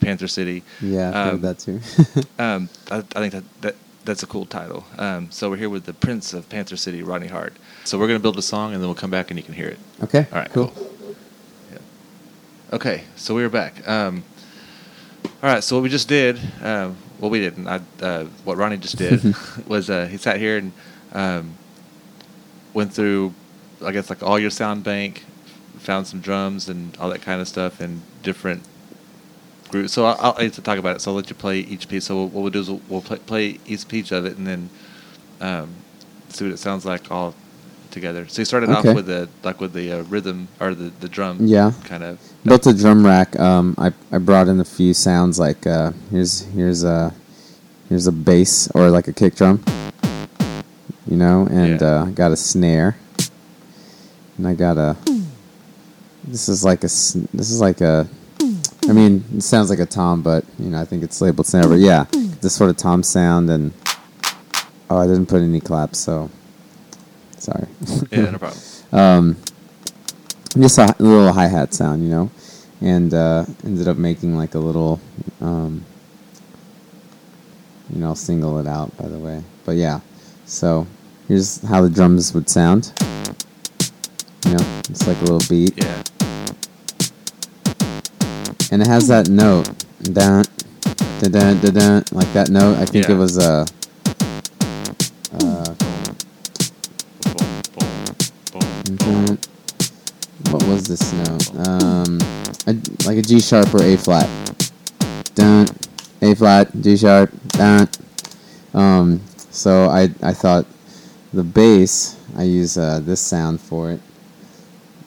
Panther 0.00 0.28
City. 0.28 0.62
Yeah, 0.82 1.08
I've 1.08 1.14
heard 1.14 1.34
Um, 1.34 1.40
that 1.40 1.58
too. 1.58 1.80
um, 2.38 2.68
I, 2.90 2.98
I 2.98 3.02
think 3.28 3.32
that, 3.32 3.44
that 3.62 3.74
that's 4.04 4.22
a 4.22 4.26
cool 4.26 4.46
title. 4.46 4.84
Um, 4.98 5.30
so 5.30 5.50
we're 5.50 5.56
here 5.56 5.68
with 5.70 5.84
the 5.84 5.92
Prince 5.94 6.32
of 6.34 6.48
Panther 6.48 6.76
City, 6.76 7.02
Ronnie 7.02 7.26
Hart. 7.26 7.54
So 7.84 7.98
we're 7.98 8.06
gonna 8.06 8.18
build 8.20 8.38
a 8.38 8.42
song, 8.42 8.72
and 8.74 8.82
then 8.82 8.88
we'll 8.88 8.94
come 8.94 9.10
back 9.10 9.30
and 9.30 9.38
you 9.38 9.44
can 9.44 9.54
hear 9.54 9.68
it. 9.68 9.78
Okay, 10.02 10.26
All 10.30 10.38
right. 10.38 10.50
cool. 10.52 10.72
Yeah. 11.72 11.78
Okay, 12.74 13.04
so 13.16 13.34
we 13.34 13.44
are 13.44 13.48
back. 13.50 13.86
Um, 13.88 14.24
all 15.42 15.50
right, 15.54 15.64
so 15.64 15.76
what 15.76 15.82
we 15.82 15.88
just 15.88 16.08
did, 16.08 16.38
um, 16.62 16.96
well, 17.18 17.30
we 17.30 17.40
didn't. 17.40 17.66
I, 17.66 17.80
uh, 18.00 18.24
what 18.44 18.56
Ronnie 18.56 18.76
just 18.76 18.96
did 18.96 19.34
was 19.66 19.90
uh, 19.90 20.06
he 20.06 20.16
sat 20.16 20.38
here 20.38 20.58
and 20.58 20.72
um, 21.12 21.54
went 22.74 22.92
through, 22.92 23.34
I 23.84 23.92
guess, 23.92 24.10
like 24.10 24.22
all 24.22 24.38
your 24.38 24.50
sound 24.50 24.84
bank, 24.84 25.24
found 25.78 26.06
some 26.06 26.20
drums 26.20 26.68
and 26.68 26.96
all 26.98 27.10
that 27.10 27.22
kind 27.22 27.40
of 27.40 27.48
stuff, 27.48 27.80
and 27.80 28.02
different 28.22 28.62
groups. 29.70 29.92
So 29.92 30.06
I'll, 30.06 30.32
I'll 30.34 30.42
need 30.42 30.52
to 30.54 30.62
talk 30.62 30.78
about 30.78 30.96
it. 30.96 31.00
So 31.00 31.10
I'll 31.10 31.16
let 31.16 31.28
you 31.28 31.36
play 31.36 31.60
each 31.60 31.88
piece. 31.88 32.04
So 32.06 32.24
what 32.24 32.32
we'll 32.32 32.50
do 32.50 32.60
is 32.60 32.70
we'll, 32.70 32.80
we'll 32.88 33.02
play, 33.02 33.18
play 33.18 33.58
each 33.66 33.88
piece 33.88 34.12
of 34.12 34.24
it, 34.24 34.36
and 34.36 34.46
then 34.46 34.70
um, 35.40 35.74
see 36.28 36.44
what 36.44 36.54
it 36.54 36.58
sounds 36.58 36.84
like 36.84 37.10
all 37.10 37.34
together. 37.98 38.22
So 38.28 38.36
you 38.42 38.46
started 38.46 38.70
Okay. 38.70 38.90
off 38.90 38.94
with 38.98 39.06
the 39.06 39.28
like 39.42 39.58
with 39.60 39.72
the 39.72 39.86
uh, 39.92 40.02
rhythm 40.14 40.38
or 40.60 40.74
the 40.74 40.88
the 41.00 41.08
drum. 41.16 41.38
Yeah. 41.56 41.72
Kind 41.84 42.04
of. 42.04 42.18
Built 42.44 42.66
a 42.66 42.74
drum 42.82 43.04
rack. 43.04 43.30
Um, 43.38 43.74
I, 43.86 43.88
I 44.14 44.18
brought 44.18 44.48
in 44.48 44.60
a 44.60 44.64
few 44.64 44.94
sounds 44.94 45.38
like 45.38 45.66
uh, 45.66 45.92
here's 46.10 46.34
here's 46.56 46.84
a 46.84 47.12
here's 47.88 48.06
a 48.06 48.12
bass 48.12 48.70
or 48.74 48.90
like 48.90 49.08
a 49.08 49.12
kick 49.12 49.34
drum, 49.40 49.56
you 51.10 51.16
know, 51.16 51.46
and 51.50 51.82
uh, 51.82 52.04
got 52.22 52.30
a 52.32 52.36
snare, 52.36 52.96
and 54.36 54.46
I 54.46 54.54
got 54.54 54.76
a. 54.78 54.96
This 56.24 56.48
is 56.48 56.64
like 56.64 56.80
a 56.80 56.90
this 57.38 57.50
is 57.50 57.60
like 57.60 57.80
a. 57.80 58.06
I 58.88 58.92
mean, 58.92 59.24
it 59.36 59.42
sounds 59.42 59.68
like 59.68 59.80
a 59.80 59.86
tom, 59.86 60.22
but 60.22 60.44
you 60.58 60.70
know, 60.70 60.80
I 60.80 60.84
think 60.86 61.02
it's 61.02 61.20
labeled 61.20 61.46
snare. 61.46 61.68
But 61.68 61.80
yeah, 61.80 62.04
this 62.40 62.54
sort 62.54 62.70
of 62.70 62.76
tom 62.76 63.02
sound 63.02 63.50
and. 63.50 63.72
Oh, 64.90 64.96
I 64.96 65.06
didn't 65.06 65.26
put 65.26 65.42
any 65.42 65.60
claps, 65.60 65.98
so. 65.98 66.30
Sorry. 67.38 67.66
Yeah, 68.10 68.30
no 68.30 68.38
problem. 68.38 68.60
um, 68.92 69.36
just 70.58 70.78
a 70.78 70.94
little 70.98 71.32
hi 71.32 71.46
hat 71.46 71.74
sound, 71.74 72.02
you 72.02 72.08
know, 72.10 72.30
and 72.80 73.12
uh, 73.14 73.44
ended 73.64 73.88
up 73.88 73.96
making 73.96 74.36
like 74.36 74.54
a 74.54 74.58
little, 74.58 75.00
um, 75.40 75.84
you 77.90 78.00
know, 78.00 78.08
I'll 78.08 78.14
single 78.14 78.58
it 78.58 78.66
out 78.66 78.96
by 78.96 79.08
the 79.08 79.18
way. 79.18 79.42
But 79.64 79.76
yeah, 79.76 80.00
so 80.46 80.86
here's 81.28 81.62
how 81.62 81.82
the 81.82 81.90
drums 81.90 82.34
would 82.34 82.48
sound. 82.48 82.92
You 84.44 84.54
know, 84.54 84.80
it's 84.88 85.06
like 85.06 85.18
a 85.18 85.24
little 85.24 85.42
beat. 85.48 85.76
Yeah. 85.76 86.02
And 88.70 88.82
it 88.82 88.88
has 88.88 89.08
that 89.08 89.28
note, 89.28 89.66
dun, 90.02 90.44
dun, 91.20 91.32
dun, 91.32 91.60
dun, 91.60 91.74
dun, 91.74 92.04
like 92.12 92.30
that 92.34 92.50
note. 92.50 92.76
I 92.78 92.84
think 92.84 93.08
Yeah. 93.08 93.14
it 93.14 93.18
was 93.18 93.38
uh, 93.38 93.64
uh, 95.40 95.74
What 100.50 100.62
was 100.64 100.84
this 100.88 101.12
note? 101.12 101.68
Um, 101.68 102.18
a, 102.66 102.72
like 103.06 103.18
a 103.18 103.22
G 103.22 103.40
sharp 103.40 103.74
or 103.74 103.82
A 103.82 103.96
flat. 103.96 104.28
Dun, 105.34 105.66
A 106.22 106.34
flat, 106.34 106.70
G 106.80 106.96
sharp, 106.96 107.30
dun. 107.48 107.88
Um, 108.72 109.20
so 109.50 109.90
I 109.90 110.10
I 110.22 110.32
thought 110.32 110.66
the 111.34 111.44
bass 111.44 112.16
I 112.36 112.44
use 112.44 112.78
uh, 112.78 113.00
this 113.00 113.20
sound 113.20 113.60
for 113.60 113.90
it. 113.90 114.00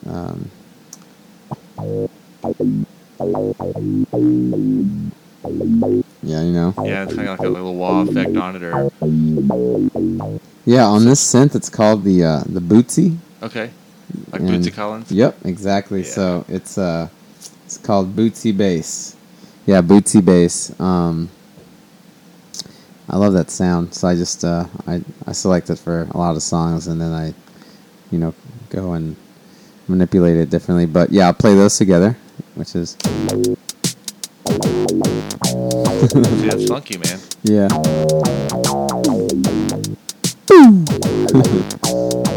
Um, 0.06 0.50
yeah, 6.22 6.42
you 6.42 6.52
know. 6.52 6.74
Yeah, 6.84 7.04
it's 7.04 7.14
kind 7.14 7.28
of 7.28 7.38
like 7.38 7.48
a 7.48 7.50
little 7.50 7.74
wah 7.74 8.02
effect 8.02 8.36
on 8.36 8.56
it, 8.56 8.62
or 8.62 8.90
Yeah, 10.64 10.84
on 10.84 11.04
this 11.04 11.20
synth, 11.20 11.56
it's 11.56 11.68
called 11.68 12.04
the 12.04 12.22
uh, 12.22 12.42
the 12.46 12.60
Bootsy. 12.60 13.18
Okay, 13.42 13.70
like 14.30 14.40
And- 14.40 14.50
Bootsy 14.50 14.72
Collins. 14.72 15.10
Yep, 15.12 15.44
exactly. 15.44 16.02
So 16.04 16.44
it's 16.48 16.78
uh, 16.78 17.08
it's 17.64 17.78
called 17.78 18.14
Bootsy 18.16 18.56
Bass. 18.56 19.16
Yeah, 19.66 19.80
Bootsy 19.82 20.24
Bass. 20.24 20.78
Um, 20.80 21.28
I 23.08 23.16
love 23.16 23.32
that 23.34 23.50
sound. 23.50 23.94
So 23.94 24.08
I 24.08 24.14
just 24.14 24.44
uh, 24.44 24.66
I 24.86 25.02
I 25.26 25.32
select 25.32 25.70
it 25.70 25.78
for 25.78 26.08
a 26.10 26.16
lot 26.16 26.36
of 26.36 26.42
songs, 26.42 26.86
and 26.86 27.00
then 27.00 27.12
I, 27.12 27.34
you 28.10 28.18
know, 28.18 28.34
go 28.70 28.92
and 28.94 29.16
manipulate 29.88 30.36
it 30.36 30.50
differently. 30.50 30.86
But 30.86 31.10
yeah, 31.10 31.26
I'll 31.26 31.34
play 31.34 31.54
those 31.54 31.76
together, 31.76 32.16
which 32.54 32.74
is 32.74 32.96
See, 36.02 36.48
that's 36.48 36.68
funky, 36.68 36.98
man. 36.98 37.20
yeah. 37.42 37.68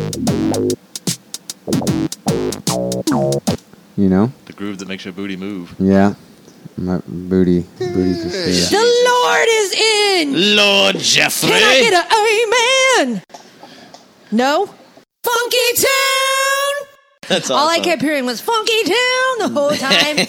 you 3.95 4.09
know. 4.09 4.31
The 4.45 4.53
groove 4.53 4.79
that 4.79 4.87
makes 4.87 5.05
your 5.05 5.13
booty 5.13 5.35
move. 5.35 5.75
Yeah. 5.79 6.15
My 6.77 6.99
booty, 7.07 7.61
booty 7.79 8.13
for 8.15 8.29
sure. 8.29 8.69
The 8.69 9.05
Lord 9.07 9.47
is 9.47 9.73
in. 9.73 10.55
Lord 10.57 10.97
Jeffrey. 10.97 11.49
Can 11.49 11.63
I 11.63 11.79
get 11.81 13.07
a 13.07 13.07
amen? 13.13 13.23
No? 14.31 14.65
Funky 15.23 15.57
Town! 15.75 16.87
That's 17.29 17.49
All 17.49 17.69
I 17.69 17.79
kept 17.79 18.01
hearing 18.01 18.25
was 18.25 18.41
Funky 18.41 18.83
Town 18.83 19.37
the 19.39 19.49
whole 19.49 19.71
time. 19.75 20.27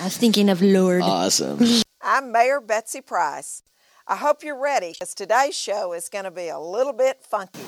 I 0.00 0.04
was 0.04 0.16
thinking 0.16 0.48
of 0.48 0.62
Lord. 0.62 1.02
Awesome. 1.02 1.60
I'm 2.00 2.32
Mayor 2.32 2.60
Betsy 2.60 3.00
Price. 3.00 3.62
I 4.06 4.16
hope 4.16 4.42
you're 4.42 4.60
ready 4.60 4.92
because 4.92 5.14
today's 5.14 5.56
show 5.56 5.92
is 5.92 6.08
going 6.08 6.24
to 6.24 6.30
be 6.30 6.48
a 6.48 6.58
little 6.58 6.92
bit 6.92 7.22
funky. 7.22 7.60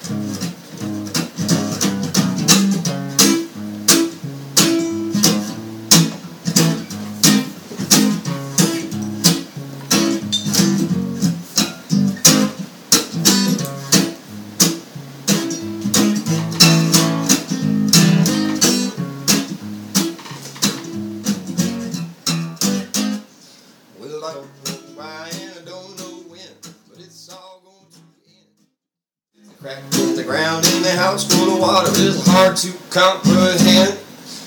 Water 31.66 31.90
is 31.98 32.24
hard 32.28 32.56
to 32.56 32.70
comprehend. 32.90 33.98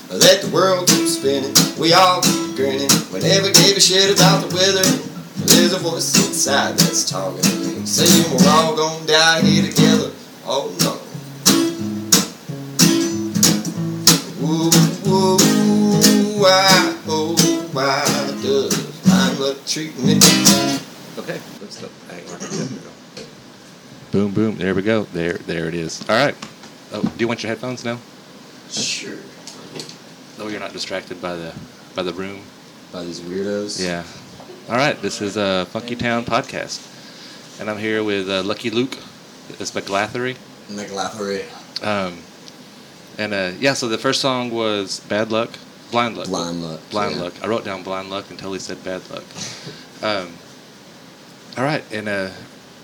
Let 0.08 0.40
the 0.40 0.50
world 0.52 0.88
keep 0.88 1.06
spinning, 1.06 1.52
we 1.78 1.92
all 1.92 2.22
keep 2.22 2.56
grinning. 2.56 2.88
We 3.12 3.20
never 3.20 3.52
gave 3.52 3.76
a 3.76 3.80
shit 3.80 4.10
about 4.16 4.48
the 4.48 4.56
weather. 4.56 4.82
There's 5.44 5.72
a 5.72 5.78
voice 5.78 6.16
inside 6.16 6.78
that's 6.78 7.08
talking 7.08 7.42
to 7.42 7.54
me, 7.58 7.86
saying 7.86 8.24
we're 8.32 8.48
all 8.48 8.74
gonna 8.74 9.06
die 9.06 9.42
here 9.42 9.70
together. 9.70 10.10
Oh 10.46 10.72
no. 10.80 10.96
Woo, 14.40 14.70
woo, 15.04 15.36
why, 16.40 16.96
oh, 17.06 17.36
why 17.72 18.02
does 18.42 18.72
my 19.06 19.32
luck 19.38 19.58
treat 19.66 19.96
me? 19.98 20.16
Okay, 21.18 21.38
let's 21.60 21.76
stop. 21.76 21.90
Hang 22.08 22.24
on. 22.32 22.38
There 22.40 22.66
we 22.66 22.76
go. 22.80 22.90
Boom, 24.10 24.32
boom. 24.32 24.56
There 24.56 24.74
we 24.74 24.82
go. 24.82 25.04
There, 25.12 25.34
there 25.34 25.68
it 25.68 25.74
is. 25.74 26.02
All 26.08 26.16
right. 26.16 26.34
Oh, 26.92 27.02
do 27.02 27.10
you 27.18 27.28
want 27.28 27.42
your 27.42 27.50
headphones 27.50 27.84
now? 27.84 27.98
Sure. 28.68 29.18
Oh, 30.38 30.48
you're 30.48 30.58
not 30.58 30.72
distracted 30.72 31.22
by 31.22 31.36
the 31.36 31.54
by 31.94 32.02
the 32.02 32.12
room. 32.12 32.40
By 32.92 33.04
these 33.04 33.20
weirdos. 33.20 33.84
Yeah. 33.84 34.02
All 34.68 34.76
right. 34.76 35.00
This 35.00 35.20
is 35.22 35.36
a 35.36 35.66
Funky 35.66 35.94
Town 35.94 36.24
podcast, 36.24 36.80
and 37.60 37.70
I'm 37.70 37.78
here 37.78 38.02
with 38.02 38.28
uh, 38.28 38.42
Lucky 38.42 38.70
Luke. 38.70 38.96
It's 39.60 39.70
McGlathery. 39.70 40.36
McGlathery. 40.68 41.44
Um, 41.84 42.18
and 43.18 43.34
uh, 43.34 43.52
yeah, 43.60 43.74
so 43.74 43.88
the 43.88 43.98
first 43.98 44.20
song 44.20 44.50
was 44.50 44.98
Bad 45.00 45.30
Luck, 45.30 45.50
Blind 45.92 46.16
Luck. 46.16 46.26
Blind 46.26 46.60
Luck, 46.62 46.80
Blind 46.90 47.16
yeah. 47.16 47.22
Luck. 47.22 47.34
I 47.44 47.46
wrote 47.46 47.64
down 47.64 47.84
Blind 47.84 48.10
Luck 48.10 48.30
until 48.30 48.52
he 48.52 48.58
said 48.58 48.82
Bad 48.82 49.08
Luck. 49.10 49.24
Um, 50.02 50.32
all 51.58 51.64
right, 51.64 51.84
and 51.92 52.08
uh, 52.08 52.30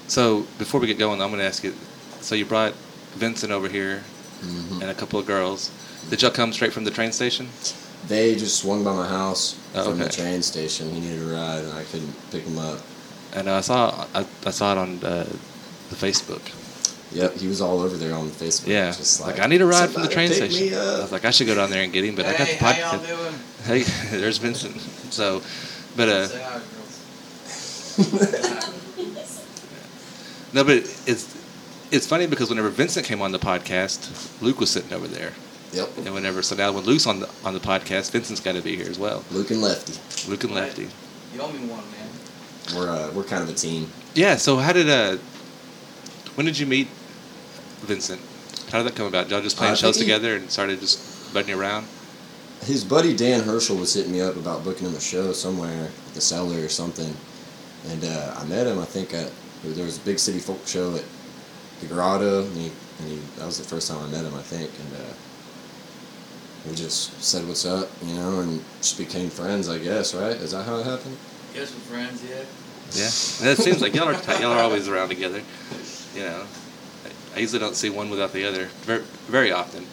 so 0.07 0.43
before 0.59 0.81
we 0.81 0.87
get 0.87 0.99
going, 0.99 1.23
I'm 1.23 1.31
going 1.31 1.41
to 1.41 1.47
ask 1.47 1.65
you. 1.65 1.73
So 2.21 2.35
you 2.35 2.45
brought 2.45 2.75
Vincent 3.17 3.53
over 3.53 3.69
here 3.69 4.03
Mm-hmm. 4.43 4.83
and 4.83 4.91
a 4.91 4.95
couple 4.95 5.19
of 5.19 5.25
girls. 5.25 5.71
Did 6.11 6.21
y'all 6.21 6.31
come 6.31 6.53
straight 6.53 6.71
from 6.75 6.85
the 6.85 6.91
train 6.91 7.11
station? 7.11 7.49
They 8.07 8.35
just 8.37 8.59
swung 8.61 8.85
by 8.85 8.95
my 8.95 9.09
house 9.09 9.57
Oh, 9.75 9.89
from 9.89 9.99
the 9.99 10.11
train 10.11 10.43
station. 10.43 10.91
He 10.91 11.01
needed 11.01 11.23
a 11.23 11.33
ride, 11.33 11.65
and 11.65 11.73
I 11.73 11.85
couldn't 11.85 12.15
pick 12.31 12.43
him 12.45 12.59
up. 12.59 12.81
And 13.35 13.49
I 13.49 13.63
saw 13.63 14.05
I, 14.15 14.27
I 14.45 14.51
saw 14.51 14.73
it 14.73 14.79
on 14.79 15.03
uh, 15.03 15.25
the 15.89 15.97
Facebook. 15.97 16.43
Yep, 17.13 17.37
he 17.39 17.49
was 17.49 17.63
all 17.63 17.81
over 17.81 17.97
there 17.97 18.15
on 18.15 18.29
Facebook. 18.29 18.67
Yeah, 18.67 18.91
just 18.93 19.23
like, 19.23 19.37
like, 19.39 19.45
I 19.45 19.47
need 19.49 19.63
a 19.63 19.67
ride 19.67 19.89
from 19.89 20.03
the 20.03 20.09
train 20.09 20.29
station. 20.31 20.75
I 20.75 21.01
was 21.01 21.13
like, 21.13 21.25
I 21.25 21.31
should 21.31 21.47
go 21.47 21.55
down 21.55 21.71
there 21.71 21.83
and 21.83 21.91
get 21.91 22.05
him, 22.05 22.15
but 22.15 22.27
I 22.27 22.37
got 22.37 22.47
the 22.49 22.57
podcast. 22.57 23.65
Hey, 23.65 23.83
there's 24.19 24.37
Vincent. 24.37 24.79
So, 25.11 25.41
but 25.97 26.09
uh, 26.11 26.29
No, 30.53 30.65
but 30.65 30.77
it's 31.07 31.36
it's 31.97 32.07
funny 32.07 32.27
because 32.27 32.49
whenever 32.51 32.69
Vincent 32.69 33.07
came 33.07 33.23
on 33.23 33.33
the 33.33 33.39
podcast, 33.39 34.41
Luke 34.43 34.61
was 34.61 34.71
sitting 34.71 34.93
over 34.93 35.09
there. 35.09 35.33
Yep. 35.73 35.99
And 35.99 36.15
whenever 36.15 36.43
so 36.43 36.55
now 36.55 36.71
when 36.73 36.85
Luke's 36.85 37.07
on 37.07 37.21
the 37.21 37.31
on 37.45 37.55
the 37.55 37.61
podcast, 37.61 38.11
Vincent's 38.13 38.41
got 38.41 38.55
to 38.55 38.63
be 38.63 38.77
here 38.77 38.89
as 38.89 38.99
well. 38.99 39.25
Luke 39.31 39.51
and 39.51 39.61
Lefty. 39.61 40.31
Luke 40.31 40.45
and 40.45 40.55
Lefty. 40.55 40.89
You 41.35 41.41
owe 41.41 41.51
me 41.51 41.67
one, 41.67 41.85
man. 41.91 42.09
We're 42.75 42.91
uh, 42.91 43.13
we're 43.13 43.25
kind 43.25 43.43
of 43.43 43.49
a 43.49 43.55
team. 43.55 43.91
Yeah. 44.15 44.37
So 44.37 44.57
how 44.59 44.73
did 44.73 44.89
uh, 44.89 45.17
when 46.35 46.47
did 46.47 46.59
you 46.59 46.67
meet 46.67 46.89
Vincent? 47.81 48.21
How 48.71 48.79
did 48.79 48.89
that 48.93 48.97
come 48.97 49.07
about? 49.07 49.29
Y'all 49.29 49.43
just 49.43 49.57
playing 49.57 49.73
I 49.73 49.77
shows 49.77 49.97
he- 49.97 50.03
together 50.03 50.37
and 50.37 50.51
started 50.51 50.81
just 50.81 51.33
butting 51.35 51.55
around? 51.55 51.87
His 52.63 52.85
buddy 52.85 53.15
Dan 53.15 53.43
Herschel 53.43 53.77
was 53.77 53.93
hitting 53.93 54.13
me 54.13 54.21
up 54.21 54.37
about 54.37 54.65
booking 54.65 54.87
him 54.87 54.95
a 54.95 55.01
show 55.01 55.33
somewhere 55.33 55.85
at 55.87 56.15
the 56.15 56.21
cellar 56.21 56.59
or 56.65 56.69
something, 56.69 57.15
and 57.89 58.05
uh, 58.05 58.35
I 58.37 58.45
met 58.45 58.67
him. 58.67 58.79
I 58.79 58.87
think 58.87 59.13
at 59.13 59.31
there 59.63 59.85
was 59.85 59.99
a 59.99 60.01
big 60.01 60.19
city 60.19 60.39
folk 60.39 60.67
show 60.67 60.95
at 60.97 61.05
the 61.81 61.87
Grotto, 61.87 62.43
and 62.45 62.57
he, 62.57 62.71
and 63.01 63.09
he 63.09 63.17
that 63.39 63.47
was 63.47 63.59
the 63.59 63.65
first 63.65 63.89
time 63.91 63.99
I 64.03 64.09
met 64.09 64.25
him. 64.25 64.35
I 64.35 64.43
think, 64.43 64.71
and 64.81 64.93
uh, 65.03 65.13
we 66.69 66.75
just 66.75 67.23
said 67.23 67.47
what's 67.47 67.65
up, 67.67 67.89
you 68.05 68.15
know, 68.15 68.41
and 68.41 68.63
just 68.81 68.99
became 68.99 69.31
friends. 69.31 69.69
I 69.69 69.79
guess, 69.79 70.15
right? 70.15 70.37
Is 70.37 70.53
that 70.53 70.65
how 70.65 70.77
it 70.79 70.85
happened? 70.87 71.17
Guess 71.55 71.73
we're 71.75 71.81
friends, 71.97 72.23
yeah. 72.25 72.45
Yeah. 72.93 73.11
And 73.51 73.59
it 73.59 73.63
seems 73.63 73.83
like 73.83 73.95
y'all 73.95 74.09
are 74.09 74.15
tight. 74.15 74.41
y'all 74.41 74.53
are 74.53 74.63
always 74.63 74.89
around 74.89 75.09
together. 75.09 75.43
You 76.15 76.23
know, 76.23 76.45
I- 77.05 77.37
I 77.37 77.41
usually 77.41 77.59
don't 77.59 77.75
see 77.77 77.91
one 77.91 78.09
without 78.11 78.33
the 78.33 78.45
other 78.47 78.67
very 78.83 79.03
very 79.29 79.53
often. 79.53 79.87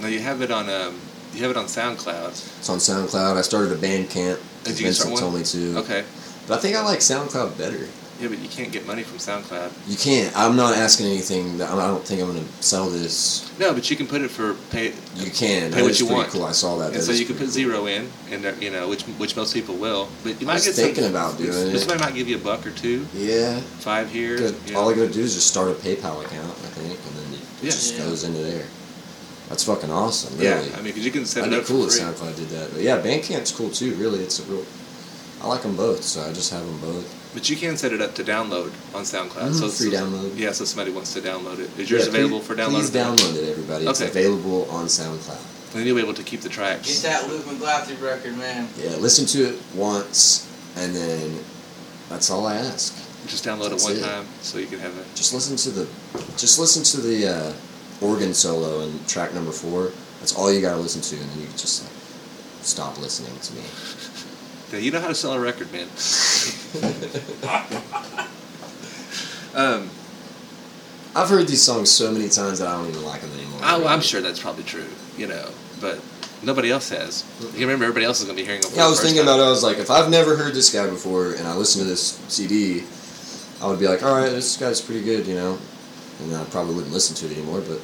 Now 0.00 0.08
you 0.08 0.18
have 0.20 0.42
it 0.42 0.50
on 0.50 0.68
um 0.68 1.00
you 1.32 1.40
have 1.42 1.50
it 1.50 1.56
on 1.56 1.66
SoundCloud. 1.66 2.30
It's 2.58 2.68
on 2.68 2.78
SoundCloud. 2.78 3.36
I 3.36 3.42
started 3.42 3.72
a 3.72 3.76
Bandcamp. 3.76 4.38
Did 4.64 4.78
you 4.80 4.92
start 4.92 5.08
Vincent 5.08 5.12
one? 5.12 5.20
told 5.20 5.34
me 5.34 5.42
to. 5.44 5.78
Okay. 5.80 6.04
But 6.46 6.58
I 6.58 6.60
think 6.60 6.76
I 6.76 6.82
like 6.84 6.98
SoundCloud 7.00 7.56
better. 7.58 7.88
Yeah, 8.20 8.28
but 8.28 8.38
you 8.38 8.48
can't 8.48 8.70
get 8.70 8.86
money 8.86 9.02
from 9.02 9.18
SoundCloud. 9.18 9.72
You 9.88 9.96
can't. 9.96 10.32
I'm 10.36 10.54
not 10.54 10.76
asking 10.76 11.06
anything. 11.06 11.58
That, 11.58 11.70
I 11.70 11.86
don't 11.88 12.04
think 12.06 12.20
I'm 12.22 12.28
going 12.32 12.44
to 12.46 12.62
sell 12.62 12.88
this. 12.88 13.50
No, 13.58 13.74
but 13.74 13.90
you 13.90 13.96
can 13.96 14.06
put 14.06 14.22
it 14.22 14.30
for 14.30 14.54
pay. 14.70 14.92
You 15.16 15.30
can. 15.32 15.70
Pay 15.72 15.76
That 15.76 15.82
what 15.82 15.90
is 15.90 16.00
you 16.00 16.06
want. 16.08 16.28
Cool. 16.28 16.44
I 16.44 16.52
saw 16.52 16.76
that. 16.78 16.86
And 16.88 16.94
That 16.96 17.02
so 17.02 17.10
you 17.12 17.24
can 17.26 17.36
put 17.36 17.48
zero 17.48 17.86
in, 17.86 18.08
and 18.30 18.46
uh, 18.46 18.52
you 18.60 18.70
know 18.70 18.88
which 18.88 19.02
which 19.18 19.34
most 19.34 19.52
people 19.52 19.74
will. 19.74 20.08
But 20.22 20.40
you 20.40 20.46
I 20.46 20.50
might 20.50 20.54
was 20.54 20.66
get 20.66 20.74
thinking 20.76 21.02
some, 21.04 21.12
about 21.12 21.38
doing 21.38 21.50
it. 21.50 21.78
Somebody 21.80 22.00
might 22.04 22.14
give 22.14 22.28
you 22.28 22.36
a 22.36 22.40
buck 22.40 22.64
or 22.64 22.70
two. 22.70 23.04
Yeah. 23.14 23.58
Five 23.60 24.12
here. 24.12 24.36
Good. 24.38 24.54
you 24.66 24.74
know. 24.74 24.80
All 24.80 24.88
I 24.90 24.94
got 24.94 25.08
to 25.08 25.12
do 25.12 25.20
is 25.20 25.34
just 25.34 25.48
start 25.48 25.68
a 25.70 25.74
PayPal 25.74 26.24
account, 26.24 26.50
I 26.50 26.70
think, 26.78 26.98
and 27.06 27.16
then 27.16 27.34
it 27.34 27.40
Yeah. 27.62 27.70
just 27.70 27.94
Yeah. 27.94 27.98
goes 28.04 28.22
into 28.22 28.38
there. 28.42 28.66
That's 29.48 29.64
fucking 29.64 29.90
awesome. 29.90 30.38
Really. 30.38 30.68
Yeah, 30.68 30.72
I 30.74 30.76
mean, 30.76 30.84
because 30.84 31.04
you 31.04 31.10
can 31.10 31.26
set 31.26 31.40
That'd 31.44 31.52
it 31.58 31.60
up 31.62 31.66
for 31.66 31.72
cool 31.72 31.86
if 31.86 31.92
free. 31.92 32.00
SoundCloud 32.02 32.36
did 32.36 32.48
that. 32.50 32.72
But 32.72 32.82
yeah, 32.82 32.98
Bandcamp's 33.00 33.50
cool 33.50 33.70
too. 33.70 33.94
Really, 33.96 34.20
it's 34.20 34.38
a 34.38 34.44
real. 34.44 34.64
I 35.42 35.48
like 35.48 35.62
them 35.62 35.74
both, 35.76 36.02
so 36.04 36.22
I 36.22 36.32
just 36.32 36.52
have 36.52 36.64
them 36.64 36.78
both. 36.78 37.20
But 37.34 37.50
you 37.50 37.56
can 37.56 37.76
set 37.76 37.92
it 37.92 38.00
up 38.00 38.14
to 38.14 38.24
download 38.24 38.72
on 38.94 39.02
SoundCloud. 39.02 39.50
Mhm, 39.50 39.58
So 39.58 39.68
free 39.68 39.90
so- 39.90 39.96
download. 39.96 40.38
Yeah, 40.38 40.52
so 40.52 40.64
somebody 40.64 40.92
wants 40.92 41.12
to 41.14 41.20
download 41.20 41.58
it. 41.58 41.68
Is 41.76 41.90
yours 41.90 42.04
Yeah, 42.04 42.08
available 42.10 42.38
please- 42.38 42.46
for 42.46 42.54
download? 42.54 42.70
Please 42.80 42.90
download 42.90 43.34
it, 43.36 43.48
everybody. 43.50 43.86
It's 43.86 44.00
Okay. 44.00 44.08
available 44.10 44.68
on 44.70 44.86
SoundCloud. 44.86 45.38
And 45.72 45.80
then 45.80 45.86
you'll 45.86 45.96
be 45.96 46.02
able 46.02 46.14
to 46.14 46.22
keep 46.22 46.42
the 46.42 46.48
tracks. 46.48 46.86
Get 46.86 47.02
that 47.02 47.28
Luke 47.28 47.44
McGlathery 47.46 48.00
record, 48.00 48.38
man. 48.38 48.68
Yeah, 48.80 48.96
listen 49.00 49.26
to 49.26 49.44
it 49.48 49.58
once, 49.74 50.42
and 50.76 50.94
then 50.94 51.40
that's 52.08 52.30
all 52.30 52.46
I 52.46 52.54
ask. 52.54 52.92
Just 53.26 53.44
download 53.44 53.70
That's 53.70 53.82
it 53.82 53.86
one 53.86 53.96
it. 53.96 54.02
time 54.02 54.26
so 54.42 54.58
you 54.58 54.66
can 54.66 54.78
have 54.78 54.92
it. 54.96 55.04
Just 55.16 55.32
listen 55.34 55.56
to 55.56 55.70
the, 55.70 55.86
just 56.36 56.58
listen 56.60 56.84
to 56.84 56.98
the 57.00 57.26
uh, 57.26 57.52
organ 58.00 58.32
solo 58.34 58.80
in 58.80 59.00
track 59.08 59.34
number 59.34 59.50
four. 59.50 59.90
That's 60.20 60.34
all 60.34 60.52
you 60.52 60.60
gotta 60.60 60.80
listen 60.80 61.00
to, 61.00 61.16
and 61.16 61.28
then 61.32 61.40
you 61.40 61.48
just 61.56 61.82
like 61.82 61.90
stop 62.62 63.00
listening 63.00 63.32
to 63.42 63.52
me. 63.54 63.62
Yeah, 64.72 64.78
you 64.78 64.90
know 64.90 65.00
how 65.00 65.08
to 65.08 65.14
sell 65.14 65.32
a 65.32 65.40
record, 65.40 65.70
man. 65.72 65.88
um, 69.54 69.90
I've 71.16 71.28
heard 71.28 71.46
these 71.46 71.62
songs 71.62 71.90
so 71.90 72.10
many 72.10 72.28
times 72.28 72.58
that 72.58 72.68
I 72.68 72.76
don't 72.76 72.88
even 72.88 73.04
like 73.04 73.20
them 73.20 73.32
anymore. 73.34 73.60
I, 73.62 73.84
I'm 73.84 74.00
sure 74.00 74.20
that's 74.20 74.40
probably 74.40 74.64
true, 74.64 74.88
you 75.16 75.28
know, 75.28 75.48
but 75.80 76.00
nobody 76.42 76.70
else 76.70 76.88
has. 76.88 77.24
You 77.54 77.60
remember 77.60 77.84
everybody 77.84 78.04
else 78.04 78.20
is 78.20 78.26
going 78.26 78.36
to 78.36 78.42
be 78.42 78.46
hearing 78.46 78.62
them. 78.62 78.72
Yeah, 78.74 78.86
I 78.86 78.88
was 78.88 79.00
thinking 79.00 79.24
time. 79.24 79.28
about 79.28 79.40
it. 79.40 79.46
I 79.46 79.50
was 79.50 79.62
like, 79.62 79.78
if 79.78 79.90
I've 79.90 80.10
never 80.10 80.36
heard 80.36 80.54
this 80.54 80.72
guy 80.72 80.88
before 80.88 81.32
and 81.32 81.46
I 81.46 81.54
listen 81.54 81.82
to 81.82 81.86
this 81.86 82.16
CD, 82.28 82.84
I 83.62 83.68
would 83.68 83.78
be 83.78 83.86
like, 83.86 84.02
all 84.02 84.14
right, 84.14 84.30
this 84.30 84.56
guy's 84.56 84.80
pretty 84.80 85.04
good, 85.04 85.26
you 85.26 85.36
know. 85.36 85.58
And 86.20 86.34
I 86.34 86.44
probably 86.44 86.74
wouldn't 86.74 86.92
listen 86.92 87.14
to 87.16 87.26
it 87.32 87.36
anymore, 87.36 87.60
but 87.60 87.80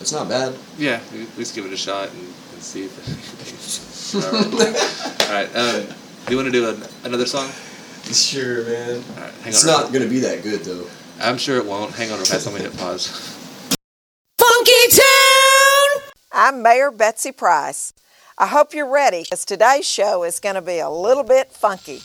it's 0.00 0.12
not 0.12 0.28
bad. 0.28 0.54
Yeah, 0.78 1.00
at 1.12 1.38
least 1.38 1.54
give 1.54 1.64
it 1.64 1.72
a 1.72 1.76
shot 1.76 2.10
and, 2.10 2.20
and 2.20 2.62
see 2.62 2.84
if. 2.84 3.90
All 4.14 4.20
right. 4.20 5.22
All 5.28 5.32
right. 5.32 5.56
Um, 5.56 5.86
do 6.26 6.30
you 6.32 6.36
want 6.36 6.46
to 6.46 6.52
do 6.52 6.68
an, 6.68 6.82
another 7.04 7.26
song? 7.26 7.50
Sure, 8.12 8.64
man. 8.64 9.02
All 9.16 9.22
right, 9.22 9.32
hang 9.34 9.48
It's 9.48 9.66
on. 9.66 9.82
not 9.82 9.92
gonna 9.92 10.06
be 10.08 10.18
that 10.20 10.42
good 10.42 10.60
though. 10.60 10.86
I'm 11.20 11.38
sure 11.38 11.56
it 11.56 11.64
won't. 11.64 11.92
Hang 11.94 12.10
on, 12.10 12.18
real 12.18 12.26
fast. 12.26 12.46
Let 12.46 12.54
me 12.54 12.60
hit 12.60 12.76
pause. 12.76 13.08
Funky 14.38 14.88
Town! 14.90 16.12
I'm 16.32 16.62
Mayor 16.62 16.90
Betsy 16.90 17.32
Price. 17.32 17.92
I 18.36 18.46
hope 18.48 18.74
you're 18.74 18.90
ready 18.90 19.22
because 19.22 19.44
today's 19.44 19.86
show 19.86 20.24
is 20.24 20.40
going 20.40 20.56
to 20.56 20.60
be 20.62 20.80
a 20.80 20.90
little 20.90 21.22
bit 21.22 21.52
funky. 21.52 22.02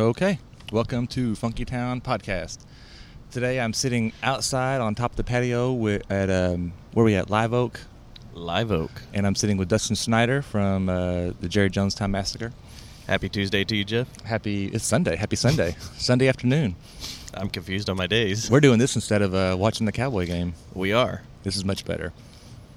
Okay, 0.00 0.38
welcome 0.72 1.06
to 1.08 1.34
Funky 1.34 1.66
Town 1.66 2.00
Podcast. 2.00 2.60
Today 3.30 3.60
I'm 3.60 3.74
sitting 3.74 4.14
outside 4.22 4.80
on 4.80 4.94
top 4.94 5.10
of 5.10 5.18
the 5.18 5.24
patio 5.24 5.74
with, 5.74 6.10
at 6.10 6.30
um, 6.30 6.72
where 6.94 7.04
we 7.04 7.14
at 7.16 7.28
Live 7.28 7.52
Oak. 7.52 7.80
Live 8.32 8.72
Oak. 8.72 8.90
And 9.12 9.26
I'm 9.26 9.34
sitting 9.34 9.58
with 9.58 9.68
Dustin 9.68 9.94
Schneider 9.96 10.40
from 10.40 10.88
uh, 10.88 11.32
the 11.40 11.50
Jerry 11.50 11.68
Jonestown 11.68 12.10
Massacre. 12.10 12.54
Happy 13.06 13.28
Tuesday 13.28 13.62
to 13.62 13.76
you, 13.76 13.84
Jeff. 13.84 14.22
Happy 14.22 14.68
it's 14.68 14.86
Sunday. 14.86 15.16
Happy 15.16 15.36
Sunday. 15.36 15.76
Sunday 15.98 16.28
afternoon. 16.28 16.76
I'm 17.34 17.50
confused 17.50 17.90
on 17.90 17.98
my 17.98 18.06
days. 18.06 18.50
We're 18.50 18.60
doing 18.60 18.78
this 18.78 18.94
instead 18.94 19.20
of 19.20 19.34
uh, 19.34 19.54
watching 19.58 19.84
the 19.84 19.92
Cowboy 19.92 20.24
game. 20.24 20.54
We 20.72 20.94
are. 20.94 21.20
This 21.42 21.56
is 21.56 21.64
much 21.66 21.84
better. 21.84 22.14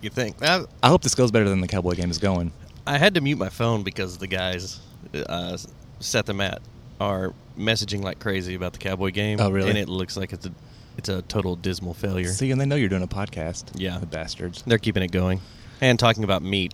You 0.02 0.10
think? 0.10 0.44
I, 0.44 0.66
I 0.84 0.90
hope 0.90 1.04
this 1.04 1.16
goes 1.16 1.32
better 1.32 1.48
than 1.48 1.62
the 1.62 1.70
Cowboy 1.70 1.94
game 1.94 2.12
is 2.12 2.18
going. 2.18 2.52
I 2.86 2.98
had 2.98 3.14
to 3.14 3.22
mute 3.22 3.38
my 3.38 3.50
phone 3.50 3.84
because 3.84 4.18
the 4.18 4.28
guys, 4.28 4.82
uh, 5.14 5.56
Seth 6.02 6.28
and 6.28 6.40
Matt, 6.40 6.62
are 7.04 7.34
messaging 7.58 8.02
like 8.04 8.20
crazy 8.20 8.56
about 8.56 8.74
the 8.74 8.80
Cowboy 8.80 9.12
game. 9.12 9.40
Oh, 9.40 9.50
really? 9.52 9.70
And 9.70 9.78
it 9.78 9.90
looks 9.90 10.16
like 10.18 10.34
it's 10.34 10.46
a 10.46 10.52
it's 10.98 11.10
a 11.10 11.22
total 11.24 11.56
dismal 11.56 11.94
failure. 11.94 12.28
See, 12.30 12.52
and 12.52 12.62
they 12.62 12.66
know 12.66 12.76
you're 12.76 12.90
doing 12.90 13.04
a 13.04 13.08
podcast. 13.08 13.66
Yeah. 13.76 13.98
The 13.98 14.06
bastards. 14.06 14.64
They're 14.66 14.78
keeping 14.78 15.04
it 15.04 15.12
going 15.12 15.42
and 15.82 16.00
talking 16.00 16.24
about 16.24 16.42
meat, 16.44 16.74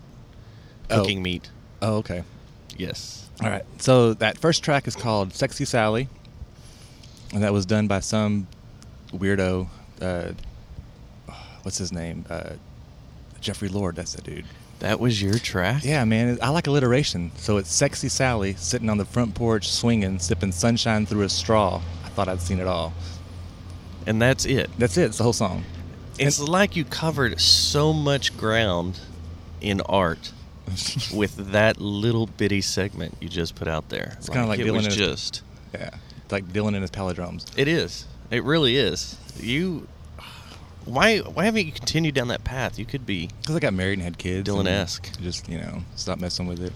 Oh. 0.90 0.98
cooking 1.02 1.22
meat. 1.24 1.50
Oh, 1.82 1.98
okay. 1.98 2.24
Yes. 2.78 3.30
All 3.42 3.50
right. 3.50 3.64
So 3.80 4.14
that 4.16 4.38
first 4.38 4.64
track 4.64 4.88
is 4.88 4.96
called 4.96 5.34
"Sexy 5.34 5.66
Sally," 5.66 6.10
and 7.34 7.42
that 7.44 7.54
was 7.54 7.66
done 7.66 7.88
by 7.88 8.02
some 8.02 8.48
weirdo. 9.14 9.68
Uh, 10.02 10.32
what's 11.64 11.78
his 11.78 11.92
name? 11.92 12.26
Uh, 12.30 12.52
Jeffrey 13.42 13.70
Lord. 13.70 13.96
That's 13.96 14.14
the 14.14 14.22
dude. 14.22 14.46
That 14.80 15.00
was 15.00 15.22
your 15.22 15.38
track. 15.38 15.84
Yeah, 15.84 16.06
man. 16.06 16.38
I 16.42 16.50
like 16.50 16.68
alliteration. 16.68 17.32
So 17.36 17.58
it's 17.58 17.72
"Sexy 17.72 18.10
Sally" 18.10 18.54
sitting 18.56 18.90
on 18.90 18.98
the 18.98 19.06
front 19.06 19.36
porch, 19.36 19.70
swinging, 19.70 20.20
sipping 20.20 20.52
sunshine 20.52 21.06
through 21.06 21.24
a 21.24 21.30
straw. 21.30 21.82
I 22.06 22.10
thought 22.10 22.30
I'd 22.30 22.42
seen 22.42 22.60
it 22.60 22.68
all. 22.68 22.94
And 24.08 24.22
that's 24.22 24.46
it. 24.46 24.70
That's 24.78 24.98
it. 24.98 25.04
It's 25.04 25.18
the 25.18 25.24
whole 25.24 25.34
song. 25.34 25.64
It's 26.18 26.40
like 26.40 26.76
you 26.76 26.84
covered 26.86 27.40
so 27.40 27.94
much 27.94 28.36
ground 28.38 29.00
in 29.62 29.82
art 29.82 30.32
with 31.14 31.52
that 31.52 31.80
little 31.80 32.28
bitty 32.28 32.62
segment 32.62 33.16
you 33.20 33.30
just 33.30 33.56
put 33.56 33.68
out 33.68 33.90
there. 33.90 34.14
It's 34.18 34.30
kind 34.30 34.42
of 34.44 34.50
like 34.50 34.60
it 34.60 34.68
Dylan 34.68 34.78
was 34.78 34.86
his, 34.88 34.96
just. 34.96 35.42
yeah, 35.74 35.90
it's 36.24 36.32
like 36.32 36.46
Dylan 36.46 36.70
and 36.70 36.82
his 36.82 36.92
palindromes. 36.92 37.46
It 37.58 37.68
is. 37.68 38.06
It 38.32 38.44
really 38.44 38.78
is. 38.78 39.18
You. 39.38 39.88
Why? 40.86 41.20
Why 41.20 41.46
haven't 41.46 41.66
you 41.66 41.72
continued 41.72 42.16
down 42.16 42.30
that 42.30 42.44
path? 42.44 42.80
You 42.80 42.86
could 42.86 43.06
be. 43.06 43.30
Because 43.42 43.56
I 43.56 43.60
got 43.60 43.74
married 43.74 43.94
and 43.94 44.04
had 44.04 44.18
kids. 44.18 44.50
Dylan-esque. 44.50 45.20
Just 45.22 45.48
you 45.50 45.58
know, 45.58 45.84
stop 45.96 46.20
messing 46.20 46.48
with 46.48 46.62
it. 46.62 46.74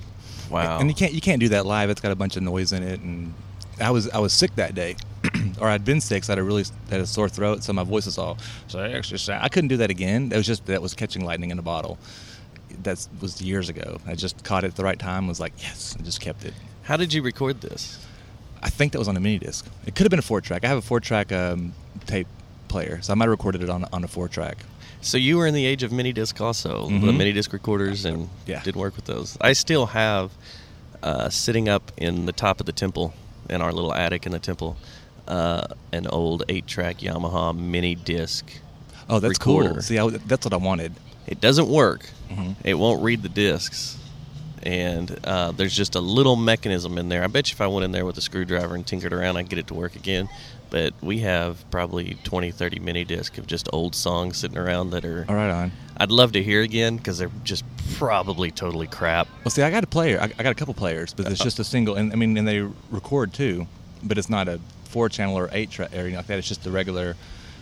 Wow. 0.50 0.80
And 0.80 0.90
you 0.90 0.96
can't 0.96 1.14
you 1.14 1.22
can't 1.22 1.40
do 1.40 1.50
that 1.50 1.66
live. 1.66 1.90
It's 1.90 2.02
got 2.02 2.12
a 2.12 2.16
bunch 2.16 2.36
of 2.38 2.44
noise 2.44 2.74
in 2.74 2.84
it, 2.84 3.00
and 3.00 3.34
I 3.80 3.92
was 3.92 4.10
I 4.10 4.20
was 4.20 4.34
sick 4.34 4.56
that 4.56 4.76
day, 4.76 4.96
or 5.60 5.68
I'd 5.68 5.86
been 5.86 6.02
sick, 6.02 6.24
so 6.24 6.34
I 6.34 6.36
had 6.36 6.40
a 6.40 6.44
really 6.44 6.64
had 6.90 7.02
a 7.02 7.08
sore 7.08 7.30
throat, 7.30 7.64
so 7.64 7.74
my 7.74 7.84
voice 7.84 8.06
was 8.06 8.18
all 8.18 8.38
so 8.68 8.80
I 8.80 9.02
I 9.42 9.50
couldn't 9.50 9.70
do 9.70 9.78
that 9.78 9.90
again. 9.90 10.30
That 10.30 10.38
was 10.38 10.46
just 10.46 10.66
that 10.68 10.82
was 10.82 10.94
catching 10.94 11.26
lightning 11.26 11.52
in 11.52 11.60
a 11.60 11.64
bottle. 11.64 11.98
That 12.84 13.08
was 13.22 13.42
years 13.42 13.70
ago. 13.70 14.00
I 14.06 14.16
just 14.16 14.44
caught 14.44 14.64
it 14.64 14.68
at 14.68 14.76
the 14.76 14.84
right 14.84 15.00
time. 15.00 15.28
Was 15.28 15.40
like 15.40 15.54
yes, 15.58 15.96
and 15.96 16.06
just 16.06 16.22
kept 16.22 16.46
it. 16.46 16.54
How 16.84 16.98
did 16.98 17.14
you 17.14 17.22
record 17.22 17.62
this? 17.62 18.06
I 18.62 18.70
think 18.70 18.94
that 18.94 19.00
was 19.00 19.08
on 19.08 19.18
a 19.18 19.20
mini 19.20 19.40
disc. 19.40 19.66
It 19.86 19.96
could 19.96 20.06
have 20.06 20.10
been 20.10 20.20
a 20.20 20.24
four 20.24 20.40
track. 20.40 20.64
I 20.64 20.68
have 20.68 20.78
a 20.78 20.82
four 20.82 21.00
track 21.00 21.32
um, 21.32 21.74
tape 22.06 22.28
player, 22.74 23.00
so 23.04 23.14
I 23.14 23.16
might 23.16 23.26
have 23.26 23.32
recorded 23.40 23.62
it 23.64 23.70
on 23.70 23.86
on 23.94 24.04
a 24.04 24.08
four 24.08 24.28
track. 24.28 24.58
So 25.02 25.18
you 25.18 25.38
were 25.38 25.46
in 25.48 25.54
the 25.54 25.66
age 25.66 25.84
of 25.84 25.92
mini 25.92 26.12
disc 26.14 26.40
also, 26.42 26.88
the 26.88 26.94
Mhm. 27.12 27.18
mini 27.18 27.34
disc 27.34 27.54
recorders, 27.54 28.04
and 28.06 28.30
Yeah. 28.48 28.62
did 28.64 28.76
work 28.76 28.96
with 28.96 29.06
those. 29.06 29.38
I 29.50 29.54
still 29.54 29.86
have 29.88 30.32
uh, 31.04 31.30
sitting 31.30 31.68
up 31.68 31.92
in 31.98 32.26
the 32.26 32.32
top 32.32 32.60
of 32.62 32.66
the 32.66 32.72
temple, 32.72 33.14
in 33.50 33.62
our 33.62 33.74
little 33.74 33.94
attic 33.94 34.26
in 34.26 34.32
the 34.32 34.40
temple, 34.40 34.78
uh, 35.28 35.66
an 35.92 36.08
old 36.08 36.44
eight-track 36.48 37.00
Yamaha 37.00 37.54
mini 37.54 37.94
disc. 37.94 38.46
Oh, 39.10 39.20
that's 39.20 39.38
recorder. 39.38 39.74
cool. 39.74 39.82
See, 39.82 40.00
I, 40.00 40.08
that's 40.30 40.46
what 40.46 40.54
I 40.54 40.62
wanted. 40.70 40.94
It 41.28 41.42
doesn't 41.42 41.68
work. 41.68 42.10
Mhm. 42.32 42.56
It 42.64 42.76
won't 42.76 43.04
read 43.04 43.22
the 43.22 43.28
discs. 43.48 43.98
And 44.64 45.08
uh, 45.26 45.52
there's 45.52 45.76
just 45.76 45.96
a 45.96 46.00
little 46.00 46.38
mechanism 46.38 46.98
in 46.98 47.10
there. 47.10 47.22
I 47.22 47.28
bet 47.28 47.50
you 47.50 47.56
if 47.56 47.60
I 47.60 47.68
went 47.68 47.84
in 47.84 47.92
there 47.92 48.06
with 48.06 48.18
a 48.18 48.22
screwdriver 48.22 48.74
and 48.76 48.88
tinkered 48.88 49.12
around, 49.12 49.36
I'd 49.36 49.50
get 49.50 49.60
it 49.60 49.68
to 49.68 49.74
work 49.74 49.98
again. 49.98 50.30
But 50.74 50.94
we 51.04 51.20
have 51.20 51.64
probably 51.70 52.18
20, 52.24 52.50
30 52.50 52.80
mini 52.80 53.04
disc 53.04 53.38
of 53.38 53.46
just 53.46 53.70
old 53.72 53.94
songs 53.94 54.38
sitting 54.38 54.58
around 54.58 54.90
that 54.90 55.06
are. 55.06 55.24
All 55.30 55.36
right, 55.36 55.52
on. 55.52 55.72
I'd 55.98 56.10
love 56.10 56.32
to 56.32 56.42
hear 56.42 56.64
again 56.64 56.98
because 56.98 57.20
they're 57.20 57.30
just 57.44 57.64
probably 57.94 58.50
totally 58.50 58.88
crap. 58.88 59.28
Well, 59.46 59.52
see, 59.52 59.62
I 59.62 59.70
got 59.70 59.84
a 59.84 59.88
player. 59.88 60.20
I, 60.20 60.24
I 60.36 60.42
got 60.42 60.50
a 60.52 60.56
couple 60.56 60.74
players, 60.74 61.14
but 61.14 61.28
it's 61.32 61.44
just 61.44 61.60
a 61.60 61.64
single. 61.64 61.94
And 61.94 62.12
I 62.12 62.16
mean, 62.16 62.36
and 62.38 62.48
they 62.48 62.62
record 62.90 63.34
too, 63.34 63.68
but 64.02 64.18
it's 64.18 64.32
not 64.32 64.48
a 64.48 64.60
four 64.86 65.10
channel 65.10 65.38
or 65.38 65.48
eight 65.52 65.70
track 65.70 65.94
or 65.94 65.98
anything 65.98 66.16
like 66.16 66.26
that. 66.26 66.40
It's 66.40 66.48
just 66.48 66.64
the 66.64 66.72
regular. 66.72 67.16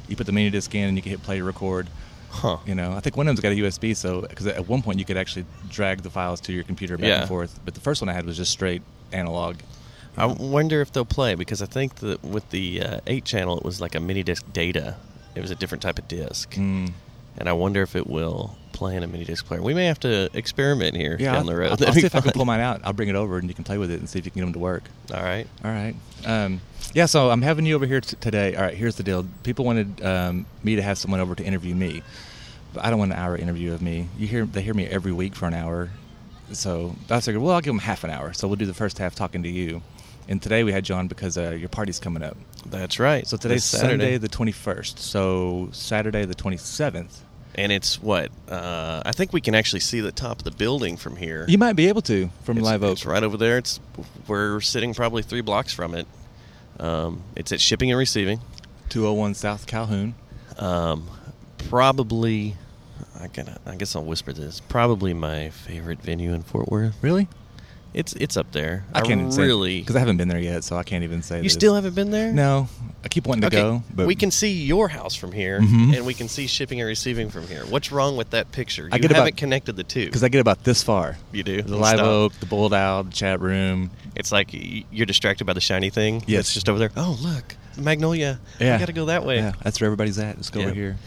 You 0.07 0.15
put 0.15 0.25
the 0.25 0.31
mini 0.31 0.49
disc 0.49 0.73
in, 0.73 0.87
and 0.87 0.95
you 0.95 1.01
can 1.03 1.09
hit 1.11 1.21
play 1.21 1.37
to 1.39 1.43
record. 1.43 1.89
Huh. 2.29 2.59
You 2.65 2.75
know, 2.75 2.93
I 2.93 3.01
think 3.01 3.17
one 3.17 3.27
of 3.27 3.35
them's 3.35 3.41
got 3.41 3.51
a 3.51 3.55
USB, 3.55 3.93
so 3.93 4.21
because 4.21 4.47
at 4.47 4.69
one 4.69 4.81
point 4.81 4.99
you 4.99 5.05
could 5.05 5.17
actually 5.17 5.43
drag 5.69 6.01
the 6.01 6.09
files 6.09 6.39
to 6.41 6.53
your 6.53 6.63
computer 6.63 6.95
back 6.97 7.07
Yeah. 7.09 7.19
and 7.19 7.27
forth. 7.27 7.59
But 7.65 7.73
the 7.73 7.81
first 7.81 8.01
one 8.01 8.07
I 8.07 8.13
had 8.13 8.25
was 8.25 8.37
just 8.37 8.51
straight 8.53 8.81
analog. 9.11 9.57
I 10.17 10.25
wonder 10.25 10.81
if 10.81 10.91
they'll 10.91 11.05
play 11.05 11.35
because 11.35 11.61
I 11.61 11.65
think 11.65 11.95
that 11.95 12.23
with 12.23 12.49
the 12.49 12.81
uh, 12.81 12.99
8 13.07 13.23
channel, 13.25 13.57
it 13.57 13.63
was 13.63 13.79
like 13.79 13.95
a 13.95 13.99
mini 13.99 14.23
disc 14.23 14.45
data. 14.51 14.97
It 15.35 15.41
was 15.41 15.51
a 15.51 15.55
different 15.55 15.81
type 15.81 15.97
of 15.97 16.07
disc. 16.07 16.51
Mm. 16.55 16.91
And 17.37 17.47
I 17.49 17.53
wonder 17.53 17.81
if 17.81 17.95
it 17.95 18.07
will 18.07 18.57
play 18.73 18.95
in 18.95 19.03
a 19.03 19.07
mini 19.07 19.23
disc 19.23 19.45
player. 19.45 19.61
We 19.61 19.73
may 19.73 19.85
have 19.85 19.99
to 20.01 20.29
experiment 20.33 20.95
here 20.97 21.15
Yeah, 21.19 21.31
down 21.31 21.35
I'll, 21.37 21.43
the 21.45 21.55
road. 21.55 21.71
I'll, 21.71 21.77
That'd 21.77 21.87
I'll 21.95 22.01
see 22.01 22.05
if 22.05 22.15
I 22.15 22.21
can 22.21 22.31
pull 22.33 22.45
mine 22.45 22.59
out. 22.59 22.81
I'll 22.83 22.93
bring 22.93 23.09
it 23.09 23.15
over, 23.15 23.37
and 23.37 23.47
you 23.47 23.53
can 23.53 23.63
play 23.63 23.77
with 23.77 23.89
it 23.89 23.99
and 23.99 24.09
see 24.09 24.19
if 24.19 24.25
you 24.25 24.31
can 24.31 24.41
get 24.41 24.45
them 24.45 24.53
to 24.53 24.59
work. 24.59 24.83
All 25.13 25.23
right. 25.23 25.47
All 25.63 25.71
right. 25.71 25.95
Um, 26.25 26.61
yeah, 26.93 27.05
so 27.05 27.29
I'm 27.29 27.41
having 27.41 27.65
you 27.65 27.75
over 27.75 27.85
here 27.85 28.01
t- 28.01 28.17
today. 28.19 28.55
All 28.55 28.63
right, 28.63 28.73
here's 28.75 28.95
the 28.95 29.03
deal. 29.03 29.25
People 29.43 29.63
wanted 29.63 30.03
um, 30.03 30.45
me 30.63 30.75
to 30.75 30.81
have 30.81 30.97
someone 30.97 31.21
over 31.21 31.35
to 31.35 31.43
interview 31.43 31.73
me, 31.73 32.03
but 32.73 32.83
I 32.83 32.89
don't 32.89 32.99
want 32.99 33.13
an 33.13 33.17
hour 33.17 33.37
interview 33.37 33.71
of 33.73 33.81
me. 33.81 34.09
You 34.17 34.27
hear 34.27 34.45
they 34.45 34.61
hear 34.61 34.73
me 34.73 34.87
every 34.87 35.13
week 35.13 35.35
for 35.35 35.45
an 35.45 35.53
hour, 35.53 35.89
so 36.51 36.95
I 37.09 37.21
figured, 37.21 37.41
well, 37.41 37.53
I'll 37.55 37.61
give 37.61 37.71
them 37.73 37.79
half 37.79 38.03
an 38.03 38.09
hour. 38.09 38.33
So 38.33 38.47
we'll 38.47 38.57
do 38.57 38.65
the 38.65 38.73
first 38.73 38.97
half 38.97 39.15
talking 39.15 39.43
to 39.43 39.49
you. 39.49 39.81
And 40.27 40.41
today 40.41 40.63
we 40.63 40.71
had 40.71 40.85
John 40.85 41.07
because 41.07 41.37
uh, 41.37 41.51
your 41.51 41.69
party's 41.69 41.99
coming 41.99 42.23
up. 42.23 42.37
That's 42.65 42.99
right. 42.99 43.27
So 43.27 43.37
today's 43.37 43.63
Saturday. 43.63 43.89
Sunday 43.91 44.17
the 44.17 44.29
21st. 44.29 44.97
So 44.99 45.69
Saturday 45.71 46.25
the 46.25 46.35
27th. 46.35 47.19
And 47.55 47.71
it's 47.71 48.01
what? 48.01 48.31
Uh, 48.47 49.01
I 49.05 49.11
think 49.11 49.33
we 49.33 49.41
can 49.41 49.55
actually 49.55 49.81
see 49.81 49.99
the 49.99 50.11
top 50.13 50.37
of 50.37 50.43
the 50.45 50.51
building 50.51 50.95
from 50.95 51.17
here. 51.17 51.45
You 51.49 51.57
might 51.57 51.73
be 51.73 51.89
able 51.89 52.01
to 52.03 52.29
from 52.43 52.57
It's- 52.57 52.71
Live 52.71 52.83
Oak. 52.83 52.93
It's 52.93 53.05
right 53.05 53.23
over 53.23 53.35
there. 53.35 53.57
It's 53.57 53.79
we're 54.27 54.61
sitting 54.61 54.93
probably 54.93 55.21
three 55.21 55.41
blocks 55.41 55.73
from 55.73 55.93
it. 55.95 56.07
Um, 56.79 57.23
it's 57.35 57.51
at 57.51 57.59
shipping 57.59 57.91
and 57.91 57.99
receiving. 57.99 58.39
201 58.89 59.33
South 59.35 59.67
Calhoun. 59.67 60.15
Um, 60.57 61.09
probably, 61.69 62.55
I 63.19 63.27
gotta, 63.27 63.59
I 63.65 63.75
guess 63.75 63.95
I'll 63.95 64.03
whisper 64.03 64.31
this. 64.33 64.59
Probably 64.61 65.13
my 65.13 65.49
favorite 65.49 66.01
venue 66.01 66.33
in 66.33 66.43
Fort 66.43 66.69
Worth. 66.69 66.95
Really? 67.01 67.27
It's 67.93 68.13
it's 68.13 68.37
up 68.37 68.51
there. 68.53 68.85
I 68.93 69.01
can't 69.01 69.35
really. 69.35 69.81
because 69.81 69.97
I 69.97 69.99
haven't 69.99 70.15
been 70.15 70.29
there 70.29 70.39
yet, 70.39 70.63
so 70.63 70.77
I 70.77 70.83
can't 70.83 71.03
even 71.03 71.21
say. 71.21 71.37
You 71.37 71.43
that 71.43 71.49
still 71.49 71.75
haven't 71.75 71.93
been 71.93 72.09
there? 72.09 72.31
No, 72.31 72.69
I 73.03 73.09
keep 73.09 73.27
wanting 73.27 73.41
to 73.41 73.47
Okay, 73.47 73.57
go, 73.57 73.83
but 73.93 74.07
we 74.07 74.15
can 74.15 74.31
see 74.31 74.51
your 74.63 74.87
house 74.87 75.13
from 75.13 75.33
here, 75.33 75.59
Mhm. 75.59 75.97
and 75.97 76.05
we 76.05 76.13
can 76.13 76.29
see 76.29 76.47
shipping 76.47 76.79
and 76.79 76.87
receiving 76.87 77.29
from 77.29 77.47
here. 77.47 77.65
What's 77.65 77.91
wrong 77.91 78.15
with 78.15 78.29
that 78.29 78.51
picture? 78.53 78.83
You 78.83 78.89
I 78.93 78.95
haven't 78.95 79.11
about- 79.11 79.35
connected 79.35 79.75
the 79.75 79.83
two. 79.83 80.05
because 80.05 80.23
I 80.23 80.29
get 80.29 80.39
about 80.39 80.63
this 80.63 80.83
far. 80.83 81.17
You 81.33 81.43
do? 81.43 81.61
The 81.63 81.75
live 81.75 81.97
stop. 81.97 82.07
oak, 82.07 82.33
the 82.39 82.45
bold 82.45 82.73
owl, 82.73 83.03
the 83.03 83.11
chat 83.11 83.41
room. 83.41 83.91
It's 84.15 84.31
like 84.31 84.51
you're 84.53 85.05
distracted 85.05 85.43
by 85.43 85.51
the 85.53 85.59
shiny 85.61 85.89
thing. 85.89 86.23
Yes. 86.27 86.41
It's 86.41 86.53
just 86.53 86.69
over 86.69 86.79
there. 86.79 86.91
Oh, 86.95 87.17
look, 87.21 87.55
Magnolia. 87.77 88.39
Yeah, 88.61 88.75
I 88.75 88.79
got 88.79 88.85
to 88.85 88.93
go 88.93 89.05
that 89.07 89.25
way. 89.25 89.35
Yeah, 89.35 89.51
that's 89.63 89.81
where 89.81 89.87
everybody's 89.87 90.17
at. 90.17 90.37
Let's 90.37 90.49
go 90.49 90.61
over 90.61 90.73
here. 90.73 90.97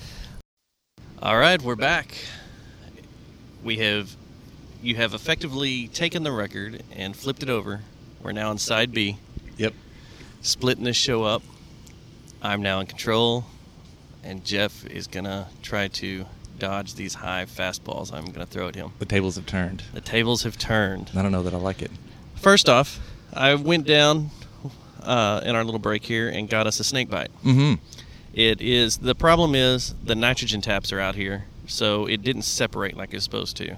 All 1.23 1.39
right, 1.39 1.63
we're 1.63 1.77
back. 1.77 2.15
We 3.63 3.79
have 3.79 4.15
you 4.85 4.97
have 4.97 5.15
effectively 5.15 5.89
taken 5.89 6.23
the 6.25 6.33
record 6.33 6.83
and 6.93 7.17
flipped 7.17 7.43
it 7.43 7.49
over. 7.49 7.81
We're 8.23 8.33
now 8.33 8.51
on 8.51 8.59
side 8.59 8.93
B. 8.93 9.17
Yep. 9.57 9.73
Splitting 10.43 10.85
this 10.85 10.97
show 10.97 11.25
up. 11.25 11.43
I'm 12.43 12.61
now 12.61 12.81
in 12.81 12.87
control, 12.87 13.47
and 14.23 14.45
Jeff 14.45 14.85
is 14.87 15.07
gonna 15.07 15.49
try 15.63 15.89
to 15.89 16.27
dodge 16.59 16.95
these 16.95 17.15
high 17.15 17.47
fastballs 17.47 18.13
I'm 18.13 18.27
gonna 18.27 18.45
throw 18.45 18.69
at 18.69 18.75
him. 18.75 18.93
The 18.99 19.07
tables 19.07 19.37
have 19.37 19.47
turned. 19.47 19.83
The 19.95 20.03
tables 20.03 20.43
have 20.43 20.59
turned. 20.59 21.11
I 21.17 21.23
don't 21.23 21.33
know 21.33 21.43
that 21.43 21.55
I 21.55 21.57
like 21.57 21.81
it. 21.81 21.91
First 22.35 22.69
off, 22.69 23.01
I 23.33 23.55
went 23.55 23.87
down 23.87 24.31
uh, 25.03 25.41
in 25.45 25.57
our 25.57 25.65
little 25.65 25.81
break 25.81 26.05
here 26.05 26.29
and 26.29 26.47
got 26.49 26.67
us 26.67 26.79
a 26.79 26.85
snake 26.85 27.09
bite. 27.09 27.31
Mm-hmm. 27.43 27.83
It 28.35 28.61
is 28.61 28.99
the 28.99 29.15
problem 29.15 29.55
is 29.55 29.95
the 30.05 30.15
nitrogen 30.15 30.61
taps 30.61 30.93
are 30.93 31.01
out 31.01 31.15
here, 31.15 31.47
so 31.67 32.05
it 32.05 32.23
didn't 32.23 32.43
separate 32.43 32.99
like 32.99 33.15
it's 33.15 33.25
supposed 33.25 33.57
to. 33.57 33.77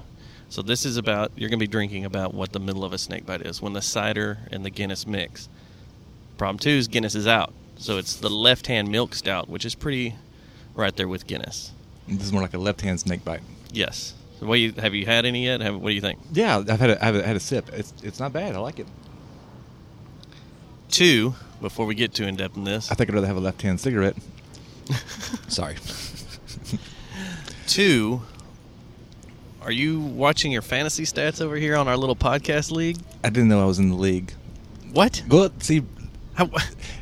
So 0.48 0.62
this 0.62 0.86
is 0.86 0.96
about 0.96 1.32
you're 1.36 1.50
going 1.50 1.58
to 1.58 1.62
be 1.62 1.70
drinking 1.70 2.04
about 2.04 2.32
what 2.32 2.52
the 2.52 2.60
middle 2.60 2.84
of 2.84 2.92
a 2.92 2.98
snake 2.98 3.26
bite 3.26 3.42
is 3.42 3.60
when 3.60 3.72
the 3.72 3.82
cider 3.82 4.38
and 4.50 4.64
the 4.64 4.70
Guinness 4.70 5.06
mix. 5.06 5.48
Problem 6.38 6.58
two 6.58 6.70
is 6.70 6.88
Guinness 6.88 7.14
is 7.14 7.26
out, 7.26 7.52
so 7.76 7.98
it's 7.98 8.16
the 8.16 8.28
left-hand 8.30 8.88
milk 8.88 9.14
stout, 9.14 9.48
which 9.48 9.64
is 9.64 9.74
pretty 9.74 10.14
right 10.74 10.94
there 10.96 11.08
with 11.08 11.26
Guinness. 11.26 11.72
This 12.06 12.26
is 12.26 12.32
more 12.32 12.42
like 12.42 12.54
a 12.54 12.58
left-hand 12.58 13.00
snake 13.00 13.24
bite. 13.24 13.40
Yes. 13.72 14.14
So 14.38 14.46
what 14.46 14.60
you, 14.60 14.72
have 14.72 14.94
you 14.94 15.06
had 15.06 15.24
any 15.24 15.44
yet? 15.44 15.60
Have, 15.60 15.76
what 15.80 15.88
do 15.88 15.94
you 15.94 16.00
think? 16.00 16.20
Yeah, 16.32 16.58
I've 16.58 16.78
had 16.78 16.90
a, 16.90 17.04
I've 17.04 17.14
had 17.24 17.36
a 17.36 17.40
sip. 17.40 17.70
It's 17.72 17.92
it's 18.02 18.20
not 18.20 18.32
bad. 18.32 18.54
I 18.54 18.58
like 18.58 18.78
it. 18.78 18.86
Two, 20.90 21.34
before 21.60 21.86
we 21.86 21.94
get 21.94 22.14
too 22.14 22.24
in 22.24 22.36
depth 22.36 22.56
in 22.56 22.64
this, 22.64 22.90
I 22.90 22.94
think 22.94 23.10
I'd 23.10 23.14
rather 23.14 23.26
have 23.26 23.36
a 23.36 23.40
left-hand 23.40 23.80
cigarette. 23.80 24.16
Sorry. 25.48 25.76
Two, 27.66 28.22
are 29.66 29.72
you 29.72 29.98
watching 29.98 30.52
your 30.52 30.62
fantasy 30.62 31.02
stats 31.02 31.40
over 31.40 31.56
here 31.56 31.74
on 31.74 31.88
our 31.88 31.96
little 31.96 32.14
podcast 32.14 32.70
league? 32.70 32.98
I 33.24 33.30
didn't 33.30 33.48
know 33.48 33.60
I 33.60 33.64
was 33.64 33.80
in 33.80 33.88
the 33.88 33.96
league. 33.96 34.32
What? 34.92 35.24
Well, 35.28 35.50
see, 35.58 35.82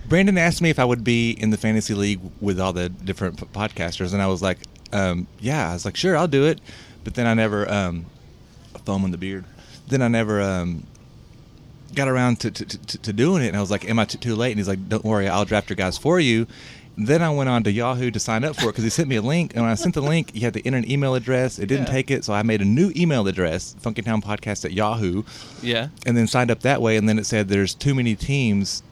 Brandon 0.08 0.38
asked 0.38 0.62
me 0.62 0.70
if 0.70 0.78
I 0.78 0.84
would 0.86 1.04
be 1.04 1.32
in 1.32 1.50
the 1.50 1.58
fantasy 1.58 1.92
league 1.92 2.20
with 2.40 2.58
all 2.58 2.72
the 2.72 2.88
different 2.88 3.36
podcasters, 3.52 4.14
and 4.14 4.22
I 4.22 4.28
was 4.28 4.40
like, 4.40 4.58
um, 4.94 5.26
"Yeah." 5.40 5.68
I 5.68 5.74
was 5.74 5.84
like, 5.84 5.94
"Sure, 5.94 6.16
I'll 6.16 6.26
do 6.26 6.46
it," 6.46 6.58
but 7.04 7.14
then 7.14 7.26
I 7.26 7.34
never 7.34 7.70
um, 7.70 8.06
foam 8.86 9.04
on 9.04 9.10
the 9.10 9.18
beard. 9.18 9.44
Then 9.88 10.00
I 10.00 10.08
never 10.08 10.40
um, 10.40 10.86
got 11.94 12.08
around 12.08 12.40
to, 12.40 12.50
to, 12.50 12.64
to, 12.64 12.98
to 12.98 13.12
doing 13.12 13.42
it, 13.42 13.48
and 13.48 13.58
I 13.58 13.60
was 13.60 13.70
like, 13.70 13.86
"Am 13.86 13.98
I 13.98 14.06
t- 14.06 14.16
too 14.16 14.36
late?" 14.36 14.52
And 14.52 14.58
he's 14.58 14.68
like, 14.68 14.88
"Don't 14.88 15.04
worry, 15.04 15.28
I'll 15.28 15.44
draft 15.44 15.68
your 15.68 15.76
guys 15.76 15.98
for 15.98 16.18
you." 16.18 16.46
Then 16.96 17.22
I 17.22 17.30
went 17.30 17.48
on 17.48 17.64
to 17.64 17.72
Yahoo 17.72 18.10
to 18.12 18.20
sign 18.20 18.44
up 18.44 18.54
for 18.54 18.64
it 18.66 18.72
because 18.72 18.84
he 18.84 18.90
sent 18.90 19.08
me 19.08 19.16
a 19.16 19.22
link, 19.22 19.52
and 19.54 19.62
when 19.64 19.70
I 19.72 19.74
sent 19.74 19.94
the 19.94 20.00
link, 20.00 20.30
you 20.32 20.42
had 20.42 20.54
to 20.54 20.64
enter 20.64 20.78
an 20.78 20.88
email 20.88 21.14
address. 21.16 21.58
It 21.58 21.66
didn't 21.66 21.86
Yeah. 21.88 21.92
take 21.92 22.10
it, 22.10 22.24
so 22.24 22.32
I 22.32 22.42
made 22.42 22.62
a 22.62 22.64
new 22.64 22.92
email 22.94 23.26
address, 23.26 23.74
Funkytown 23.82 24.22
Podcast 24.22 24.64
at 24.64 24.72
Yahoo 24.72 25.24
Yeah. 25.60 25.88
and 26.06 26.16
then 26.16 26.26
signed 26.28 26.50
up 26.52 26.60
that 26.60 26.80
way 26.80 26.96
and 26.96 27.08
then 27.08 27.18
it 27.18 27.26
said 27.26 27.48
there's 27.48 27.74
too 27.74 27.94
many 27.94 28.14
teams 28.14 28.82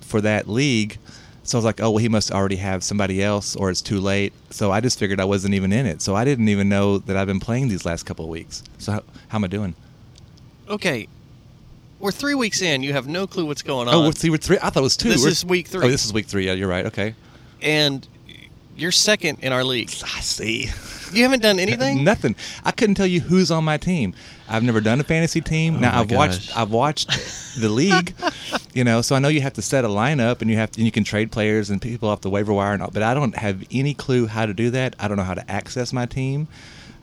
for 0.00 0.20
that 0.20 0.48
league 0.48 0.98
so 1.44 1.56
i 1.56 1.58
was 1.58 1.64
like 1.64 1.80
oh 1.80 1.90
well 1.90 1.98
he 1.98 2.08
must 2.08 2.30
already 2.30 2.56
have 2.56 2.84
somebody 2.84 3.22
else 3.22 3.56
or 3.56 3.70
it's 3.70 3.80
too 3.80 3.98
late 3.98 4.32
so 4.50 4.70
i 4.70 4.78
just 4.80 4.98
figured 4.98 5.18
i 5.20 5.24
wasn't 5.24 5.52
even 5.54 5.72
in 5.72 5.86
it 5.86 6.02
so 6.02 6.14
i 6.14 6.22
didn't 6.24 6.48
even 6.48 6.68
know 6.68 6.98
that 6.98 7.16
i've 7.16 7.26
been 7.26 7.40
playing 7.40 7.68
these 7.68 7.84
last 7.86 8.04
couple 8.04 8.24
of 8.24 8.30
weeks 8.30 8.62
so 8.78 8.92
how, 8.92 9.02
how 9.28 9.38
am 9.38 9.44
i 9.44 9.46
doing 9.48 9.74
Okay. 10.68 11.08
We're 11.98 12.10
three 12.12 12.34
weeks 12.34 12.62
in. 12.62 12.82
You 12.82 12.92
have 12.94 13.06
no 13.08 13.26
clue 13.26 13.44
what's 13.46 13.62
going 13.62 13.88
oh, 13.88 13.90
on. 13.90 13.96
oh 13.96 14.06
we're, 14.06 14.12
see, 14.12 14.30
we're 14.30 14.36
three 14.36 14.58
i 14.62 14.70
thought 14.70 14.80
it 14.80 14.82
was 14.82 14.96
two 14.96 15.08
This 15.08 15.22
We're- 15.22 15.32
is 15.32 15.44
week 15.44 15.66
three. 15.68 15.86
oh 15.86 15.88
this 15.90 16.04
is 16.04 16.12
week 16.12 16.26
three 16.26 16.46
yeah 16.46 16.52
you're 16.52 16.68
right 16.68 16.86
okay 16.86 17.14
and 17.62 18.06
you're 18.76 18.92
second 18.92 19.38
in 19.40 19.52
our 19.52 19.64
league. 19.64 19.90
I 20.02 20.20
see. 20.20 20.68
You 21.12 21.24
haven't 21.24 21.40
done 21.42 21.58
anything. 21.58 22.04
Nothing. 22.04 22.34
I 22.64 22.70
couldn't 22.70 22.94
tell 22.94 23.06
you 23.06 23.20
who's 23.20 23.50
on 23.50 23.64
my 23.64 23.76
team. 23.76 24.14
I've 24.48 24.62
never 24.62 24.80
done 24.80 24.98
a 25.00 25.04
fantasy 25.04 25.40
team. 25.40 25.76
Oh 25.76 25.80
now 25.80 25.90
Oh 25.90 25.94
my 25.94 26.00
I've 26.00 26.10
watched. 26.12 26.56
I've 26.56 26.70
watched 26.70 27.10
the 27.60 27.68
league, 27.68 28.14
you 28.74 28.82
know, 28.82 29.02
so 29.02 29.14
I 29.14 29.18
know 29.18 29.28
you 29.28 29.42
have 29.42 29.52
to 29.54 29.62
set 29.62 29.84
a 29.84 29.88
lineup 29.88 30.40
and 30.40 30.50
you 30.50 30.56
have 30.56 30.70
to, 30.72 30.80
and 30.80 30.86
you 30.86 30.92
can 30.92 31.04
trade 31.04 31.30
players 31.30 31.68
and 31.68 31.82
people 31.82 32.08
off 32.08 32.22
the 32.22 32.30
waiver 32.30 32.52
wire 32.52 32.72
and 32.72 32.82
all, 32.82 32.90
but 32.90 33.02
I 33.02 33.12
don't 33.12 33.36
have 33.36 33.62
any 33.70 33.92
clue 33.92 34.26
how 34.26 34.46
to 34.46 34.54
do 34.54 34.70
that. 34.70 34.96
I 34.98 35.06
don't 35.08 35.18
know 35.18 35.22
how 35.22 35.34
to 35.34 35.50
access 35.50 35.92
my 35.92 36.06
team. 36.06 36.48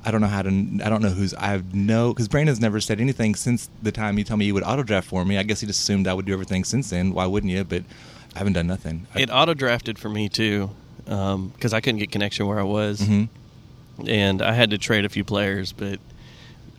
I 0.03 0.12
don't 0.12 0.22
know 0.22 0.28
how 0.28 0.41
to. 0.41 0.49
I 0.49 0.89
don't 0.89 1.01
know 1.01 1.10
who's. 1.10 1.34
I 1.34 1.47
have 1.47 1.76
no 1.76 2.14
because 2.14 2.28
Brandon's 2.30 2.62
never 2.62 2.80
said 2.80 3.01
anything 3.01 3.36
since 3.36 3.70
the 3.84 3.91
time 3.91 4.18
you 4.18 4.24
told 4.24 4.39
me 4.39 4.45
you 4.45 4.53
would 4.53 4.64
auto 4.64 4.82
draft 4.82 5.07
for 5.07 5.26
me. 5.26 5.38
I 5.38 5.43
guess 5.43 5.60
he 5.60 5.68
just 5.68 5.82
assumed 5.82 6.07
I 6.07 6.14
would 6.14 6.26
do 6.26 6.32
everything 6.34 6.64
since 6.64 6.89
then. 6.89 7.14
Why 7.14 7.26
wouldn't 7.26 7.51
you? 7.51 7.64
But 7.66 7.84
I 8.36 8.39
haven't 8.39 8.53
done 8.53 8.67
nothing. 8.67 9.07
I- 9.15 9.21
It 9.21 9.30
auto 9.32 9.53
drafted 9.53 9.97
for 9.99 10.09
me 10.09 10.30
too, 10.30 10.69
because 11.05 11.73
I 11.73 11.82
couldn't 11.82 11.99
get 11.99 12.11
connection 12.11 12.45
where 12.47 12.59
I 12.59 12.63
was, 12.63 13.01
Mhm. 13.01 13.30
and 14.07 14.41
I 14.41 14.53
had 14.53 14.69
to 14.71 14.77
trade 14.77 15.05
a 15.05 15.09
few 15.09 15.23
players. 15.23 15.71
But 15.71 15.99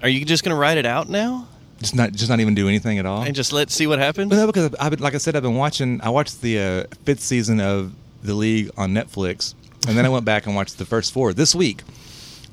are 0.03 0.09
you 0.09 0.24
just 0.24 0.44
going 0.44 0.55
to 0.55 0.61
write 0.61 0.78
it 0.78 0.86
out 0.86 1.09
now 1.09 1.46
just 1.80 1.94
not 1.94 2.12
just 2.12 2.28
not 2.28 2.40
even 2.40 2.55
do 2.55 2.68
anything 2.68 2.98
at 2.98 3.07
all. 3.07 3.22
and 3.22 3.34
just 3.34 3.53
let's 3.53 3.74
see 3.74 3.86
what 3.86 3.98
happens? 3.98 4.30
Well, 4.30 4.40
no, 4.40 4.46
because 4.46 4.74
I've 4.78 4.90
been, 4.90 5.01
like 5.01 5.14
I 5.14 5.18
said, 5.18 5.34
I've 5.34 5.42
been 5.42 5.55
watching. 5.55 6.01
I 6.03 6.11
watched 6.11 6.42
the 6.42 6.59
uh, 6.59 6.84
fifth 7.05 7.20
season 7.20 7.59
of 7.61 7.92
the 8.22 8.34
league 8.34 8.70
on 8.76 8.92
Netflix, 8.92 9.55
and 9.88 9.96
then 9.96 10.05
I 10.05 10.11
went 10.11 10.24
back 10.26 10.44
and 10.46 10.55
watched 10.55 10.76
the 10.78 10.84
first 10.84 11.11
four 11.12 11.32
this 11.32 11.55
week. 11.55 11.82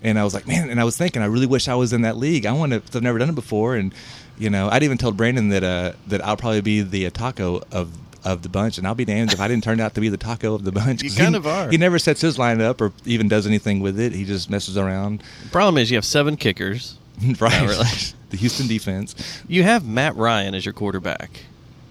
And 0.04 0.18
I 0.20 0.24
was 0.24 0.34
like, 0.34 0.48
man, 0.48 0.70
and 0.70 0.80
I 0.80 0.84
was 0.86 0.95
thinking, 0.95 1.22
I 1.22 1.26
really 1.26 1.45
wish 1.48 1.68
I 1.68 1.76
was 1.76 1.91
in 1.91 2.02
that 2.04 2.18
league. 2.18 2.45
I 2.45 2.54
want 2.54 2.72
to. 2.72 2.82
I've 2.98 3.02
never 3.04 3.18
done 3.20 3.30
it 3.30 3.36
before, 3.36 3.76
and 3.76 3.93
you 4.39 4.50
know, 4.50 4.70
I'd 4.70 4.84
even 4.84 4.98
told 4.98 5.18
Brandon 5.18 5.50
that 5.50 5.64
uh, 5.64 5.91
that 6.08 6.24
I'll 6.26 6.38
probably 6.38 6.62
be 6.62 6.82
the 6.82 7.10
taco 7.10 7.64
of 7.72 7.89
of 8.24 8.41
the 8.41 8.49
bunch, 8.49 8.78
and 8.78 8.86
I'll 8.88 8.95
be 8.95 9.05
damned 9.05 9.34
if 9.34 9.39
I 9.39 9.47
didn't 9.47 9.63
turn 9.63 9.80
out 9.80 9.93
to 9.95 10.01
be 10.01 10.09
the 10.09 10.18
taco 10.18 10.53
of 10.53 10.63
the 10.63 10.72
bunch. 10.72 11.03
You 11.03 11.11
kind 11.15 11.36
he, 11.36 11.38
of 11.38 11.47
are. 11.47 11.70
He 11.70 11.78
never 11.78 11.99
sets 11.99 12.22
his 12.22 12.38
line 12.38 12.61
up 12.61 12.82
or 12.82 12.91
even 13.05 13.28
does 13.28 13.47
anything 13.47 13.80
with 13.80 13.99
it. 13.99 14.13
He 14.13 14.26
just 14.26 14.49
messes 14.49 14.78
around. 14.78 15.24
The 15.43 15.49
problem 15.49 15.78
is 15.78 15.91
you 15.91 15.97
have 15.97 16.05
seven 16.05 16.38
kickers. 16.38 16.97
right. 17.39 17.61
Really. 17.61 17.86
the 18.30 18.38
Houston 18.38 18.68
defense. 18.68 19.15
You 19.47 19.63
have 19.63 19.86
Matt 19.86 20.15
Ryan 20.15 20.55
as 20.55 20.65
your 20.65 20.74
quarterback. 20.74 21.45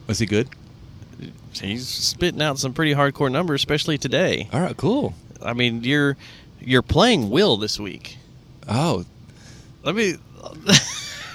Was 0.07 0.19
he 0.19 0.27
good? 0.27 0.49
He's 1.53 1.89
spitting 1.89 2.43
out 2.43 2.59
some 2.59 2.75
pretty 2.75 2.93
hardcore 2.95 3.33
numbers, 3.33 3.61
especially 3.63 3.97
today. 3.97 4.49
All 4.53 4.61
right, 4.61 4.77
cool. 4.77 5.15
I 5.43 5.55
mean, 5.55 5.83
you're 5.85 6.17
you're 6.61 6.83
playing 6.83 7.31
Will 7.31 7.57
this 7.57 7.81
week. 7.81 8.19
Oh, 8.69 9.05
Let 9.83 9.95
me. 9.95 10.17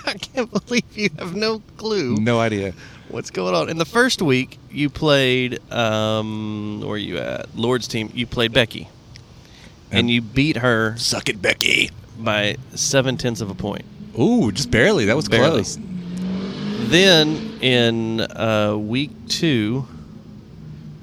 I 0.05 0.13
can't 0.13 0.51
believe 0.51 0.83
you 0.93 1.09
have 1.17 1.35
no 1.35 1.61
clue. 1.77 2.17
no 2.17 2.39
idea. 2.39 2.73
What's 3.12 3.30
going 3.30 3.53
on? 3.53 3.70
In 3.70 3.78
the 3.78 3.86
first 3.86 4.22
week, 4.22 4.57
you 4.72 4.89
played. 4.89 5.59
Um, 5.72 6.80
where 6.82 6.91
are 6.93 6.97
you 6.97 7.18
at? 7.18 7.53
Lord's 7.57 7.88
team. 7.88 8.09
You 8.14 8.26
played 8.26 8.53
Becky, 8.53 8.88
and 9.91 10.09
you 10.09 10.22
beat 10.22 10.57
her. 10.57 10.95
Suck 10.97 11.28
it, 11.28 11.41
Becky. 11.41 11.89
By 12.18 12.55
seven 12.74 13.18
tenths 13.18 13.41
of 13.41 13.49
a 13.49 13.55
point. 13.55 13.84
Ooh, 14.18 14.51
just 14.51 14.72
barely. 14.72 15.05
That 15.05 15.16
was 15.18 15.28
Barely. 15.28 15.49
close. 15.49 15.78
Then 16.89 17.59
in 17.62 18.22
uh, 18.22 18.78
week 18.78 19.12
two, 19.28 19.86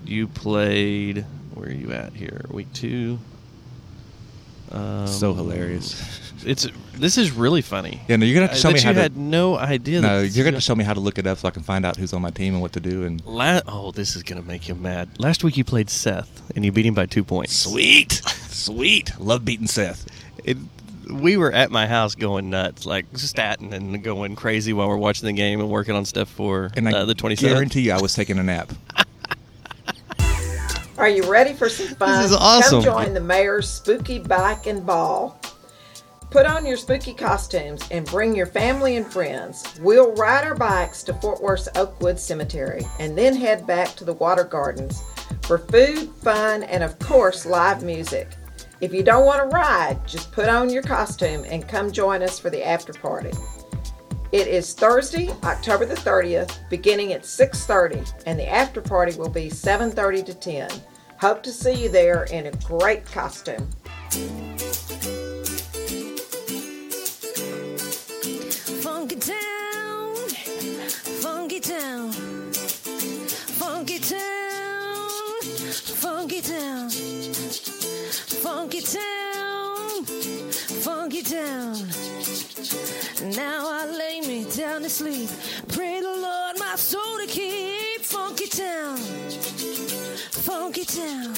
you 0.06 0.28
played. 0.28 1.26
Where 1.54 1.68
are 1.68 1.72
you 1.72 1.92
at 1.92 2.14
here? 2.14 2.42
Week 2.50 2.72
two. 2.72 3.18
Um, 4.72 5.06
So 5.06 5.34
hilarious. 5.34 6.27
It's 6.44 6.66
this 6.94 7.18
is 7.18 7.32
really 7.32 7.62
funny. 7.62 8.00
Yeah, 8.08 8.16
no, 8.16 8.24
you're 8.26 8.34
gonna 8.34 8.46
have 8.46 8.56
to 8.56 8.58
Uh, 8.58 8.60
show 8.60 8.68
that 8.68 8.74
me 8.74 8.80
you 8.80 8.86
how 8.86 8.92
to. 8.92 9.00
had 9.00 9.16
no 9.16 9.56
idea. 9.58 10.00
No, 10.00 10.22
that 10.22 10.28
you're 10.28 10.44
gonna 10.44 10.60
show 10.60 10.74
me 10.74 10.84
how 10.84 10.94
to 10.94 11.00
look 11.00 11.18
it 11.18 11.26
up 11.26 11.38
so 11.38 11.48
I 11.48 11.50
can 11.50 11.62
find 11.62 11.84
out 11.84 11.96
who's 11.96 12.12
on 12.12 12.22
my 12.22 12.30
team 12.30 12.54
and 12.54 12.62
what 12.62 12.72
to 12.74 12.80
do. 12.80 13.04
And 13.04 13.22
La- 13.26 13.60
oh, 13.66 13.90
this 13.92 14.14
is 14.16 14.22
gonna 14.22 14.42
make 14.42 14.68
you 14.68 14.74
mad. 14.74 15.08
Last 15.18 15.42
week 15.44 15.56
you 15.56 15.64
played 15.64 15.90
Seth 15.90 16.42
and 16.54 16.64
you 16.64 16.72
beat 16.72 16.86
him 16.86 16.94
by 16.94 17.06
two 17.06 17.24
points. 17.24 17.54
Sweet, 17.56 18.22
sweet. 18.48 19.12
Love 19.18 19.44
beating 19.44 19.66
Seth. 19.66 20.06
It, 20.44 20.56
we 21.10 21.36
were 21.38 21.50
at 21.52 21.70
my 21.70 21.86
house 21.86 22.14
going 22.14 22.50
nuts, 22.50 22.84
like 22.86 23.10
statting 23.14 23.72
and 23.72 24.02
going 24.04 24.36
crazy 24.36 24.72
while 24.74 24.88
we're 24.88 24.96
watching 24.98 25.26
the 25.26 25.32
game 25.32 25.58
and 25.60 25.68
working 25.70 25.94
on 25.94 26.04
stuff 26.04 26.28
for 26.30 26.70
and 26.76 26.88
I 26.88 26.92
uh, 26.92 27.04
the 27.06 27.14
twenty 27.14 27.34
seventh. 27.36 27.54
guarantee 27.54 27.80
you, 27.82 27.92
I 27.92 28.00
was 28.00 28.14
taking 28.14 28.38
a 28.38 28.42
nap. 28.42 28.70
Are 30.98 31.08
you 31.08 31.30
ready 31.30 31.52
for 31.54 31.68
some 31.68 31.94
fun? 31.96 32.08
This 32.22 32.30
is 32.32 32.36
awesome. 32.36 32.82
Come 32.82 33.04
join 33.04 33.14
the 33.14 33.20
mayor's 33.20 33.68
spooky 33.68 34.18
bike 34.18 34.66
and 34.66 34.84
ball. 34.84 35.40
Put 36.30 36.44
on 36.44 36.66
your 36.66 36.76
spooky 36.76 37.14
costumes 37.14 37.88
and 37.90 38.04
bring 38.04 38.36
your 38.36 38.44
family 38.44 38.98
and 38.98 39.10
friends. 39.10 39.64
We'll 39.80 40.14
ride 40.14 40.44
our 40.44 40.54
bikes 40.54 41.02
to 41.04 41.14
Fort 41.14 41.40
Worth's 41.40 41.70
Oakwood 41.74 42.20
Cemetery 42.20 42.86
and 42.98 43.16
then 43.16 43.34
head 43.34 43.66
back 43.66 43.96
to 43.96 44.04
the 44.04 44.12
Water 44.12 44.44
Gardens 44.44 45.02
for 45.42 45.56
food, 45.56 46.10
fun, 46.22 46.64
and 46.64 46.84
of 46.84 46.98
course, 46.98 47.46
live 47.46 47.82
music. 47.82 48.28
If 48.82 48.92
you 48.92 49.02
don't 49.02 49.24
want 49.24 49.40
to 49.40 49.56
ride, 49.56 50.06
just 50.06 50.30
put 50.30 50.50
on 50.50 50.68
your 50.68 50.82
costume 50.82 51.44
and 51.48 51.66
come 51.66 51.90
join 51.90 52.22
us 52.22 52.38
for 52.38 52.50
the 52.50 52.62
after 52.62 52.92
party. 52.92 53.32
It 54.30 54.48
is 54.48 54.74
Thursday, 54.74 55.30
October 55.44 55.86
the 55.86 55.94
30th, 55.94 56.58
beginning 56.68 57.14
at 57.14 57.24
6:30, 57.24 58.12
and 58.26 58.38
the 58.38 58.46
after 58.46 58.82
party 58.82 59.16
will 59.16 59.30
be 59.30 59.48
7:30 59.48 60.22
to 60.24 60.34
10. 60.34 60.70
Hope 61.18 61.42
to 61.42 61.50
see 61.50 61.72
you 61.72 61.88
there 61.88 62.24
in 62.24 62.46
a 62.46 62.52
great 62.66 63.06
costume. 63.06 63.66
Funky 71.58 71.74
town, 71.74 72.12
funky 73.58 73.98
town, 73.98 75.10
funky 75.96 76.40
town, 76.40 76.90
funky 78.42 78.80
town, 78.80 80.04
funky 80.04 81.22
town. 81.22 81.74
Now 83.34 83.66
I 83.66 83.86
lay 83.86 84.20
me 84.20 84.44
down 84.54 84.82
to 84.82 84.88
sleep. 84.88 85.28
Pray 85.68 86.00
the 86.00 86.06
Lord 86.06 86.58
my 86.60 86.76
soul 86.76 87.18
to 87.18 87.26
keep. 87.26 88.02
Funky 88.02 88.46
town, 88.46 88.96
funky 90.30 90.84
town. 90.84 91.34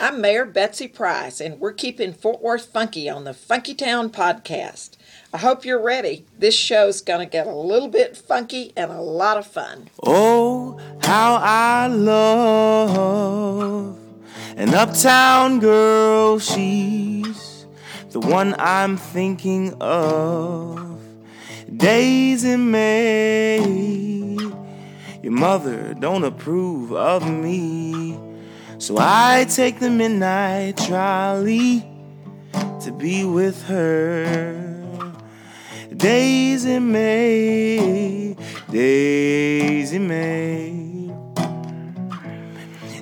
I'm 0.00 0.20
Mayor 0.20 0.44
Betsy 0.44 0.86
Price, 0.86 1.40
and 1.40 1.58
we're 1.58 1.72
keeping 1.72 2.12
Fort 2.12 2.40
Worth 2.40 2.66
funky 2.66 3.08
on 3.08 3.24
the 3.24 3.34
Funky 3.34 3.74
Town 3.74 4.10
podcast. 4.10 4.96
I 5.34 5.38
hope 5.38 5.64
you're 5.64 5.80
ready. 5.80 6.26
This 6.38 6.54
show's 6.54 7.00
going 7.00 7.20
to 7.20 7.26
get 7.26 7.46
a 7.46 7.54
little 7.54 7.88
bit 7.88 8.18
funky 8.18 8.74
and 8.76 8.90
a 8.90 9.00
lot 9.00 9.38
of 9.38 9.46
fun. 9.46 9.88
Oh, 10.02 10.78
how 11.00 11.38
I 11.40 11.86
love 11.86 12.92
an 14.56 14.74
uptown 14.74 15.58
girl. 15.58 16.38
She's 16.38 17.64
the 18.10 18.20
one 18.20 18.54
I'm 18.58 18.98
thinking 18.98 19.74
of. 19.80 21.00
Daisy 21.74 22.56
May, 22.58 23.56
your 25.22 25.32
mother 25.32 25.94
don't 25.94 26.24
approve 26.24 26.92
of 26.92 27.26
me. 27.26 28.20
So 28.76 28.98
I 28.98 29.46
take 29.48 29.80
the 29.80 29.88
midnight 29.88 30.76
trolley 30.76 31.86
to 32.52 32.92
be 32.92 33.24
with 33.24 33.62
her. 33.62 34.71
Daisy 36.02 36.80
May, 36.80 38.34
Daisy 38.68 39.98
May, 40.00 41.14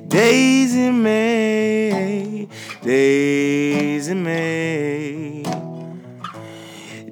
Daisy 0.07 0.90
May, 0.90 2.46
Daisy 2.82 4.12
May, 4.12 5.44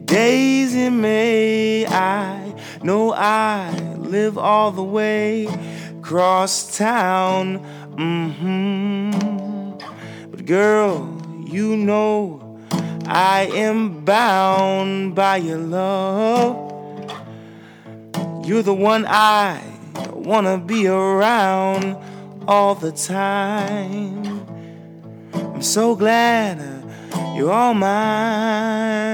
Daisy 0.05 0.91
May. 0.91 1.87
I 1.87 2.55
know 2.83 3.15
I 3.15 3.71
live 3.97 4.37
all 4.37 4.71
the 4.71 4.85
way 4.85 5.47
across 6.01 6.77
town. 6.77 7.61
Mm-hmm. 7.97 9.11
But 10.31 10.45
girl, 10.45 11.09
you 11.47 11.79
know 11.79 12.48
I 13.11 13.51
am 13.55 14.05
bound 14.05 15.15
by 15.15 15.39
your 15.39 15.57
love. 15.57 16.57
You're 18.45 18.63
the 18.63 18.75
one 18.75 19.07
I 19.09 19.63
wanna 20.13 20.59
be 20.59 20.87
around 20.87 21.97
all 22.47 22.75
the 22.75 22.93
time. 22.93 24.47
I'm 25.33 25.63
so 25.63 25.97
glad 25.97 26.61
uh, 26.61 26.83
you're 27.35 27.51
all 27.51 27.73
mine. 27.73 29.09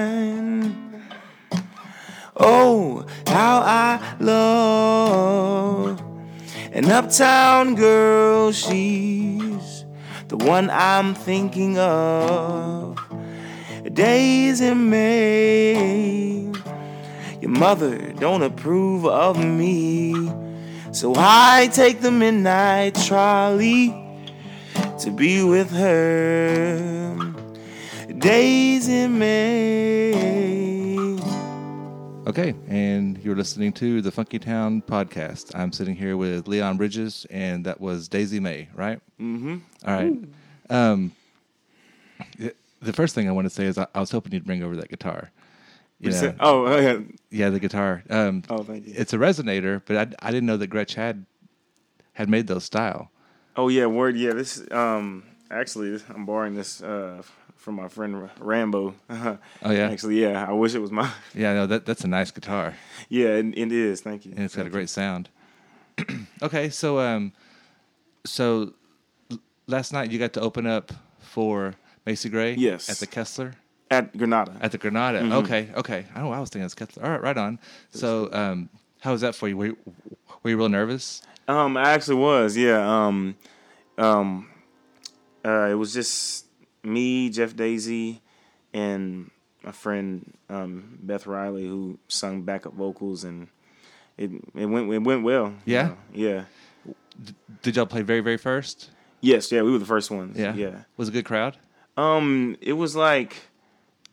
Oh, 2.37 3.07
how 3.29 3.61
I 3.61 4.17
love 4.19 6.03
an 6.73 6.91
uptown 6.91 7.77
girl. 7.77 8.51
She's 8.51 9.85
the 10.27 10.37
one 10.37 10.69
I'm 10.71 11.15
thinking 11.15 11.79
of. 11.79 13.04
Daisy 13.95 14.75
May. 14.75 16.53
Your 17.41 17.51
mother 17.51 18.13
don't 18.15 18.43
approve 18.43 19.07
of 19.07 19.39
me. 19.43 20.13
So 20.93 21.15
I 21.17 21.69
take 21.73 22.01
the 22.01 22.11
midnight 22.11 22.95
trolley 23.07 23.95
to 25.01 25.11
be 25.11 25.43
with 25.45 25.71
her. 25.71 27.17
Daisy 28.19 29.07
May. 29.09 30.15
Okay, 32.27 32.55
and 32.69 33.19
you're 33.23 33.37
listening 33.37 33.73
to 33.75 34.01
the 34.01 34.11
Funky 34.11 34.39
Town 34.39 34.83
podcast. 34.83 35.55
I'm 35.55 35.73
sitting 35.73 35.95
here 35.95 36.17
with 36.17 36.49
Leon 36.49 36.79
Bridges, 36.79 37.27
and 37.31 37.65
that 37.67 37.81
was 37.81 38.09
Daisy 38.09 38.41
May, 38.41 38.69
right? 38.75 38.99
Mhm. 39.21 39.61
All 39.87 39.95
right. 39.95 40.17
Um, 40.71 41.13
the- 42.39 42.55
the 42.85 42.93
first 42.93 43.15
thing 43.15 43.29
I 43.29 43.33
want 43.33 43.47
to 43.47 43.51
say 43.51 43.65
is 43.65 43.79
I, 43.79 43.87
I 43.95 44.01
was 44.01 44.11
hoping 44.11 44.33
you'd 44.33 44.45
bring 44.45 44.63
over 44.63 44.77
that 44.77 44.89
guitar. 44.89 45.31
You 46.01 46.11
know? 46.11 46.21
that? 46.21 46.37
Oh, 46.41 46.67
oh, 46.67 46.79
yeah. 46.81 46.99
yeah, 47.31 47.51
the 47.51 47.61
guitar. 47.61 48.03
Um, 48.11 48.43
Oh, 48.51 48.63
thank 48.63 48.87
you. 48.87 48.95
It's 48.97 49.13
a 49.13 49.17
resonator, 49.19 49.81
but 49.87 49.97
I, 49.97 50.29
I 50.29 50.31
didn't 50.31 50.47
know 50.47 50.57
that 50.57 50.71
Gretsch 50.71 50.95
had 50.95 51.25
had 52.15 52.29
made 52.29 52.47
those 52.47 52.65
style. 52.65 53.11
Oh 53.57 53.69
yeah, 53.69 53.87
word. 53.87 54.17
Yeah, 54.17 54.33
this 54.33 54.63
um 54.71 55.25
actually 55.51 56.01
I'm 56.15 56.27
borrowing 56.27 56.55
this 56.55 56.83
uh 56.83 57.23
from 57.57 57.77
my 57.77 57.89
friend 57.89 58.29
Rambo. 58.39 58.95
Oh 59.63 59.71
yeah. 59.71 59.89
Actually, 59.89 60.21
yeah. 60.21 60.47
I 60.47 60.53
wish 60.53 60.75
it 60.75 60.81
was 60.81 60.91
mine. 60.91 61.11
Yeah, 61.35 61.55
no, 61.55 61.67
that 61.67 61.87
that's 61.87 62.05
a 62.05 62.09
nice 62.09 62.31
guitar. 62.31 62.75
Yeah, 63.09 63.29
it, 63.29 63.57
it 63.57 63.73
is. 63.73 64.01
Thank 64.01 64.27
you. 64.27 64.33
And 64.33 64.41
it's 64.45 64.55
got 64.55 64.63
a 64.63 64.65
Thank 64.65 64.73
great 64.73 64.91
sound. 64.91 65.29
okay, 66.43 66.69
so 66.71 66.99
um, 66.99 67.33
so 68.25 68.73
l- 69.31 69.39
last 69.67 69.93
night 69.93 70.11
you 70.11 70.19
got 70.19 70.33
to 70.35 70.41
open 70.41 70.67
up 70.67 70.93
for 71.21 71.75
Macy 72.07 72.29
Gray. 72.29 72.55
Yes. 72.55 72.89
At 72.89 72.97
the 72.99 73.07
Kessler. 73.07 73.55
At 73.91 74.17
Granada. 74.17 74.57
At 74.61 74.73
the 74.73 74.79
Granada. 74.79 75.21
Mhm. 75.21 75.33
Okay, 75.45 75.69
okay. 75.77 76.07
I 76.15 76.21
know 76.21 76.33
I 76.33 76.41
was 76.41 76.51
thinking 76.51 76.65
it's 76.67 76.75
Kessler. 76.75 77.05
All 77.05 77.11
right, 77.11 77.23
right 77.23 77.37
on. 77.37 77.59
So 77.91 78.29
um, 78.33 78.69
how 79.01 79.13
was 79.13 79.21
that 79.21 79.35
for 79.35 79.49
you? 79.49 79.57
Were 79.57 79.67
you, 79.67 79.77
were 80.43 80.51
you 80.51 80.57
real 80.57 80.69
nervous? 80.69 81.23
Um, 81.47 81.77
I 81.77 81.91
actually 81.91 82.17
was, 82.17 82.57
yeah. 82.57 82.79
Um, 83.07 83.37
um, 83.99 84.49
uh, 85.45 85.69
it 85.71 85.75
was 85.75 85.93
just 85.93 86.47
me, 86.83 87.29
Jeff 87.31 87.55
Daisy, 87.55 88.23
and 88.73 89.31
my 89.63 89.73
friend 89.73 90.35
um, 90.49 90.99
Beth 91.03 91.27
Riley, 91.27 91.67
who 91.67 91.99
sung 92.09 92.43
backup 92.43 92.73
vocals, 92.75 93.25
and 93.25 93.49
it 94.17 94.31
it 94.55 94.67
went 94.67 94.91
it 94.93 94.99
went 95.03 95.23
well. 95.23 95.49
you 95.67 95.75
Yeah? 95.75 95.83
know, 95.89 95.97
yeah. 96.13 96.45
Did 97.63 97.77
y'all 97.77 97.87
play 97.87 98.03
very 98.03 98.21
very 98.21 98.37
first? 98.39 98.91
Yes, 99.21 99.53
yeah, 99.53 99.63
we 99.63 99.71
were 99.71 99.79
the 99.79 99.87
first 99.87 100.11
ones. 100.11 100.39
Yeah. 100.39 100.55
yeah. 100.55 100.83
Was 100.97 101.09
it 101.09 101.13
a 101.13 101.15
good 101.15 101.25
crowd? 101.25 101.57
Um, 101.97 102.57
it 102.61 102.73
was 102.75 102.97
like 102.97 103.37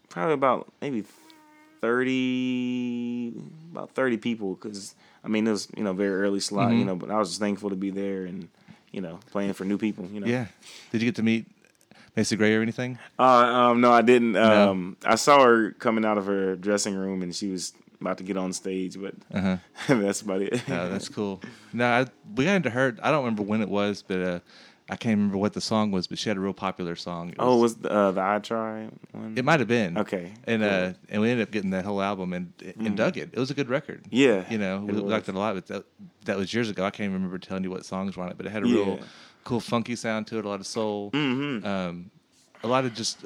probably 0.10 0.34
about 0.34 0.72
maybe 0.82 1.04
thirty, 1.82 3.34
about 3.72 3.92
thirty 3.92 4.18
people. 4.18 4.56
Because 4.56 4.96
I 5.24 5.28
mean, 5.28 5.48
it 5.48 5.52
was 5.52 5.68
you 5.76 5.84
know 5.84 5.94
very 5.94 6.22
early 6.22 6.40
slot, 6.40 6.72
Mhm. 6.72 6.80
you 6.80 6.86
know. 6.86 6.96
But 6.96 7.12
I 7.12 7.18
was 7.18 7.30
just 7.30 7.40
thankful 7.40 7.70
to 7.70 7.76
be 7.76 7.90
there 7.90 8.26
and 8.26 8.50
you 8.92 9.02
know 9.02 9.20
playing 9.32 9.54
for 9.54 9.66
new 9.66 9.78
people. 9.78 10.06
You 10.12 10.22
know. 10.22 10.28
Yeah. 10.28 10.46
Did 10.92 11.02
you 11.02 11.08
get 11.08 11.16
to 11.16 11.24
meet 11.24 11.46
Macy 12.16 12.36
Gray 12.36 12.56
or 12.56 12.62
anything? 12.62 12.98
Uh, 13.18 13.24
um, 13.24 13.82
no, 13.82 13.92
I 13.92 14.02
didn't. 14.02 14.34
No. 14.34 14.72
Um, 14.72 14.98
I 15.06 15.16
saw 15.16 15.44
her 15.44 15.72
coming 15.72 16.06
out 16.06 16.18
of 16.18 16.26
her 16.26 16.56
dressing 16.56 16.96
room, 16.96 17.22
and 17.24 17.34
she 17.36 17.50
was 17.50 17.74
about 18.00 18.18
to 18.18 18.24
get 18.24 18.36
on 18.38 18.52
stage, 18.52 19.00
but 19.00 19.14
Uh-huh. 19.34 19.58
that's 19.88 20.22
about 20.22 20.42
it. 20.42 20.54
Oh, 20.70 20.90
that's 20.90 21.08
cool. 21.18 21.40
No, 21.72 21.86
I, 21.86 22.06
we 22.36 22.46
got 22.46 22.56
into 22.56 22.70
her. 22.72 22.96
I 23.02 23.12
don't 23.12 23.24
remember 23.24 23.44
when 23.44 23.62
it 23.62 23.70
was, 23.70 24.04
but 24.08 24.20
uh, 24.20 24.40
I 24.92 24.98
can't 24.98 25.16
remember 25.16 25.38
what 25.38 25.54
the 25.54 25.62
song 25.62 25.89
was. 25.92 26.06
But 26.08 26.20
she 26.20 26.30
had 26.30 26.36
a 26.38 26.42
real 26.42 26.54
popular 26.54 26.96
song. 26.98 27.30
It 27.30 27.36
Oh, 27.39 27.58
was 27.58 27.76
the, 27.78 27.89
uh, 27.89 28.12
the 28.12 28.22
I 28.22 28.39
Try 28.39 28.89
one? 29.14 29.34
It 29.38 29.46
might 29.46 29.60
have 29.62 29.70
been. 29.70 29.98
Okay, 29.98 30.34
And 30.46 30.62
uh, 30.62 30.92
and 31.10 31.22
we 31.22 31.30
ended 31.32 31.48
up 31.48 31.52
getting 31.52 31.70
that 31.72 31.86
whole 31.86 32.02
album 32.02 32.34
and 32.34 32.52
and 32.64 32.76
Mhm. 32.94 32.96
dug 32.98 33.18
it. 33.18 33.30
It 33.32 33.39
was 33.39 33.50
a 33.50 33.54
good 33.54 33.70
record. 33.70 34.04
Yeah, 34.12 34.44
You 34.50 34.58
know, 34.58 34.80
we 34.80 34.94
was. 34.94 35.04
liked 35.04 35.30
it 35.30 35.36
a 35.36 35.39
lot. 35.39 35.56
But 35.56 35.68
that, 35.68 35.86
that 36.26 36.38
was 36.38 36.54
years 36.54 36.70
ago. 36.70 36.84
I 36.86 36.89
can't 36.92 37.06
even 37.06 37.14
remember 37.14 37.38
telling 37.39 37.64
you 37.64 37.72
what 37.72 37.86
songs 37.86 38.18
were 38.18 38.24
on 38.24 38.30
it, 38.32 38.38
but 38.38 38.46
it 38.46 38.52
had 38.52 38.64
a 38.64 38.68
Yeah. 38.68 38.76
real 38.76 39.00
cool 39.46 39.62
funky 39.62 39.96
sound 39.96 40.28
to 40.28 40.38
it. 40.39 40.46
A 40.46 40.50
lot 40.50 40.60
of 40.60 40.68
soul. 40.68 41.10
Mhm. 41.12 41.66
Um, 41.66 42.12
a 42.64 42.68
lot 42.68 42.84
of 42.86 42.94
just 42.94 43.26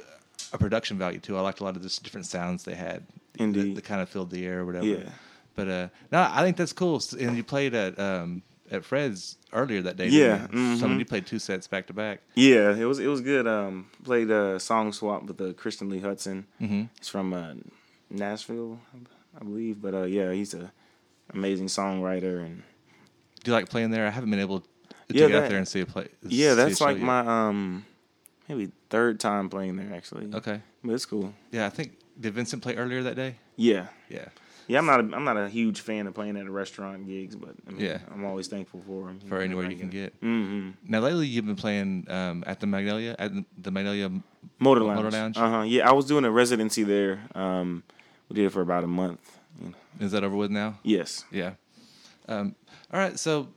a 0.53 0.57
production 0.57 0.97
value 0.99 1.20
too. 1.20 1.36
I 1.36 1.41
liked 1.41 1.59
a 1.61 1.63
lot 1.63 1.76
of 1.76 1.82
just 1.82 2.03
different 2.03 2.28
sounds 2.28 2.63
they 2.63 2.76
had. 2.76 3.03
Indeed. 3.39 3.72
That, 3.72 3.76
that 3.76 3.82
kind 3.86 4.01
of 4.01 4.07
filled 4.07 4.30
the 4.30 4.45
air 4.45 4.59
or 4.61 4.66
whatever. 4.66 4.86
Yeah. 4.86 5.09
But 5.55 5.68
uh, 5.68 5.88
no, 6.11 6.30
I 6.32 6.43
think 6.43 6.57
that's 6.57 6.74
cool. 6.74 7.01
And 7.20 7.36
you 7.36 7.43
played 7.43 7.74
at 7.74 7.97
um, 7.99 8.43
at 8.72 8.84
Fred's 8.84 9.38
earlier 9.53 9.82
that 9.84 9.97
day. 9.97 10.07
Yeah, 10.07 10.47
you? 10.51 10.78
So 10.78 10.86
I 10.86 10.88
mean, 10.88 10.97
mhm. 10.97 10.99
you 10.99 11.05
played 11.05 11.26
two 11.26 11.39
sets 11.39 11.68
back 11.68 11.88
to 11.88 11.93
back. 11.93 12.22
Yeah, 12.36 12.76
it 12.76 12.86
was 12.86 12.99
it 12.99 13.07
was 13.07 13.22
good. 13.22 13.47
Um, 13.47 13.88
played 14.03 14.30
a 14.32 14.59
song 14.59 14.91
swap 14.93 15.24
with 15.24 15.39
uh, 15.39 15.53
Christian 15.53 15.89
Lee 15.89 15.99
Hudson. 15.99 16.47
Mhm. 16.61 16.89
He's 16.97 17.09
from 17.09 17.34
uh, 17.34 17.53
Nashville, 18.09 18.80
I 19.39 19.43
believe. 19.43 19.82
But 19.82 19.93
uh, 19.93 20.03
yeah, 20.03 20.32
he's 20.32 20.53
a 20.53 20.72
amazing 21.34 21.68
songwriter 21.68 22.43
and 22.45 22.63
Do 23.43 23.51
you 23.51 23.53
like 23.53 23.70
playing 23.70 23.91
there? 23.91 24.07
I 24.07 24.09
haven't 24.11 24.30
been 24.30 24.39
able 24.39 24.61
to 24.61 24.68
yeah, 25.09 25.28
get 25.28 25.43
out 25.43 25.49
there 25.49 25.57
and 25.57 25.68
see 25.68 25.82
a 25.82 25.86
play. 25.86 26.07
Yeah, 26.24 26.53
that's 26.53 26.82
like 26.82 26.97
yet. 26.97 27.05
my 27.05 27.20
um 27.49 27.86
maybe 28.49 28.72
third 28.89 29.20
time 29.20 29.49
playing 29.49 29.76
there 29.78 29.93
actually. 29.93 30.34
Okay, 30.34 30.61
but 30.84 30.93
it's 30.93 31.05
cool. 31.05 31.34
Yeah, 31.51 31.66
I 31.66 31.70
think 31.70 31.93
did 32.20 32.34
Vincent 32.34 32.61
play 32.63 32.76
earlier 32.76 33.03
that 33.03 33.16
day? 33.16 33.36
Yeah, 33.57 33.88
Yeah. 34.09 34.28
Yeah. 34.68 34.80
I'm 34.80 34.86
not 34.86 34.99
a, 34.99 35.16
I'm 35.16 35.24
not 35.24 35.38
a 35.38 35.49
huge 35.49 35.82
fan 35.82 36.07
of 36.07 36.13
playing 36.13 36.38
at 36.38 36.45
a 36.45 36.51
restaurant 36.51 37.07
gigs, 37.07 37.36
but 37.36 37.55
I 37.68 37.72
mean, 37.72 37.86
Yeah. 37.86 37.99
I'm 38.11 38.26
always 38.26 38.47
thankful 38.47 38.82
for 38.88 39.07
them. 39.07 39.20
For 39.28 39.39
anywhere 39.41 39.70
you 39.70 39.78
can 39.78 39.89
get. 39.89 40.20
Mm-hmm. 40.22 40.70
Now 40.91 40.99
lately, 40.99 41.28
you've 41.28 41.45
been 41.45 41.55
playing 41.55 42.05
um, 42.09 42.43
at 42.47 42.59
the 42.59 42.68
Magnolia 42.68 43.16
at 43.20 43.32
the- 43.61 43.72
Magnolia 43.72 44.09
Motor 44.59 44.82
Lounge. 44.82 44.97
Motor 45.03 45.11
Lounge. 45.11 45.38
Uh 45.38 45.49
huh. 45.49 45.61
Yeah, 45.63 45.89
I 45.89 45.93
was 45.93 46.05
doing 46.05 46.26
a 46.26 46.32
residency 46.32 46.84
there. 46.84 47.20
Um, 47.36 47.84
we 48.30 48.36
did 48.36 48.45
it 48.45 48.51
for 48.51 48.61
about 48.61 48.84
a 48.84 48.88
month. 48.88 49.39
You 49.61 49.70
know. 49.70 50.05
Is 50.05 50.11
that 50.11 50.24
over 50.24 50.36
with 50.36 50.51
now? 50.51 50.80
Yes. 50.84 51.26
Yeah. 51.32 51.53
Um, 52.28 52.55
all 52.91 52.99
right. 52.99 53.18
So, 53.20 53.47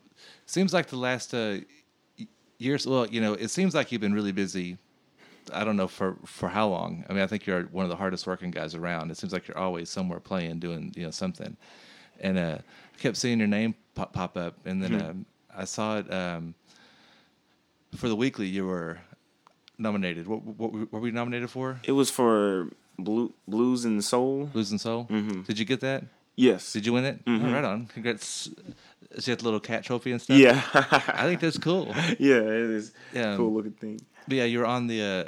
seems 0.46 0.72
like 0.72 0.86
the 0.88 0.96
last 0.96 1.32
uh, 1.34 1.58
years. 2.58 2.86
Well, 2.86 3.06
you 3.06 3.20
know, 3.20 3.34
it 3.34 3.48
seems 3.48 3.74
like 3.74 3.92
you've 3.92 4.00
been 4.00 4.12
really 4.14 4.32
busy. 4.32 4.78
I 5.52 5.64
don't 5.64 5.76
know 5.76 5.88
for 5.88 6.16
for 6.24 6.48
how 6.48 6.68
long. 6.68 7.04
I 7.08 7.12
mean, 7.12 7.22
I 7.22 7.26
think 7.26 7.46
you're 7.46 7.64
one 7.64 7.84
of 7.84 7.90
the 7.90 7.96
hardest 7.96 8.26
working 8.26 8.50
guys 8.50 8.74
around. 8.74 9.10
It 9.10 9.16
seems 9.16 9.32
like 9.32 9.48
you're 9.48 9.58
always 9.58 9.88
somewhere 9.90 10.20
playing, 10.20 10.58
doing 10.60 10.92
you 10.96 11.04
know 11.04 11.10
something. 11.10 11.56
And 12.20 12.38
uh, 12.38 12.58
I 12.60 12.98
kept 13.00 13.16
seeing 13.16 13.38
your 13.38 13.48
name 13.48 13.74
pop, 13.94 14.12
pop 14.12 14.36
up, 14.36 14.54
and 14.64 14.82
then 14.82 15.00
um, 15.00 15.26
I 15.56 15.64
saw 15.64 15.98
it 15.98 16.12
um, 16.12 16.54
for 17.96 18.08
the 18.08 18.16
weekly. 18.16 18.46
You 18.46 18.66
were 18.66 18.98
nominated. 19.78 20.26
What, 20.26 20.42
what 20.44 20.72
what 20.72 20.92
were 20.92 21.00
we 21.00 21.10
nominated 21.10 21.50
for? 21.50 21.80
It 21.84 21.92
was 21.92 22.10
for 22.10 22.68
Blue, 22.98 23.32
Blues 23.46 23.84
and 23.84 24.02
Soul. 24.04 24.46
Blues 24.46 24.70
and 24.70 24.80
Soul. 24.80 25.06
Mm-hmm. 25.10 25.42
Did 25.42 25.58
you 25.58 25.64
get 25.64 25.80
that? 25.80 26.04
Yes. 26.36 26.72
Did 26.72 26.86
you 26.86 26.92
win 26.92 27.04
it? 27.04 27.24
Mhm. 27.24 27.44
Oh, 27.48 27.52
right 27.52 27.64
on. 27.64 27.86
Congrats. 27.86 28.48
Is 29.10 29.26
you 29.26 29.32
have 29.32 29.38
the 29.38 29.44
little 29.44 29.58
cat 29.60 29.84
trophy 29.84 30.12
and 30.12 30.20
stuff? 30.20 30.36
Yeah. 30.38 30.60
I 30.74 31.22
think 31.24 31.40
that's 31.40 31.58
cool. 31.58 31.94
Yeah, 32.18 32.36
it 32.36 32.70
is. 32.70 32.92
Yeah. 33.12 33.36
Cool 33.36 33.54
looking 33.54 33.72
thing. 33.72 34.00
But 34.28 34.36
yeah, 34.36 34.44
you 34.44 34.58
were 34.60 34.66
on 34.66 34.86
the 34.86 35.02
uh, 35.02 35.24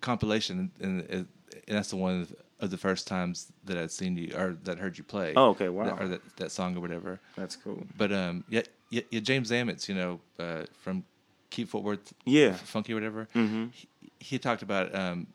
compilation, 0.00 0.70
and, 0.80 1.02
and 1.10 1.26
that's 1.66 1.90
the 1.90 1.96
one 1.96 2.22
of- 2.22 2.34
of 2.60 2.70
the 2.70 2.76
first 2.76 3.06
times 3.06 3.52
that 3.66 3.76
I'd 3.78 3.92
seen 3.92 4.16
you 4.16 4.34
or 4.36 4.56
that 4.64 4.78
heard 4.80 4.98
you 4.98 5.04
play. 5.04 5.32
Oh, 5.36 5.50
okay, 5.50 5.68
wow. 5.68 5.84
That, 5.84 6.00
or 6.02 6.08
that, 6.08 6.36
that 6.38 6.50
song 6.50 6.76
or 6.76 6.80
whatever. 6.80 7.20
That's 7.36 7.54
cool. 7.54 7.86
But 7.96 8.10
um, 8.12 8.42
yeah, 8.48 8.62
yeah, 8.90 9.02
yeah 9.12 9.20
James 9.20 9.52
Amitz, 9.52 9.88
you 9.88 9.94
know, 9.94 10.20
uh, 10.40 10.64
from 10.80 11.04
Keep 11.50 11.68
Fort 11.68 11.84
Worth, 11.84 12.12
Yeah. 12.26 12.54
Funky 12.54 12.92
or 12.94 12.96
whatever. 12.96 13.28
Mhm. 13.32 13.72
He, 13.72 13.88
he 14.18 14.38
talked 14.40 14.62
about 14.62 14.92
um, 14.92 15.28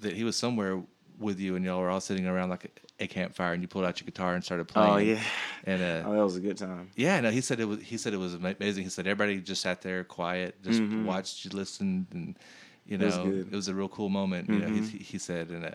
that 0.00 0.14
he 0.14 0.24
was 0.24 0.34
somewhere 0.36 0.82
with 1.18 1.38
you, 1.40 1.56
and 1.56 1.64
y'all 1.64 1.80
were 1.80 1.90
all 1.90 2.00
sitting 2.00 2.26
around 2.26 2.50
like 2.50 2.64
a, 3.00 3.04
a 3.04 3.06
campfire, 3.06 3.52
and 3.52 3.62
you 3.62 3.68
pulled 3.68 3.84
out 3.84 4.00
your 4.00 4.06
guitar 4.06 4.34
and 4.34 4.44
started 4.44 4.66
playing. 4.68 4.92
Oh 4.94 4.96
yeah. 4.98 5.22
And 5.64 5.82
uh, 5.82 6.08
Oh, 6.08 6.12
that 6.16 6.24
was 6.24 6.36
a 6.36 6.40
good 6.40 6.58
time. 6.58 6.90
yeah, 6.96 7.20
no, 7.20 7.30
he 7.30 7.40
said 7.40 7.60
it 7.60 7.64
was. 7.66 7.80
He 7.80 7.96
said 7.96 8.12
it 8.14 8.18
was 8.18 8.34
amazing. 8.34 8.84
He 8.84 8.90
said 8.90 9.06
everybody 9.06 9.40
just 9.40 9.62
sat 9.62 9.82
there 9.82 10.04
quiet, 10.04 10.62
just 10.62 10.82
Mhm. 10.82 11.04
watched 11.04 11.44
you, 11.44 11.50
listened, 11.52 12.06
and 12.12 12.38
you 12.86 12.96
It 12.96 13.00
know, 13.00 13.24
was 13.24 13.46
it 13.46 13.52
was, 13.52 13.68
a 13.68 13.74
real 13.74 13.88
cool 13.88 14.08
moment. 14.10 14.48
You 14.50 14.60
know, 14.60 14.68
Mhm. 14.68 14.88
he, 14.90 14.98
he 14.98 15.18
said, 15.18 15.48
and 15.48 15.64
uh, 15.64 15.70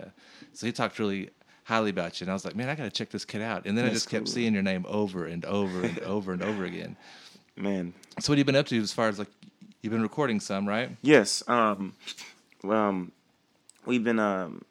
so 0.52 0.66
he 0.66 0.72
talked 0.72 0.98
really 0.98 1.30
highly 1.64 1.90
about 1.90 2.20
you, 2.20 2.24
and 2.24 2.30
I 2.30 2.34
was 2.34 2.44
like, 2.44 2.54
man, 2.56 2.68
I 2.68 2.74
got 2.74 2.84
to 2.84 2.90
check 2.90 3.10
this 3.10 3.24
kid 3.24 3.42
out. 3.42 3.66
And 3.66 3.76
then 3.76 3.84
I 3.84 3.88
That's 3.88 4.00
just 4.02 4.10
kept 4.10 4.26
cool. 4.26 4.32
seeing 4.32 4.54
your 4.54 4.62
name 4.62 4.84
over 4.88 5.26
and 5.26 5.44
over 5.44 5.82
and 5.82 5.98
over 6.14 6.32
and 6.32 6.42
over 6.42 6.64
again. 6.64 6.96
Man. 7.56 7.92
So 8.20 8.30
what 8.32 8.38
have 8.38 8.38
you 8.38 8.44
been 8.44 8.56
up 8.56 8.66
to 8.66 8.78
as 8.80 8.92
far 8.92 9.08
as 9.08 9.18
like 9.18 9.28
you've 9.82 9.92
been 9.92 10.02
recording 10.02 10.40
some, 10.40 10.68
right? 10.68 10.96
Yes. 11.02 11.42
Um, 11.48 11.94
um, 12.64 13.12
we've 13.86 14.04
been 14.04 14.18
um, 14.18 14.62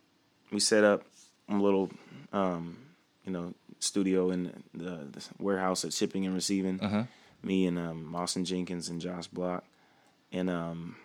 we 0.52 0.60
set 0.60 0.84
up 0.84 1.04
a 1.47 1.56
little 1.56 1.89
um, 2.34 2.78
you 3.26 3.32
know 3.32 3.54
studio 3.80 4.32
in 4.32 4.52
the, 4.74 5.08
the 5.12 5.26
warehouse 5.39 5.86
at 5.86 5.93
shipping 5.93 6.26
and 6.26 6.36
receiving. 6.36 6.80
Uh-huh. 6.80 7.04
Me 7.41 7.66
and 7.68 7.80
um, 7.80 8.14
Austin 8.16 8.43
Jenkins 8.43 8.89
and 8.89 9.00
Josh 9.00 9.28
Block, 9.28 9.64
and 10.32 10.50
um, 10.50 10.97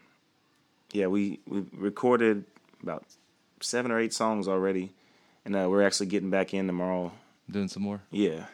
yeah, 0.92 1.06
we 1.06 1.40
we 1.46 1.64
recorded 1.72 2.44
about 2.82 3.04
seven 3.60 3.90
or 3.92 4.00
eight 4.00 4.12
songs 4.12 4.48
already, 4.48 4.90
and 5.44 5.54
uh, 5.54 5.68
we're 5.70 5.82
actually 5.86 6.06
getting 6.06 6.30
back 6.30 6.52
in 6.52 6.66
tomorrow. 6.66 7.12
Doing 7.50 7.68
some 7.68 7.82
more. 7.82 8.00
Yeah. 8.10 8.46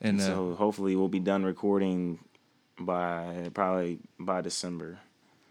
And, 0.00 0.20
uh, 0.20 0.24
so 0.24 0.54
hopefully 0.54 0.96
we'll 0.96 1.08
be 1.08 1.18
done 1.18 1.44
recording 1.44 2.20
by 2.78 3.50
probably 3.54 3.98
by 4.18 4.40
December. 4.40 4.98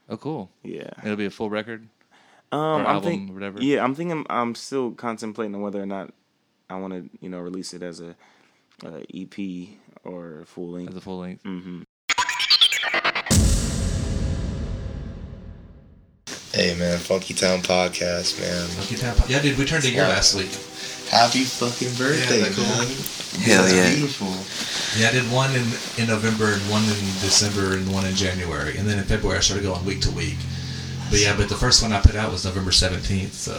Oh, 0.09 0.17
cool. 0.17 0.49
Yeah. 0.63 0.89
It'll 1.03 1.17
be 1.17 1.25
a 1.25 1.29
full 1.29 1.49
record. 1.49 1.87
Um, 2.51 2.59
or 2.59 2.75
I'm 2.79 2.85
album, 2.85 3.09
think- 3.11 3.29
or 3.31 3.33
whatever. 3.33 3.61
Yeah, 3.61 3.83
I'm 3.83 3.93
thinking. 3.95 4.25
I'm 4.29 4.55
still 4.55 4.91
contemplating 4.91 5.53
on 5.55 5.61
whether 5.61 5.81
or 5.81 5.85
not 5.85 6.13
I 6.69 6.77
want 6.79 6.93
to, 6.93 7.09
you 7.19 7.29
know, 7.29 7.39
release 7.39 7.73
it 7.73 7.83
as 7.83 7.99
a, 8.01 8.15
a 8.85 9.03
EP 9.13 9.69
or 10.05 10.43
full 10.45 10.69
length. 10.71 10.91
As 10.91 10.95
a 10.97 11.01
full 11.01 11.19
length. 11.19 11.43
Mm-hmm. 11.43 11.81
Hey 16.53 16.73
man, 16.79 16.97
Funky 16.97 17.33
Town 17.35 17.59
Podcast, 17.59 18.39
man. 18.41 18.67
Funky 18.69 18.95
Town 18.95 19.15
Po- 19.15 19.25
yeah, 19.27 19.41
dude, 19.41 19.57
we 19.59 19.65
turned 19.65 19.83
a 19.85 19.91
year 19.91 20.03
last 20.07 20.33
week. 20.33 20.49
Happy 21.11 21.43
fucking 21.43 21.93
birthday, 21.95 22.39
Yeah, 22.41 22.49
cool? 22.55 22.63
man. 22.65 22.87
Hell 23.45 23.63
That's 23.63 23.73
yeah. 23.75 23.93
Beautiful. 23.93 24.33
Yeah, 24.99 25.09
I 25.09 25.11
did 25.11 25.31
one 25.31 25.51
in, 25.53 25.63
in 26.01 26.07
November 26.09 26.51
and 26.53 26.61
one 26.71 26.81
in 26.83 26.97
December 27.21 27.77
and 27.77 27.93
one 27.93 28.05
in 28.05 28.15
January. 28.15 28.77
And 28.77 28.87
then 28.87 28.97
in 28.97 29.05
February, 29.05 29.37
I 29.37 29.41
started 29.41 29.63
going 29.63 29.85
week 29.85 30.01
to 30.01 30.11
week. 30.11 30.37
But 31.09 31.19
yeah, 31.19 31.35
but 31.37 31.47
the 31.49 31.55
first 31.55 31.81
one 31.81 31.93
I 31.93 32.01
put 32.01 32.15
out 32.15 32.31
was 32.31 32.43
November 32.45 32.71
17th, 32.71 33.31
so 33.33 33.53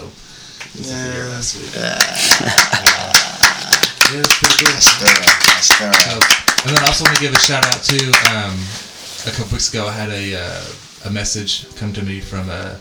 it 0.75 0.79
was 0.79 0.91
a 0.93 1.29
last 1.31 1.57
week. 1.57 1.73
Yeah, 4.11 4.21
it 4.21 4.27
was 4.27 4.35
pretty 4.41 4.65
good. 4.65 4.81
So, 4.81 5.85
and 5.85 6.75
then 6.75 6.83
I 6.83 6.87
also 6.87 7.05
want 7.05 7.17
to 7.17 7.23
give 7.23 7.35
a 7.35 7.39
shout 7.39 7.67
out 7.67 7.83
to 7.83 8.07
um, 8.33 8.57
a 9.27 9.31
couple 9.37 9.53
weeks 9.53 9.69
ago, 9.69 9.87
I 9.87 9.93
had 9.93 10.09
a 10.09 10.35
uh, 10.35 10.65
a 11.05 11.11
message 11.11 11.67
come 11.77 11.93
to 11.93 12.03
me 12.03 12.21
from 12.21 12.49
a, 12.49 12.81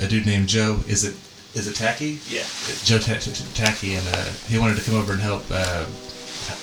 a 0.00 0.06
dude 0.06 0.24
named 0.24 0.48
Joe. 0.48 0.80
Is 0.88 1.04
it 1.04 1.14
is 1.54 1.68
it 1.68 1.74
Tacke? 1.76 2.18
Yeah. 2.30 2.44
Joe 2.84 2.98
Ta- 2.98 3.20
Ta- 3.20 3.44
Tacke, 3.54 3.98
and 3.98 4.08
uh, 4.16 4.24
he 4.48 4.58
wanted 4.58 4.78
to 4.78 4.82
come 4.84 4.94
over 4.96 5.12
and 5.12 5.20
help 5.20 5.44
uh, 5.50 5.84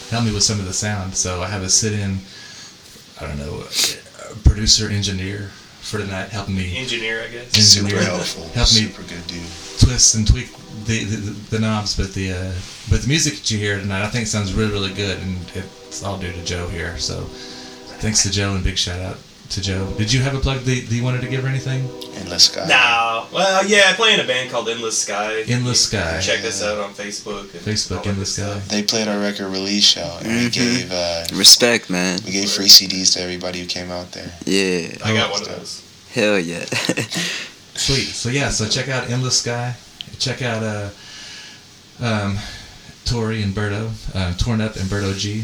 help 0.09 0.26
me 0.26 0.34
with 0.34 0.41
some 0.43 0.59
of 0.59 0.65
the 0.65 0.74
sound. 0.74 1.15
So 1.15 1.43
I 1.43 1.47
have 1.47 1.61
a 1.61 1.70
sit-in. 1.70 2.18
I 3.22 3.28
don't 3.28 3.38
know, 3.38 3.63
a 4.32 4.36
producer 4.49 4.89
engineer 4.89 5.51
for 5.88 5.97
tonight, 5.99 6.29
helping 6.29 6.55
me 6.55 6.77
Engineer, 6.77 7.23
I 7.23 7.27
guess. 7.29 7.55
engineer, 7.55 7.99
Super 8.01 8.11
helpful. 8.11 8.43
help 8.49 8.67
me 8.73 8.81
Super 8.88 9.03
good 9.03 9.25
dude. 9.27 9.41
twist 9.79 10.15
and 10.15 10.27
tweak 10.27 10.49
the, 10.85 11.03
the, 11.05 11.15
the 11.55 11.59
knobs, 11.59 11.95
but 11.97 12.13
the 12.13 12.31
uh, 12.33 12.51
but 12.89 13.01
the 13.01 13.07
music 13.07 13.33
that 13.35 13.49
you 13.51 13.57
hear 13.57 13.79
tonight, 13.79 14.03
I 14.03 14.09
think 14.09 14.27
sounds 14.27 14.53
really 14.53 14.71
really 14.71 14.93
good, 14.93 15.19
and 15.19 15.38
it's 15.55 16.03
all 16.03 16.17
due 16.17 16.31
to 16.31 16.43
Joe 16.45 16.67
here. 16.67 16.97
So 16.97 17.21
thanks 18.01 18.23
to 18.23 18.31
Joe 18.31 18.53
and 18.55 18.63
big 18.63 18.77
shout 18.77 19.01
out 19.01 19.17
to 19.50 19.62
Joe. 19.62 19.93
Did 19.98 20.12
you 20.12 20.22
have 20.22 20.36
a 20.36 20.39
plug 20.39 20.60
that, 20.60 20.66
that 20.89 20.95
you 20.95 21.04
wanted 21.04 21.22
to 21.22 21.28
give 21.28 21.43
or 21.43 21.48
anything? 21.48 21.82
Endless 22.16 22.45
Sky. 22.45 22.66
No. 22.68 23.28
Well, 23.34 23.66
yeah, 23.68 23.84
I 23.89 23.93
play 23.93 24.14
in 24.14 24.20
a 24.20 24.26
band 24.28 24.50
called 24.52 24.68
Endless 24.70 24.98
Sky. 25.02 25.41
Endless 25.48 25.86
Sky. 25.88 26.20
Check 26.22 26.43
us 26.43 26.62
out 26.64 26.78
on 26.80 26.93
Facebook. 26.93 27.41
And 27.54 27.62
Facebook, 27.62 28.06
Endless 28.08 28.36
Sky. 28.36 28.60
They 28.68 28.84
played 28.84 29.08
our 29.08 29.20
record 29.20 29.48
release 29.50 29.84
show, 29.86 30.18
and 30.22 30.28
we 30.28 30.50
Mhm. 30.50 30.52
gave 30.54 30.91
uh, 30.91 31.26
Respect, 31.34 31.89
man. 31.89 32.20
we 32.26 32.32
gave 32.32 32.50
free 32.52 32.68
CDs 32.68 33.14
to 33.14 33.22
everybody 33.22 33.60
who 33.60 33.66
came 33.66 33.91
out 33.91 34.12
there. 34.12 34.32
Yeah. 34.45 34.98
I 35.04 35.14
got 35.14 35.32
one 35.32 35.41
of 35.43 35.48
those. 35.48 35.82
Hell 36.14 36.39
yeah. 36.39 36.66
Sweet. 37.76 38.08
So 38.08 38.30
yeah, 38.30 38.50
so 38.50 38.68
check 38.68 38.89
out 38.89 39.10
Endless 39.10 39.39
Sky. 39.39 39.76
Check 40.20 40.41
out 40.41 40.64
uh, 40.64 40.89
um, 42.02 42.38
Tori 43.06 43.43
and 43.43 43.54
Berto, 43.54 43.91
uh, 44.16 44.34
Torn 44.38 44.62
Up 44.62 44.76
and 44.76 44.86
Berto 44.86 45.16
G, 45.18 45.43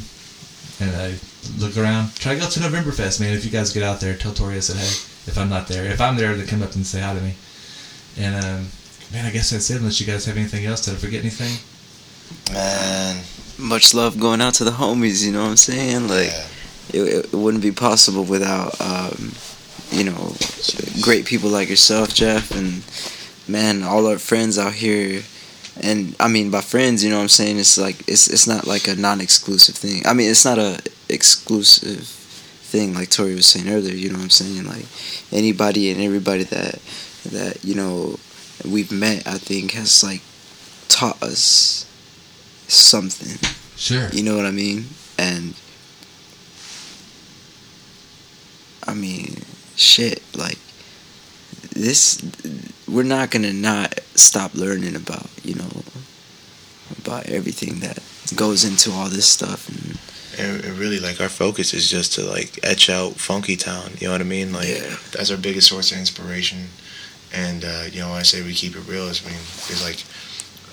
and 0.83 0.95
uh, 0.95 1.17
look 1.57 1.77
around. 1.77 2.15
Try 2.15 2.35
to 2.35 2.39
go 2.39 2.49
to 2.49 2.59
Novemberfest, 2.59 3.19
man. 3.19 3.33
If 3.33 3.45
you 3.45 3.51
guys 3.51 3.73
get 3.73 3.83
out 3.83 3.99
there, 3.99 4.15
tell 4.15 4.33
Tori 4.33 4.55
I 4.55 4.59
said 4.59 4.77
hey. 4.77 5.09
If 5.25 5.37
I'm 5.37 5.49
not 5.49 5.67
there, 5.67 5.85
if 5.85 6.01
I'm 6.01 6.17
there, 6.17 6.35
then 6.35 6.45
come 6.47 6.61
up 6.61 6.75
and 6.75 6.85
say 6.85 6.99
hi 6.99 7.13
to 7.13 7.21
me. 7.21 7.35
And 8.17 8.35
um, 8.35 8.67
man, 9.11 9.25
I 9.25 9.31
guess 9.31 9.51
that's 9.51 9.69
it. 9.69 9.77
Unless 9.77 10.01
you 10.01 10.05
guys 10.05 10.25
have 10.25 10.35
anything 10.35 10.65
else, 10.65 10.83
did 10.85 10.95
I 10.95 10.97
forget 10.97 11.21
anything? 11.21 12.53
Man. 12.53 13.23
Much 13.57 13.93
love 13.93 14.19
going 14.19 14.41
out 14.41 14.55
to 14.55 14.63
the 14.63 14.71
homies, 14.71 15.25
you 15.25 15.31
know 15.31 15.43
what 15.43 15.49
I'm 15.51 15.57
saying? 15.57 16.07
Like, 16.07 16.33
it, 16.91 17.25
it 17.25 17.33
wouldn't 17.33 17.63
be 17.63 17.71
possible 17.71 18.23
without, 18.23 18.79
um, 18.81 19.31
you 19.91 20.03
know, 20.03 20.35
great 21.01 21.25
people 21.25 21.49
like 21.49 21.69
yourself, 21.69 22.13
Jeff, 22.13 22.51
and 22.51 22.83
man, 23.47 23.83
all 23.83 24.07
our 24.07 24.17
friends 24.17 24.57
out 24.57 24.73
here. 24.73 25.21
And 25.81 26.15
I 26.19 26.27
mean, 26.27 26.51
by 26.51 26.61
friends, 26.61 27.03
you 27.03 27.09
know 27.09 27.17
what 27.17 27.23
I'm 27.23 27.29
saying? 27.29 27.59
It's 27.59 27.77
like, 27.77 28.07
it's, 28.07 28.27
it's 28.27 28.47
not 28.47 28.67
like 28.67 28.87
a 28.87 28.95
non 28.95 29.21
exclusive 29.21 29.75
thing. 29.75 30.05
I 30.05 30.13
mean, 30.13 30.29
it's 30.29 30.45
not 30.45 30.59
a 30.59 30.81
exclusive 31.13 31.99
thing 31.99 32.93
like 32.93 33.09
Tori 33.09 33.35
was 33.35 33.45
saying 33.45 33.69
earlier, 33.69 33.93
you 33.93 34.09
know 34.09 34.17
what 34.17 34.23
I'm 34.23 34.29
saying? 34.29 34.65
Like, 34.65 34.85
anybody 35.31 35.91
and 35.91 36.01
everybody 36.01 36.43
that, 36.43 36.79
that, 37.31 37.63
you 37.63 37.75
know, 37.75 38.17
we've 38.65 38.91
met, 38.91 39.27
I 39.27 39.37
think, 39.37 39.73
has 39.73 40.03
like 40.03 40.21
taught 40.89 41.21
us 41.21 41.85
something. 42.67 43.37
Sure. 43.75 44.09
You 44.09 44.23
know 44.23 44.35
what 44.35 44.45
I 44.45 44.51
mean? 44.51 44.85
And 45.17 45.53
I 48.85 48.93
mean, 48.93 49.43
shit, 49.75 50.21
like 50.35 50.57
this 51.71 52.21
we're 52.87 53.03
not 53.03 53.31
going 53.31 53.43
to 53.43 53.53
not 53.53 53.99
stop 54.15 54.53
learning 54.53 54.95
about, 54.95 55.27
you 55.43 55.55
know, 55.55 55.69
about 56.99 57.27
everything 57.27 57.79
that 57.79 57.99
goes 58.35 58.63
into 58.63 58.91
all 58.91 59.09
this 59.09 59.27
stuff 59.27 59.67
and 59.69 59.97
And, 60.37 60.63
and 60.63 60.77
really, 60.77 60.99
like 60.99 61.21
our 61.21 61.29
focus 61.29 61.73
is 61.73 61.89
just 61.89 62.13
to 62.13 62.23
like 62.23 62.59
etch 62.63 62.89
out 62.89 63.13
Funky 63.15 63.55
Town. 63.55 63.91
You 63.99 64.07
know 64.07 64.13
what 64.13 64.21
I 64.21 64.25
mean? 64.25 64.53
Like 64.53 64.67
that's 65.11 65.31
our 65.31 65.37
biggest 65.37 65.69
source 65.69 65.91
of 65.91 65.97
inspiration. 65.97 66.67
And 67.33 67.65
uh, 67.65 67.85
you 67.91 67.99
know, 68.01 68.09
when 68.09 68.19
I 68.19 68.23
say 68.23 68.41
we 68.43 68.53
keep 68.53 68.75
it 68.75 68.87
real, 68.87 69.03
I 69.03 69.13
mean 69.25 69.41
there's 69.67 69.83
like 69.83 70.03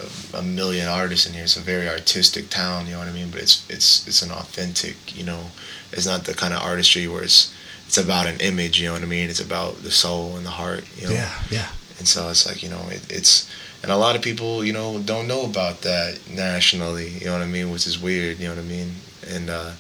a, 0.00 0.38
a 0.38 0.42
million 0.42 0.86
artists 0.86 1.26
in 1.26 1.32
here. 1.32 1.44
It's 1.44 1.56
a 1.56 1.60
very 1.60 1.88
artistic 1.88 2.50
town. 2.50 2.86
You 2.86 2.92
know 2.92 2.98
what 2.98 3.08
I 3.08 3.12
mean? 3.12 3.30
But 3.30 3.40
it's 3.42 3.68
it's 3.70 4.06
it's 4.06 4.22
an 4.22 4.30
authentic. 4.30 5.16
You 5.16 5.24
know, 5.24 5.46
it's 5.92 6.06
not 6.06 6.24
the 6.24 6.34
kind 6.34 6.54
of 6.54 6.62
artistry 6.62 7.08
where 7.08 7.22
it's 7.22 7.54
it's 7.86 7.98
about 7.98 8.26
an 8.26 8.40
image. 8.40 8.80
You 8.80 8.88
know 8.88 8.94
what 8.94 9.02
I 9.02 9.06
mean? 9.06 9.30
It's 9.30 9.40
about 9.40 9.82
the 9.82 9.90
soul 9.90 10.36
and 10.36 10.44
the 10.44 10.50
heart. 10.50 10.84
You 10.96 11.08
know? 11.08 11.14
Yeah, 11.14 11.34
yeah. 11.50 11.68
And 11.98 12.06
so 12.06 12.28
it's 12.30 12.46
like 12.46 12.62
you 12.62 12.68
know 12.68 12.82
it, 12.88 13.10
it's 13.10 13.50
and 13.82 13.90
a 13.90 13.96
lot 13.96 14.16
of 14.16 14.22
people 14.22 14.64
you 14.64 14.72
know 14.72 14.98
don't 15.00 15.26
know 15.26 15.44
about 15.44 15.82
that 15.82 16.18
nationally. 16.30 17.08
You 17.08 17.26
know 17.26 17.32
what 17.32 17.42
I 17.42 17.46
mean? 17.46 17.70
Which 17.70 17.86
is 17.86 17.98
weird. 17.98 18.38
You 18.38 18.48
know 18.48 18.54
what 18.54 18.64
I 18.64 18.66
mean? 18.66 18.94
And 19.28 19.50
uh, 19.50 19.72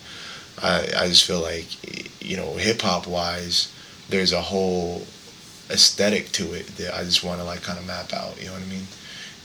I 0.62 0.88
I 0.96 1.08
just 1.08 1.24
feel 1.24 1.40
like 1.40 1.68
you 2.22 2.36
know 2.36 2.54
hip 2.54 2.82
hop 2.82 3.06
wise, 3.06 3.72
there's 4.08 4.32
a 4.32 4.40
whole 4.40 5.02
aesthetic 5.70 6.32
to 6.32 6.52
it 6.52 6.66
that 6.78 6.94
I 6.94 7.04
just 7.04 7.22
want 7.22 7.40
to 7.40 7.44
like 7.44 7.62
kind 7.62 7.78
of 7.78 7.86
map 7.86 8.12
out. 8.12 8.38
You 8.40 8.46
know 8.46 8.54
what 8.54 8.62
I 8.62 8.66
mean? 8.66 8.86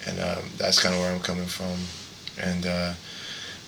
And 0.07 0.19
um, 0.19 0.43
that's 0.57 0.81
kind 0.81 0.93
of 0.93 1.01
where 1.01 1.11
I'm 1.11 1.21
coming 1.21 1.45
from. 1.45 1.75
And 2.37 2.65
uh, 2.65 2.93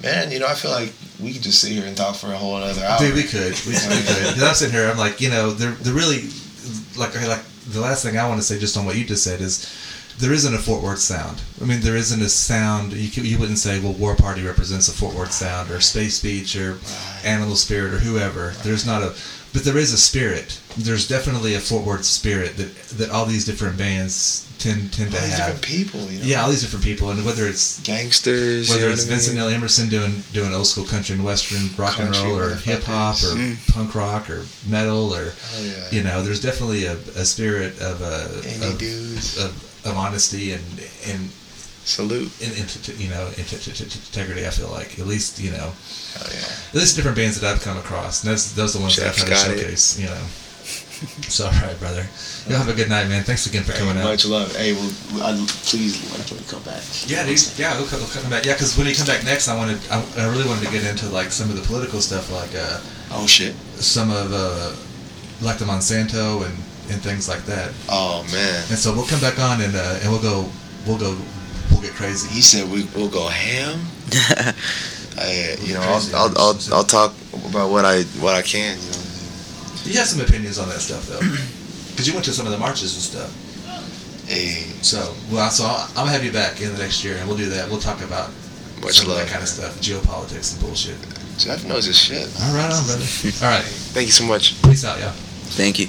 man, 0.03 0.32
you 0.32 0.39
know 0.39 0.47
I 0.47 0.55
feel 0.55 0.71
like 0.71 0.93
we 1.19 1.34
could 1.34 1.43
just 1.43 1.61
sit 1.61 1.71
here 1.71 1.86
and 1.86 1.95
talk 1.95 2.15
for 2.15 2.28
a 2.28 2.38
whole 2.38 2.55
other 2.55 2.84
hour. 2.84 2.99
Dude, 2.99 3.15
we 3.15 3.23
could. 3.23 3.53
We, 3.65 3.73
we 3.73 3.78
could. 4.05 4.43
I'm 4.43 4.53
sitting 4.53 4.73
here. 4.73 4.89
I'm 4.89 4.97
like, 4.97 5.21
you 5.21 5.30
know, 5.30 5.51
they're 5.51 5.71
they're 5.71 5.93
really 5.93 6.30
like 6.97 7.15
like 7.28 7.43
the 7.68 7.82
last 7.82 8.03
thing 8.03 8.18
I 8.18 8.28
want 8.28 8.39
to 8.39 8.45
say 8.45 8.59
just 8.59 8.78
on 8.78 8.86
what 8.86 8.95
you 8.95 9.05
just 9.05 9.24
said 9.24 9.41
is 9.41 9.72
there 10.20 10.34
isn't 10.34 10.53
a 10.53 10.57
Fort 10.57 10.82
Worth 10.82 10.99
sound. 10.99 11.41
I 11.61 11.65
mean, 11.65 11.82
there 11.82 11.95
isn't 11.95 12.22
a 12.22 12.30
sound. 12.30 12.93
You 12.93 13.24
you 13.24 13.38
wouldn't 13.38 13.59
say, 13.59 13.80
well, 13.80 13.93
War 13.93 14.15
Party 14.15 14.43
represents 14.43 14.88
a 14.88 14.91
Fort 14.91 15.15
Worth 15.15 15.32
sound 15.32 15.70
or 15.70 15.80
Space 15.80 16.22
Beach 16.22 16.55
or 16.55 16.80
Animal 17.24 17.55
Spirit 17.55 17.93
or 17.93 17.99
whoever. 17.99 18.53
There's 18.63 18.86
not 18.86 19.03
a, 19.03 19.15
but 19.54 19.64
there 19.64 19.78
is 19.78 19.93
a 19.93 19.98
spirit. 19.98 20.60
There's 20.78 21.08
definitely 21.08 21.56
a 21.56 21.60
Fort 21.60 21.86
Worth 21.86 22.06
spirit 22.06 22.58
that 22.58 22.76
that 23.00 23.10
all 23.10 23.26
these 23.26 23.45
different 23.45 23.78
bands 23.78 24.43
tend 24.60 24.91
tend 24.93 25.12
to 25.12 25.18
All 25.18 25.24
these 25.24 25.34
have. 25.38 25.62
different 25.62 25.66
people, 25.66 26.12
you 26.12 26.20
know? 26.20 26.26
Yeah, 26.26 26.41
all 26.43 26.50
these 26.50 26.62
different 26.62 26.84
people, 26.86 27.10
and 27.12 27.24
whether 27.26 27.48
it's 27.48 27.80
gangsters, 27.82 28.70
whether 28.70 28.89
it's 28.89 29.06
I 29.06 29.10
Vincent 29.10 29.36
mean? 29.36 29.43
L. 29.43 29.50
Emerson 29.50 29.88
doing 29.89 30.24
doing 30.34 30.54
old 30.54 30.68
school 30.68 30.86
country 30.86 31.16
and 31.16 31.24
western 31.24 31.70
rock 31.78 32.00
and 32.00 32.16
roll, 32.16 32.38
or 32.38 32.56
hip 32.56 32.84
hop, 32.84 33.16
or 33.17 33.36
Mm. 33.38 33.74
punk 33.74 33.96
rock, 33.96 34.30
or 34.30 34.46
metal, 34.67 35.13
or 35.16 35.34
Oh, 35.55 35.63
yeah. 35.63 35.88
you 35.92 36.04
know, 36.04 36.24
there's 36.24 36.42
definitely 36.42 36.86
a, 36.86 36.93
a 37.16 37.26
spirit 37.26 37.80
of 37.80 38.01
a 38.01 38.28
Indie 38.43 38.71
of, 38.74 38.78
dudes. 38.80 39.38
of, 39.38 39.51
of 39.86 39.96
honesty 39.96 40.51
and 40.54 40.63
and 41.08 41.30
salute 41.88 42.30
t- 42.39 42.47
t- 42.92 43.04
you 43.04 43.09
know 43.09 43.28
and 43.28 43.47
t- 43.47 43.58
t- 43.58 43.72
t- 43.72 43.84
integrity. 43.84 44.46
I 44.46 44.50
feel 44.51 44.70
like 44.70 45.00
at 45.00 45.08
least 45.08 45.39
you 45.39 45.51
know, 45.51 45.72
Hell 46.14 46.28
yeah. 46.32 46.70
at 46.70 46.76
least 46.76 46.96
different 46.96 47.16
bands 47.18 47.39
that 47.39 47.47
I've 47.51 47.62
come 47.62 47.78
across. 47.78 48.24
And 48.24 48.32
those 48.34 48.54
those 48.55 48.76
are 48.76 48.80
the 48.80 48.84
ones 48.84 48.96
Jeff's 48.97 49.24
that 49.24 49.32
I 49.32 49.36
try 49.36 49.43
to 49.43 49.50
got 49.50 49.58
it. 49.58 49.59
showcase. 49.64 50.00
You 50.00 50.08
know. 50.08 50.24
So 51.30 51.46
all 51.46 51.51
right, 51.51 51.78
brother. 51.80 52.05
You'll 52.47 52.58
have 52.58 52.70
a 52.70 52.74
good 52.74 52.89
night, 52.89 53.08
man. 53.08 53.24
Thanks 53.24 53.46
again 53.46 53.64
for 53.64 53.72
Hey, 53.72 53.80
coming 53.80 53.97
out. 53.97 54.05
much 54.05 54.26
love. 54.26 54.55
Hey, 54.55 54.74
well, 54.74 54.89
I, 55.22 55.38
please 55.70 55.93
let 56.12 56.26
me 56.32 56.42
come 56.50 56.64
back. 56.64 56.82
Yeah, 57.05 57.24
dude. 57.24 57.38
Yeah, 57.58 57.78
we'll 57.78 57.86
come, 57.88 58.00
we'll 58.00 58.09
come 58.09 58.30
back. 58.32 58.46
Yeah, 58.46 58.54
because 58.54 58.76
when 58.78 58.88
you 58.88 58.96
come 58.96 59.05
back 59.05 59.24
next, 59.24 59.47
I 59.47 59.55
wanted, 59.55 59.78
I, 59.92 60.01
I 60.18 60.26
really 60.28 60.47
wanted 60.50 60.66
to 60.66 60.72
get 60.72 60.84
into 60.84 61.08
like 61.09 61.30
some 61.32 61.50
of 61.51 61.55
the 61.55 61.62
political 61.62 62.01
stuff, 62.01 62.32
like 62.32 62.50
uh, 62.58 62.82
oh 63.12 63.28
shit, 63.28 63.54
some 63.78 64.09
of 64.09 64.34
uh, 64.34 64.74
like 65.46 65.58
the 65.59 65.66
Monsanto 65.66 66.43
and 66.46 66.55
and 66.89 67.00
things 67.04 67.30
like 67.30 67.43
that. 67.46 67.72
Oh 67.89 68.24
man. 68.34 68.64
And 68.70 68.80
so 68.80 68.92
we'll 68.93 69.05
come 69.05 69.20
back 69.22 69.38
on 69.39 69.62
and 69.62 69.76
uh, 69.76 70.00
and 70.01 70.09
we'll 70.12 70.22
go, 70.22 70.50
we'll 70.88 70.97
go, 70.97 71.16
get 71.88 71.96
crazy. 71.96 72.28
He 72.30 72.42
said 72.42 72.70
we 72.70 72.86
we'll 72.96 73.09
go 73.09 73.28
ham. 73.28 73.80
I, 75.20 75.58
you 75.62 75.74
know, 75.74 75.82
I'll, 75.82 76.16
I'll 76.16 76.38
I'll 76.38 76.59
I'll 76.74 76.84
talk 76.84 77.14
about 77.50 77.72
what 77.72 77.86
I 77.86 78.04
what 78.20 78.36
I 78.36 78.42
can. 78.42 78.78
You 78.78 78.92
know. 78.92 79.04
You 79.84 79.97
have 80.00 80.08
some 80.08 80.22
opinions 80.22 80.59
on 80.59 80.70
that 80.70 80.80
stuff 80.80 81.08
though, 81.08 81.20
because 81.92 82.08
you 82.08 82.14
went 82.14 82.26
to 82.26 82.34
some 82.34 82.46
of 82.46 82.51
the 82.51 82.58
marches 82.58 82.93
and 82.93 83.04
stuff. 83.04 84.28
Hey. 84.28 84.68
So 84.82 85.16
well, 85.32 85.50
so 85.50 85.66
I'll, 85.66 85.89
I'll 85.96 86.05
have 86.05 86.24
you 86.24 86.32
back 86.32 86.62
in 86.62 86.72
the 86.72 86.78
next 86.78 87.04
year, 87.04 87.18
and 87.18 87.28
we'll 87.28 87.38
do 87.38 87.50
that. 87.50 87.70
We'll 87.70 87.80
talk 87.80 88.01
about 88.01 88.30
Much 88.82 89.00
some 89.00 89.09
of 89.09 89.18
that 89.18 89.28
kind 89.28 89.42
of 89.42 89.50
stuff, 89.50 89.80
geopolitics 89.80 90.54
and 90.54 90.62
bullshit. 90.62 90.97
Jeff 91.38 91.66
knows 91.66 91.86
his 91.86 91.97
shit. 91.97 92.28
All 92.42 92.54
right, 92.54 92.72
on, 92.72 92.84
brother. 92.86 93.05
All 93.42 93.50
right. 93.50 93.64
Thank 93.93 94.08
you 94.08 94.12
so 94.14 94.26
much. 94.26 94.62
Peace 94.64 94.84
out, 94.84 95.00
y'all. 95.00 95.12
Thank 95.54 95.80
you. 95.80 95.88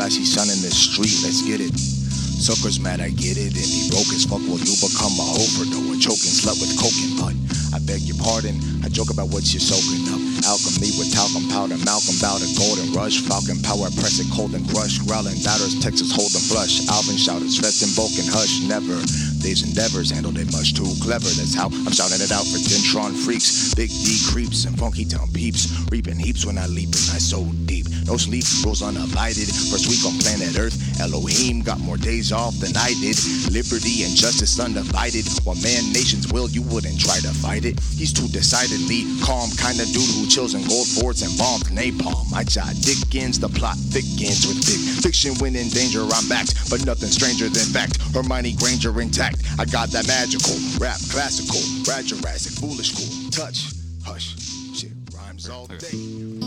I 0.00 0.08
see 0.08 0.24
sun 0.24 0.46
in 0.46 0.62
the 0.62 0.70
street. 0.70 1.10
Let's 1.26 1.42
get 1.42 1.60
it. 1.60 1.74
Sucker's 1.74 2.78
mad, 2.78 3.00
I 3.00 3.10
get 3.10 3.34
it. 3.34 3.50
And 3.50 3.66
he 3.66 3.90
broke 3.90 4.08
as 4.14 4.24
fuck. 4.24 4.42
Will 4.46 4.62
you 4.62 4.76
become 4.78 5.14
a? 5.18 5.26
A 5.26 5.96
choking 5.98 6.30
slut 6.30 6.54
with 6.62 6.70
coking 6.78 7.18
butt. 7.18 7.34
I 7.74 7.82
beg 7.82 8.06
your 8.06 8.16
pardon. 8.22 8.54
I 8.86 8.88
joke 8.88 9.10
about 9.10 9.34
what 9.34 9.42
you're 9.50 9.60
soaking 9.60 10.06
up. 10.14 10.22
Alchemy 10.46 10.94
with 10.94 11.10
talcum 11.10 11.50
powder. 11.50 11.76
Malcolm 11.82 12.14
bout 12.22 12.38
a 12.38 12.48
golden 12.54 12.94
rush. 12.94 13.20
Falcon 13.26 13.58
power, 13.66 13.90
press 13.98 14.22
it 14.22 14.30
cold 14.30 14.54
and 14.54 14.62
crush. 14.70 15.02
Growling 15.02 15.36
batters, 15.42 15.74
Texas 15.82 16.14
hold'em 16.14 16.40
flush. 16.46 16.86
Alvin 16.88 17.18
shouters, 17.18 17.58
fest 17.58 17.82
and 17.82 17.92
Vulcan 17.98 18.30
hush. 18.30 18.62
Never 18.62 18.94
Dave's 19.40 19.62
endeavors 19.62 20.10
handled 20.10 20.38
it 20.38 20.50
much 20.52 20.74
too 20.74 20.88
clever. 21.02 21.28
That's 21.28 21.54
how 21.54 21.66
I'm 21.66 21.92
shouting 21.94 22.20
it 22.20 22.32
out 22.32 22.46
for 22.46 22.58
Denton 22.58 23.14
freaks. 23.14 23.74
Big 23.74 23.90
D 23.90 24.18
creeps 24.30 24.64
and 24.64 24.78
funky 24.78 25.04
town 25.04 25.28
peeps. 25.32 25.86
Reaping 25.90 26.18
heaps 26.18 26.44
when 26.44 26.58
I 26.58 26.66
leap 26.66 26.90
and 26.90 27.08
I 27.14 27.20
so 27.22 27.44
deep. 27.66 27.86
No 28.06 28.16
sleep, 28.16 28.44
rules 28.64 28.82
unabided. 28.82 29.48
First 29.68 29.86
week 29.88 30.00
on 30.08 30.18
planet 30.18 30.58
Earth, 30.58 30.76
Elohim 31.00 31.60
got 31.62 31.78
more 31.80 31.96
days 31.96 32.32
off 32.32 32.54
than 32.58 32.74
I 32.76 32.96
did. 33.00 33.16
Liberty 33.52 34.04
and 34.04 34.16
justice 34.16 34.58
undivided. 34.58 35.28
One 35.44 35.60
man, 35.62 35.92
nation's 35.92 36.32
will, 36.32 36.48
you 36.48 36.62
wouldn't 36.62 36.98
try 36.98 37.20
to 37.20 37.32
fight 37.36 37.64
it. 37.64 37.78
He's 37.94 38.12
too 38.12 38.28
decidedly 38.28 39.04
calm, 39.20 39.50
kind 39.60 39.78
of 39.78 39.86
dude 39.92 40.08
who 40.16 40.26
chills 40.26 40.54
in 40.54 40.64
gold 40.66 40.88
forts 40.88 41.20
and 41.20 41.36
bombs 41.36 41.68
napalm. 41.68 42.32
I 42.32 42.44
jot 42.44 42.72
Dickens, 42.80 43.38
the 43.38 43.48
plot 43.48 43.76
thickens 43.76 44.48
with 44.48 44.64
big 44.64 44.80
fiction. 45.04 45.36
When 45.38 45.54
in 45.54 45.68
danger, 45.68 46.00
I'm 46.00 46.28
backed, 46.28 46.70
but 46.70 46.84
nothing 46.84 47.12
stranger 47.12 47.48
than 47.52 47.68
fact. 47.68 48.00
Hermione 48.14 48.56
Granger 48.56 49.00
intact. 49.00 49.27
I 49.58 49.64
got 49.64 49.90
that 49.90 50.06
magical 50.06 50.54
rap, 50.78 50.98
classical, 51.10 51.60
rad 51.90 52.06
Jurassic, 52.06 52.52
foolish 52.60 52.94
cool 52.94 53.30
touch. 53.30 53.72
Hush, 54.04 54.36
shit 54.74 54.92
rhymes 55.14 55.48
all 55.48 55.66
day. 55.66 56.37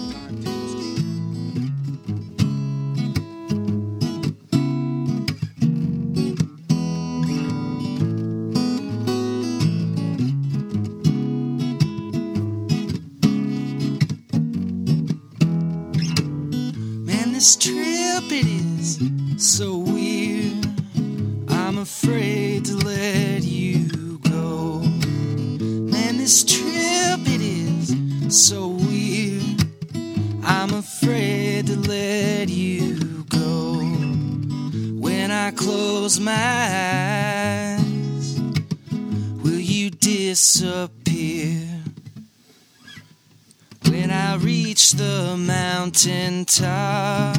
Top, 46.46 47.38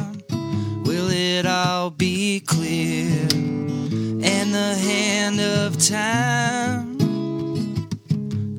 will 0.85 1.09
it 1.09 1.45
all 1.45 1.89
be 1.89 2.39
clear? 2.39 3.11
And 3.31 4.53
the 4.53 4.75
hand 4.75 5.39
of 5.39 5.77
time, 5.77 6.97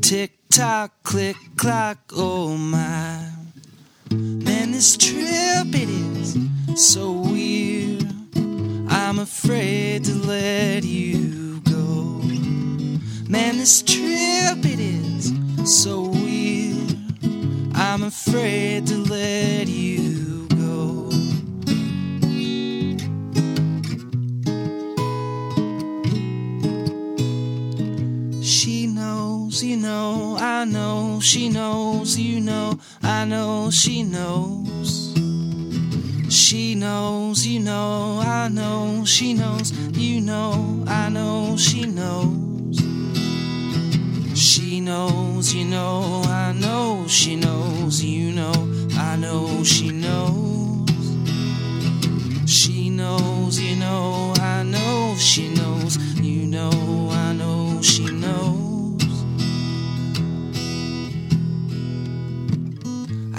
tick 0.01 0.33
tock, 0.51 0.93
click 1.03 1.37
clock, 1.57 1.99
oh 2.15 2.57
my. 2.57 3.31
Man, 4.11 4.73
this 4.73 4.97
trip 4.97 5.69
it 5.75 5.89
is 5.89 6.37
so 6.77 7.13
weird. 7.13 8.07
I'm 8.89 9.19
afraid 9.19 10.05
to 10.05 10.15
let 10.15 10.85
you 10.85 11.61
go. 11.61 12.21
Man, 13.29 13.59
this 13.59 13.83
trip 13.83 14.65
it 14.65 14.81
is 14.81 15.33
so 15.65 16.03
weird. 16.03 16.97
I'm 17.75 18.05
afraid 18.05 18.87
to 18.87 18.97
let 18.99 19.69
you 19.69 19.74
she 31.25 31.49
knows, 31.49 32.19
you 32.19 32.39
know, 32.39 32.79
I 33.03 33.25
know, 33.25 33.71
she 33.71 34.03
knows. 34.03 35.15
She 36.29 36.75
knows, 36.75 37.47
you 37.47 37.61
know, 37.61 38.21
I 38.23 38.49
know, 38.49 39.05
she 39.07 39.33
knows, 39.33 39.73
you 39.97 40.21
know, 40.21 40.85
I 40.87 41.09
know, 41.09 41.57
she 41.57 41.87
knows. 41.87 42.77
She 44.39 44.81
knows, 44.81 45.55
you 45.55 45.65
know, 45.65 46.23
I 46.27 46.53
know, 46.53 47.07
she 47.09 47.37
knows, 47.37 48.05
you 48.05 48.31
know, 48.33 48.53
I 48.93 49.17
know, 49.17 49.65
she 49.65 49.93
knows. 49.93 50.91
She 52.47 52.91
knows, 52.91 53.59
you 53.59 53.77
know, 53.77 54.35
I 54.37 54.63
know, 54.63 55.17
she 55.19 55.49
knows, 55.49 55.97
you 56.21 56.47
know, 56.47 57.09
I 57.13 57.33
know, 57.33 57.81
she 57.81 58.13
knows. 58.13 58.54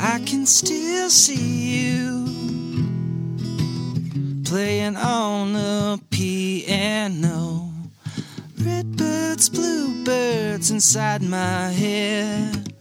I 0.07 0.19
can 0.19 0.45
still 0.45 1.09
see 1.09 1.79
you 1.79 2.25
playing 4.45 4.95
on 4.97 5.53
the 5.53 5.99
piano. 6.11 7.71
Redbirds, 8.61 9.49
bluebirds 9.49 10.69
inside 10.69 11.23
my 11.23 11.69
head. 11.69 12.71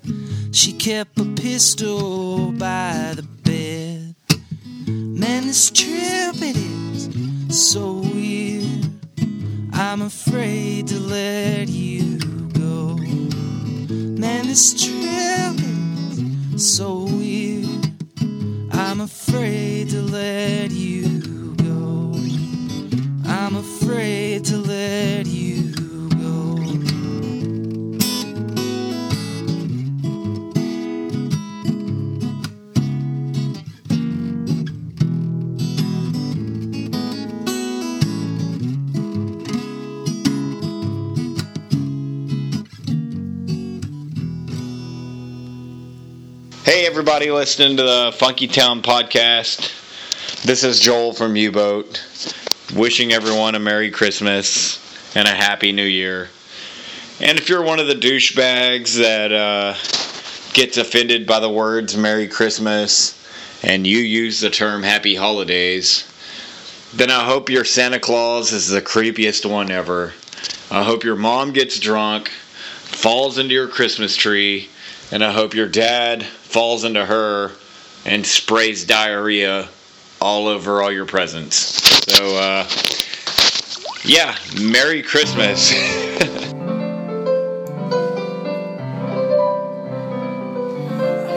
She 0.53 0.75
kept 0.75 1.19
a 1.19 1.25
pistol 1.25 2.53
by 2.53 3.15
the 3.17 3.27
bed. 3.43 4.15
Man, 4.87 5.47
this 5.47 5.71
trip 5.71 6.37
it 6.43 6.57
is 6.59 7.09
so 7.71 8.03
weird. 8.13 8.91
I'm 9.73 10.03
afraid 10.03 10.89
to 10.89 11.01
let 11.01 11.69
you 11.69 12.19
go. 12.53 12.97
Man, 14.21 14.47
this 14.47 14.75
trip 14.85 15.34
so 16.59 17.05
weird. 17.05 17.91
I'm 18.73 19.01
afraid 19.01 19.91
to 19.91 20.03
let 20.03 20.71
you 20.71 21.55
go. 21.57 22.15
I'm 23.27 23.57
afraid 23.57 24.45
to 24.47 24.59
let 24.59 25.27
you 25.27 25.44
Hey, 46.75 46.87
everybody 46.87 47.31
listening 47.31 47.77
to 47.77 47.85
the 47.85 48.13
Funky 48.17 48.49
Town 48.49 48.83
podcast. 48.83 49.71
This 50.43 50.65
is 50.65 50.81
Joel 50.81 51.13
from 51.13 51.37
U 51.37 51.53
Boat, 51.53 52.05
wishing 52.75 53.13
everyone 53.13 53.55
a 53.55 53.61
Merry 53.61 53.93
Christmas 53.93 55.15
and 55.15 55.29
a 55.29 55.31
Happy 55.31 55.71
New 55.71 55.85
Year. 55.85 56.31
And 57.21 57.39
if 57.39 57.49
you're 57.49 57.63
one 57.63 57.79
of 57.79 57.87
the 57.87 57.95
douchebags 57.95 58.99
that 58.99 59.31
uh, 59.31 59.75
gets 60.53 60.77
offended 60.77 61.29
by 61.29 61.39
the 61.39 61.49
words 61.49 61.97
Merry 61.97 62.27
Christmas 62.27 63.25
and 63.63 63.87
you 63.87 63.99
use 63.99 64.41
the 64.41 64.51
term 64.51 64.83
Happy 64.83 65.15
Holidays, 65.15 66.13
then 66.93 67.09
I 67.09 67.25
hope 67.25 67.51
your 67.51 67.65
Santa 67.65 68.01
Claus 68.01 68.53
is 68.53 68.69
the 68.69 68.83
creepiest 68.83 69.49
one 69.49 69.71
ever. 69.71 70.13
I 70.73 70.83
hope 70.83 71.05
your 71.05 71.15
mom 71.15 71.53
gets 71.53 71.79
drunk, 71.79 72.31
falls 72.31 73.39
into 73.39 73.55
your 73.55 73.69
Christmas 73.69 74.17
tree, 74.17 74.71
and 75.15 75.23
I 75.23 75.31
hope 75.31 75.55
your 75.55 75.69
dad 75.69 76.25
falls 76.25 76.83
into 76.83 77.07
her 77.07 77.53
and 78.05 78.27
sprays 78.27 78.85
diarrhea 78.85 79.69
all 80.21 80.49
over 80.49 80.83
all 80.83 80.91
your 80.91 81.07
presents. 81.07 81.57
So, 82.13 82.37
uh, 82.37 82.69
yeah, 84.05 84.37
Merry 84.61 85.05
Christmas. 85.05 85.71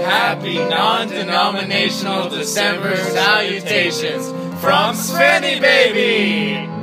Happy 0.04 0.56
non-denominational 0.56 2.30
December 2.30 2.96
salutations 2.96 4.30
from 4.60 4.96
Svenny 4.96 5.62
Baby. 5.62 6.77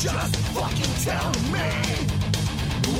Just 0.00 0.36
fucking 0.54 1.04
tell 1.04 1.30
me 1.52 1.60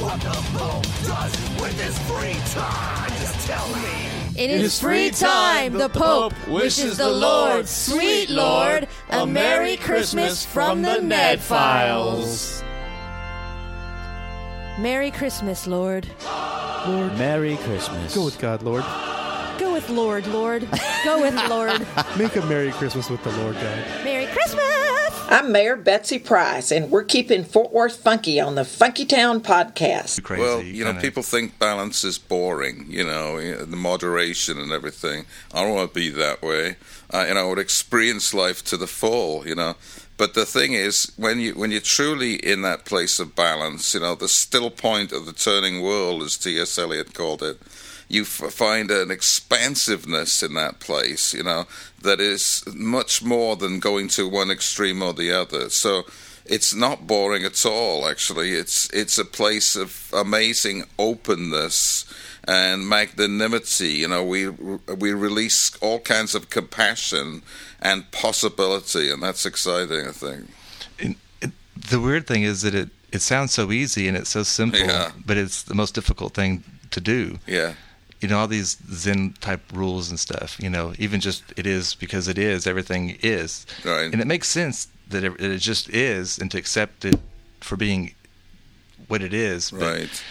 what 0.03 0.21
the 0.21 0.37
Pope 0.53 0.83
does 1.07 1.33
with 1.59 1.81
his 1.81 1.99
free 2.01 2.37
time? 2.53 3.09
Just 3.19 3.47
tell 3.47 3.67
me. 3.69 4.43
In 4.43 4.51
his 4.51 4.79
free 4.79 5.11
time, 5.11 5.73
the 5.73 5.89
Pope 5.89 6.35
wishes 6.47 6.99
the 6.99 7.09
Lord, 7.09 7.67
sweet 7.67 8.29
Lord, 8.29 8.87
a 9.09 9.27
Merry 9.27 9.79
Christmas 9.79 10.45
from 10.45 10.83
the 10.83 11.01
Ned 11.01 11.41
Files. 11.41 12.63
Merry 14.79 15.11
Christmas, 15.11 15.67
Lord. 15.67 16.07
Lord. 16.87 17.17
Merry 17.19 17.57
Christmas. 17.57 18.15
Go 18.15 18.27
with 18.27 18.39
God, 18.39 18.63
Lord. 18.63 18.85
Go 19.59 19.73
with 19.73 19.89
Lord, 19.89 20.27
Lord. 20.27 20.69
Go 21.05 21.23
with 21.23 21.35
Lord. 21.49 21.87
Make 22.19 22.37
a 22.37 22.45
Merry 22.45 22.73
Christmas 22.73 23.09
with 23.09 23.23
the 23.25 23.33
Lord 23.39 23.55
God. 23.55 24.05
Merry 24.05 24.27
Christmas! 24.27 24.90
I'm 25.31 25.53
Mayor 25.53 25.77
Betsy 25.77 26.19
Price, 26.19 26.73
and 26.73 26.91
we're 26.91 27.05
keeping 27.05 27.45
Fort 27.45 27.71
Worth 27.71 28.03
funky 28.03 28.41
on 28.41 28.57
the 28.57 28.65
Funky 28.65 29.07
Town 29.07 29.41
podcast. 29.41 30.17
Well, 30.41 30.61
you 30.61 30.85
know, 30.85 30.93
people 31.01 31.23
think 31.23 31.57
balance 31.57 32.03
is 32.03 32.19
boring, 32.19 32.87
you 32.89 33.05
know, 33.05 33.41
the 33.65 33.77
moderation 33.77 34.59
and 34.59 34.73
everything. 34.73 35.27
I 35.55 35.63
don't 35.63 35.77
want 35.77 35.95
to 35.95 35.95
be 35.95 36.09
that 36.09 36.43
way. 36.43 36.75
Uh, 37.15 37.27
and 37.29 37.39
I 37.39 37.45
would 37.45 37.61
experience 37.61 38.35
life 38.35 38.65
to 38.65 38.77
the 38.77 38.89
full, 38.89 39.47
you 39.47 39.55
know. 39.55 39.77
But 40.17 40.35
the 40.35 40.45
thing 40.45 40.73
is, 40.73 41.13
when 41.17 41.39
you 41.39 41.55
when 41.55 41.71
you're 41.71 41.81
truly 41.81 42.35
in 42.35 42.63
that 42.63 42.85
place 42.85 43.21
of 43.21 43.37
balance, 43.37 43.95
you 43.95 44.01
know, 44.01 44.17
the 44.17 44.29
still 44.29 44.69
point 44.69 45.13
of 45.13 45.27
the 45.27 45.33
turning 45.33 45.81
world, 45.81 46.23
as 46.23 46.37
T.S. 46.37 46.77
Eliot 46.77 47.15
called 47.15 47.45
it, 47.45 47.59
you 48.11 48.23
f- 48.23 48.53
find 48.53 48.91
an 48.91 49.11
expansiveness 49.13 50.43
in 50.43 50.55
that 50.55 50.81
place, 50.81 51.33
you 51.33 51.45
know, 51.45 51.67
that 52.03 52.21
is 52.21 52.65
much 52.75 53.23
more 53.23 53.57
than 53.57 53.79
going 53.81 54.09
to 54.09 54.29
one 54.29 54.51
extreme 54.51 55.03
or 55.03 55.13
the 55.13 55.33
other. 55.33 55.69
So 55.71 56.05
it's 56.47 56.75
not 56.75 57.07
boring 57.07 57.45
at 57.45 57.65
all. 57.67 58.09
Actually, 58.09 58.53
it's 58.53 58.89
it's 58.91 59.19
a 59.19 59.25
place 59.25 59.77
of 59.77 60.11
amazing 60.13 60.85
openness 60.99 62.05
and 62.49 62.89
magnanimity. 62.89 63.91
You 63.93 64.09
know, 64.09 64.25
we 64.25 64.49
we 64.49 65.13
release 65.13 65.77
all 65.81 66.01
kinds 66.01 66.35
of 66.35 66.51
compassion 66.51 67.43
and 67.81 68.11
possibility, 68.13 69.11
and 69.11 69.23
that's 69.23 69.45
exciting. 69.47 70.07
I 70.09 70.13
think. 70.13 70.49
The 71.91 71.99
weird 72.01 72.27
thing 72.27 72.43
is 72.43 72.63
that 72.63 72.75
it, 72.75 72.91
it 73.11 73.21
sounds 73.23 73.53
so 73.55 73.73
easy 73.73 74.07
and 74.07 74.17
it's 74.17 74.31
so 74.31 74.43
simple, 74.43 74.81
Yeah. 74.81 75.13
but 75.27 75.37
it's 75.39 75.63
the 75.63 75.75
most 75.75 75.95
difficult 75.95 76.35
thing 76.35 76.63
to 76.91 77.01
do. 77.01 77.39
Yeah. 77.47 77.73
You 78.21 78.29
know, 78.29 78.39
all 78.39 78.47
these 78.47 78.77
Zen 78.93 79.35
type 79.41 79.63
rules 79.73 80.11
and 80.11 80.21
stuff, 80.21 80.59
you 80.61 80.69
know, 80.69 80.93
even 80.99 81.21
just 81.21 81.43
it 81.57 81.67
is 81.67 81.95
because 81.95 82.29
it 82.29 82.37
is, 82.39 82.67
everything 82.67 83.17
is. 83.23 83.65
Right. 83.85 84.13
And 84.13 84.21
it 84.21 84.27
makes 84.27 84.49
sense 84.49 84.89
that 85.09 85.25
it, 85.25 85.39
that 85.39 85.51
it 85.51 85.59
just 85.59 85.89
is 85.91 86.39
and 86.39 86.51
to 86.51 86.59
accept 86.59 87.05
it 87.05 87.19
for 87.61 87.77
being 87.77 88.15
what 89.09 89.23
it 89.23 89.33
is. 89.33 89.71
But 89.71 89.81
Right. 89.81 90.25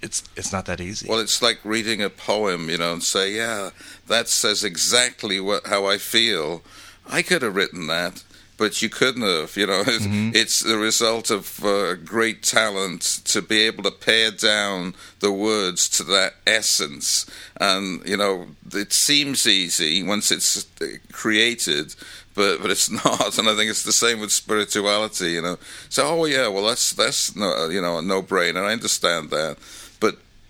It's, 0.00 0.24
it's 0.34 0.52
not 0.52 0.66
that 0.66 0.80
easy. 0.80 1.06
Well, 1.08 1.20
it's 1.20 1.40
like 1.40 1.60
reading 1.62 2.02
a 2.02 2.10
poem, 2.10 2.68
you 2.68 2.76
know, 2.76 2.92
and 2.94 3.02
say, 3.04 3.34
"Yeah, 3.36 3.70
that 4.08 4.28
says 4.28 4.64
exactly 4.64 5.38
what 5.38 5.68
how 5.68 5.86
I 5.86 5.96
feel." 5.98 6.62
I 7.08 7.22
could 7.22 7.42
have 7.42 7.54
written 7.54 7.86
that, 7.86 8.24
but 8.56 8.82
you 8.82 8.88
couldn't 8.88 9.22
have. 9.22 9.56
You 9.56 9.66
know, 9.66 9.82
it's, 9.86 10.06
it's 10.36 10.60
the 10.60 10.78
result 10.78 11.30
of 11.30 11.64
uh, 11.64 11.94
great 11.94 12.42
talent 12.42 13.02
to 13.24 13.42
be 13.42 13.62
able 13.62 13.82
to 13.84 13.90
pare 13.90 14.30
down 14.30 14.94
the 15.20 15.32
words 15.32 15.88
to 15.90 16.04
that 16.04 16.34
essence. 16.46 17.26
And 17.60 18.06
you 18.08 18.16
know, 18.16 18.48
it 18.72 18.92
seems 18.92 19.46
easy 19.46 20.02
once 20.02 20.30
it's 20.30 20.66
uh, 20.80 20.86
created. 21.12 21.94
But 22.34 22.62
but 22.62 22.70
it's 22.70 22.90
not, 23.04 23.38
and 23.38 23.48
I 23.48 23.54
think 23.54 23.70
it's 23.70 23.84
the 23.84 23.92
same 23.92 24.20
with 24.20 24.32
spirituality. 24.32 25.32
You 25.32 25.42
know, 25.42 25.58
so 25.88 26.06
oh 26.06 26.24
yeah, 26.24 26.48
well 26.48 26.66
that's 26.66 26.92
that's 26.92 27.36
no, 27.36 27.68
you 27.68 27.80
know 27.80 27.98
a 27.98 28.02
no 28.02 28.22
brainer. 28.22 28.64
I 28.64 28.72
understand 28.72 29.30
that, 29.30 29.56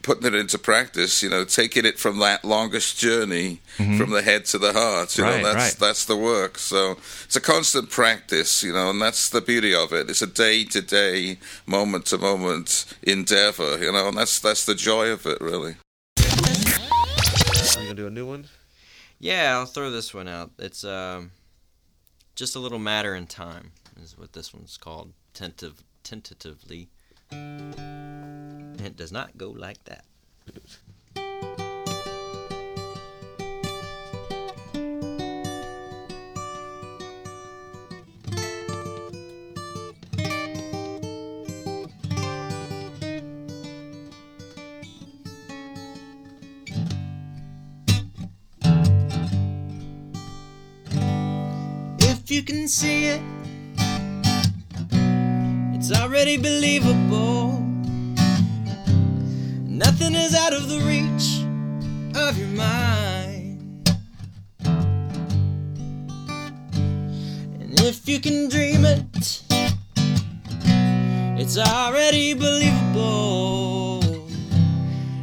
putting 0.02 0.26
it 0.26 0.34
into 0.34 0.58
practice, 0.58 1.22
you 1.22 1.30
know, 1.30 1.44
taking 1.44 1.84
it 1.86 1.98
from 1.98 2.18
that 2.18 2.44
longest 2.44 2.98
journey 2.98 3.60
Mhm. 3.78 3.96
from 3.98 4.10
the 4.10 4.22
head 4.22 4.44
to 4.46 4.58
the 4.58 4.72
heart, 4.72 5.16
you 5.16 5.24
Right, 5.24 5.40
know, 5.40 5.52
that's 5.54 5.72
right. 5.72 5.78
that's 5.78 6.04
the 6.04 6.16
work. 6.16 6.58
So 6.58 6.98
it's 7.24 7.36
a 7.36 7.40
constant 7.40 7.88
practice, 7.90 8.62
you 8.62 8.72
know, 8.72 8.90
and 8.90 9.00
that's 9.00 9.28
the 9.28 9.40
beauty 9.40 9.74
of 9.74 9.92
it. 9.92 10.10
It's 10.10 10.22
a 10.22 10.26
day 10.26 10.64
to 10.64 10.82
day, 10.82 11.38
moment 11.66 12.06
to 12.06 12.18
moment 12.18 12.84
endeavor, 13.02 13.78
you 13.78 13.92
know, 13.92 14.08
and 14.08 14.18
that's 14.18 14.38
that's 14.40 14.64
the 14.66 14.74
joy 14.74 15.08
of 15.08 15.24
it, 15.26 15.40
really. 15.40 15.76
Are 16.18 17.80
you 17.80 17.88
gonna 17.88 17.94
do 17.94 18.06
a 18.06 18.10
new 18.10 18.26
one? 18.26 18.48
Yeah, 19.18 19.56
I'll 19.56 19.66
throw 19.66 19.90
this 19.90 20.12
one 20.12 20.26
out. 20.28 20.50
It's 20.58 20.82
um, 20.84 21.30
just 22.34 22.56
a 22.56 22.58
little 22.58 22.78
matter 22.80 23.14
in 23.14 23.26
time 23.26 23.72
is 24.02 24.18
what 24.18 24.32
this 24.32 24.52
one's 24.52 24.76
called. 24.76 25.12
Tentative, 25.32 25.82
tentatively. 26.02 26.88
It 27.32 28.96
does 28.96 29.12
not 29.12 29.36
go 29.38 29.50
like 29.50 29.82
that. 29.84 30.04
If 51.98 52.30
you 52.30 52.42
can 52.42 52.68
see 52.68 53.06
it, 53.06 53.22
it's 55.84 55.90
already 56.00 56.36
believable. 56.36 57.59
Nothing 59.66 60.14
is 60.14 60.32
out 60.32 60.52
of 60.52 60.68
the 60.68 60.78
reach 60.86 61.42
of 62.16 62.38
your 62.38 62.46
mind. 62.50 63.90
And 67.60 67.80
if 67.80 68.09
you 68.09 68.20
can 68.20 68.48
dream 68.48 68.84
it, 68.84 69.42
it's 71.40 71.59
already 71.59 72.34
believable. 72.34 74.04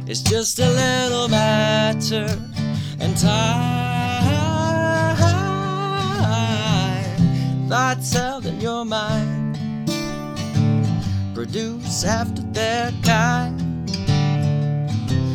It's 0.06 0.20
just 0.20 0.58
a 0.58 0.68
little 0.68 1.28
matter 1.28 2.38
and 3.00 3.16
time. 3.16 3.70
Thoughts 7.66 8.12
held 8.12 8.44
in 8.44 8.60
your 8.60 8.84
mind 8.84 9.39
produce 11.44 12.04
after 12.04 12.42
their 12.52 12.92
kind. 13.02 13.88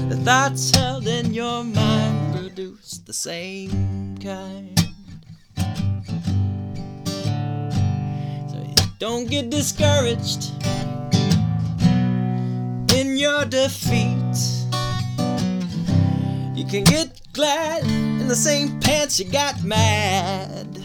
The 0.07 0.21
thoughts 0.23 0.69
held 0.69 1.07
in 1.07 1.33
your 1.33 1.63
mind 1.63 2.35
produce 2.35 2.99
the 2.99 3.11
same 3.11 4.15
kind. 4.19 4.79
So 8.47 8.75
don't 8.99 9.27
get 9.27 9.49
discouraged 9.49 10.51
in 12.93 13.17
your 13.17 13.45
defeat. 13.45 14.37
You 16.53 16.65
can 16.67 16.83
get 16.83 17.19
glad 17.33 17.83
in 17.83 18.27
the 18.27 18.35
same 18.35 18.79
pants 18.79 19.19
you 19.19 19.25
got 19.31 19.63
mad. 19.63 20.84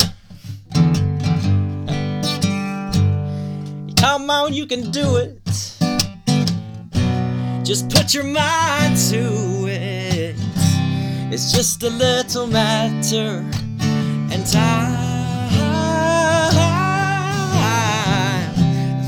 Come 4.00 4.30
on, 4.30 4.54
you 4.54 4.66
can 4.66 4.90
do 4.90 5.16
it. 5.16 5.36
Just 7.62 7.90
put 7.90 8.14
your 8.14 8.24
mind 8.24 8.96
to 9.10 9.66
it. 9.68 10.36
It's 11.30 11.52
just 11.52 11.82
a 11.82 11.90
little 11.90 12.46
matter 12.46 13.44
and 14.32 14.46
time. 14.46 15.10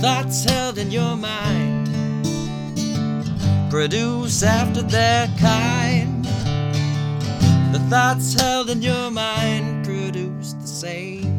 Thoughts 0.02 0.44
held 0.44 0.76
in 0.76 0.90
your 0.90 1.16
mind 1.16 1.88
produce 3.72 4.42
after 4.42 4.82
their 4.82 5.26
kind. 5.38 6.22
The 7.72 7.80
thoughts 7.88 8.34
held 8.38 8.68
in 8.68 8.82
your 8.82 9.10
mind 9.10 9.86
produce 9.86 10.52
the 10.52 10.66
same 10.66 11.31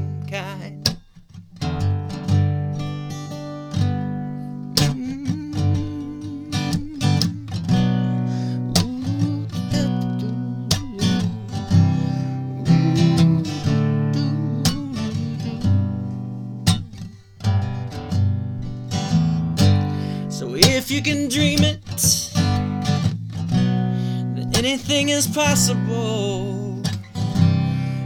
you 20.93 21.01
can 21.01 21.27
dream 21.27 21.63
it, 21.63 21.81
then 24.35 24.51
anything 24.55 25.09
is 25.09 25.25
possible. 25.25 26.83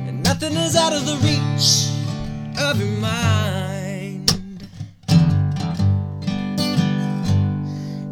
And 0.07 0.23
nothing 0.23 0.53
is 0.53 0.77
out 0.77 0.93
of 0.93 1.05
the 1.05 1.17
reach 1.27 1.89
of 2.57 2.79
your 2.79 2.97
mind. 3.01 4.31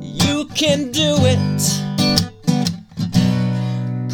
You 0.02 0.46
can 0.54 0.92
do 0.92 1.16
it. 1.22 1.62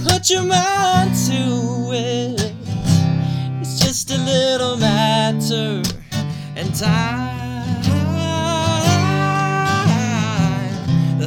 Put 0.03 0.29
your 0.29 0.43
mind 0.43 1.15
to 1.25 1.91
it. 1.91 2.53
It's 3.61 3.79
just 3.79 4.11
a 4.11 4.17
little 4.17 4.77
matter 4.77 5.81
and 6.55 6.75
time. 6.75 7.40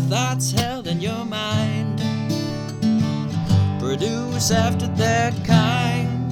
Thoughts 0.08 0.50
held 0.52 0.86
in 0.86 1.00
your 1.00 1.24
mind 1.24 1.98
produce 3.80 4.50
after 4.50 4.86
their 4.88 5.30
kind. 5.44 6.30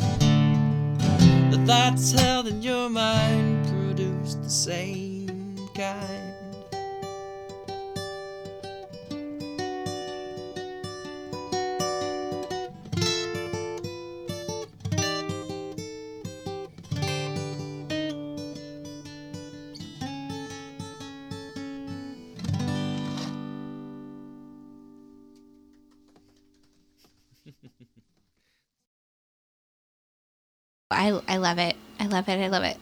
The 1.51 1.63
thoughts 1.67 2.13
held 2.13 2.49
in 2.49 2.63
your 2.63 2.91
mind 2.91 3.67
produce 3.67 4.35
the 4.35 4.51
same 4.51 5.57
kind. 5.75 6.22
I, 30.93 31.21
I 31.29 31.37
love 31.39 31.59
it. 31.59 31.77
I 31.99 32.07
love 32.07 32.29
it. 32.29 32.39
I 32.41 32.49
love 32.49 32.65
it. 32.65 32.77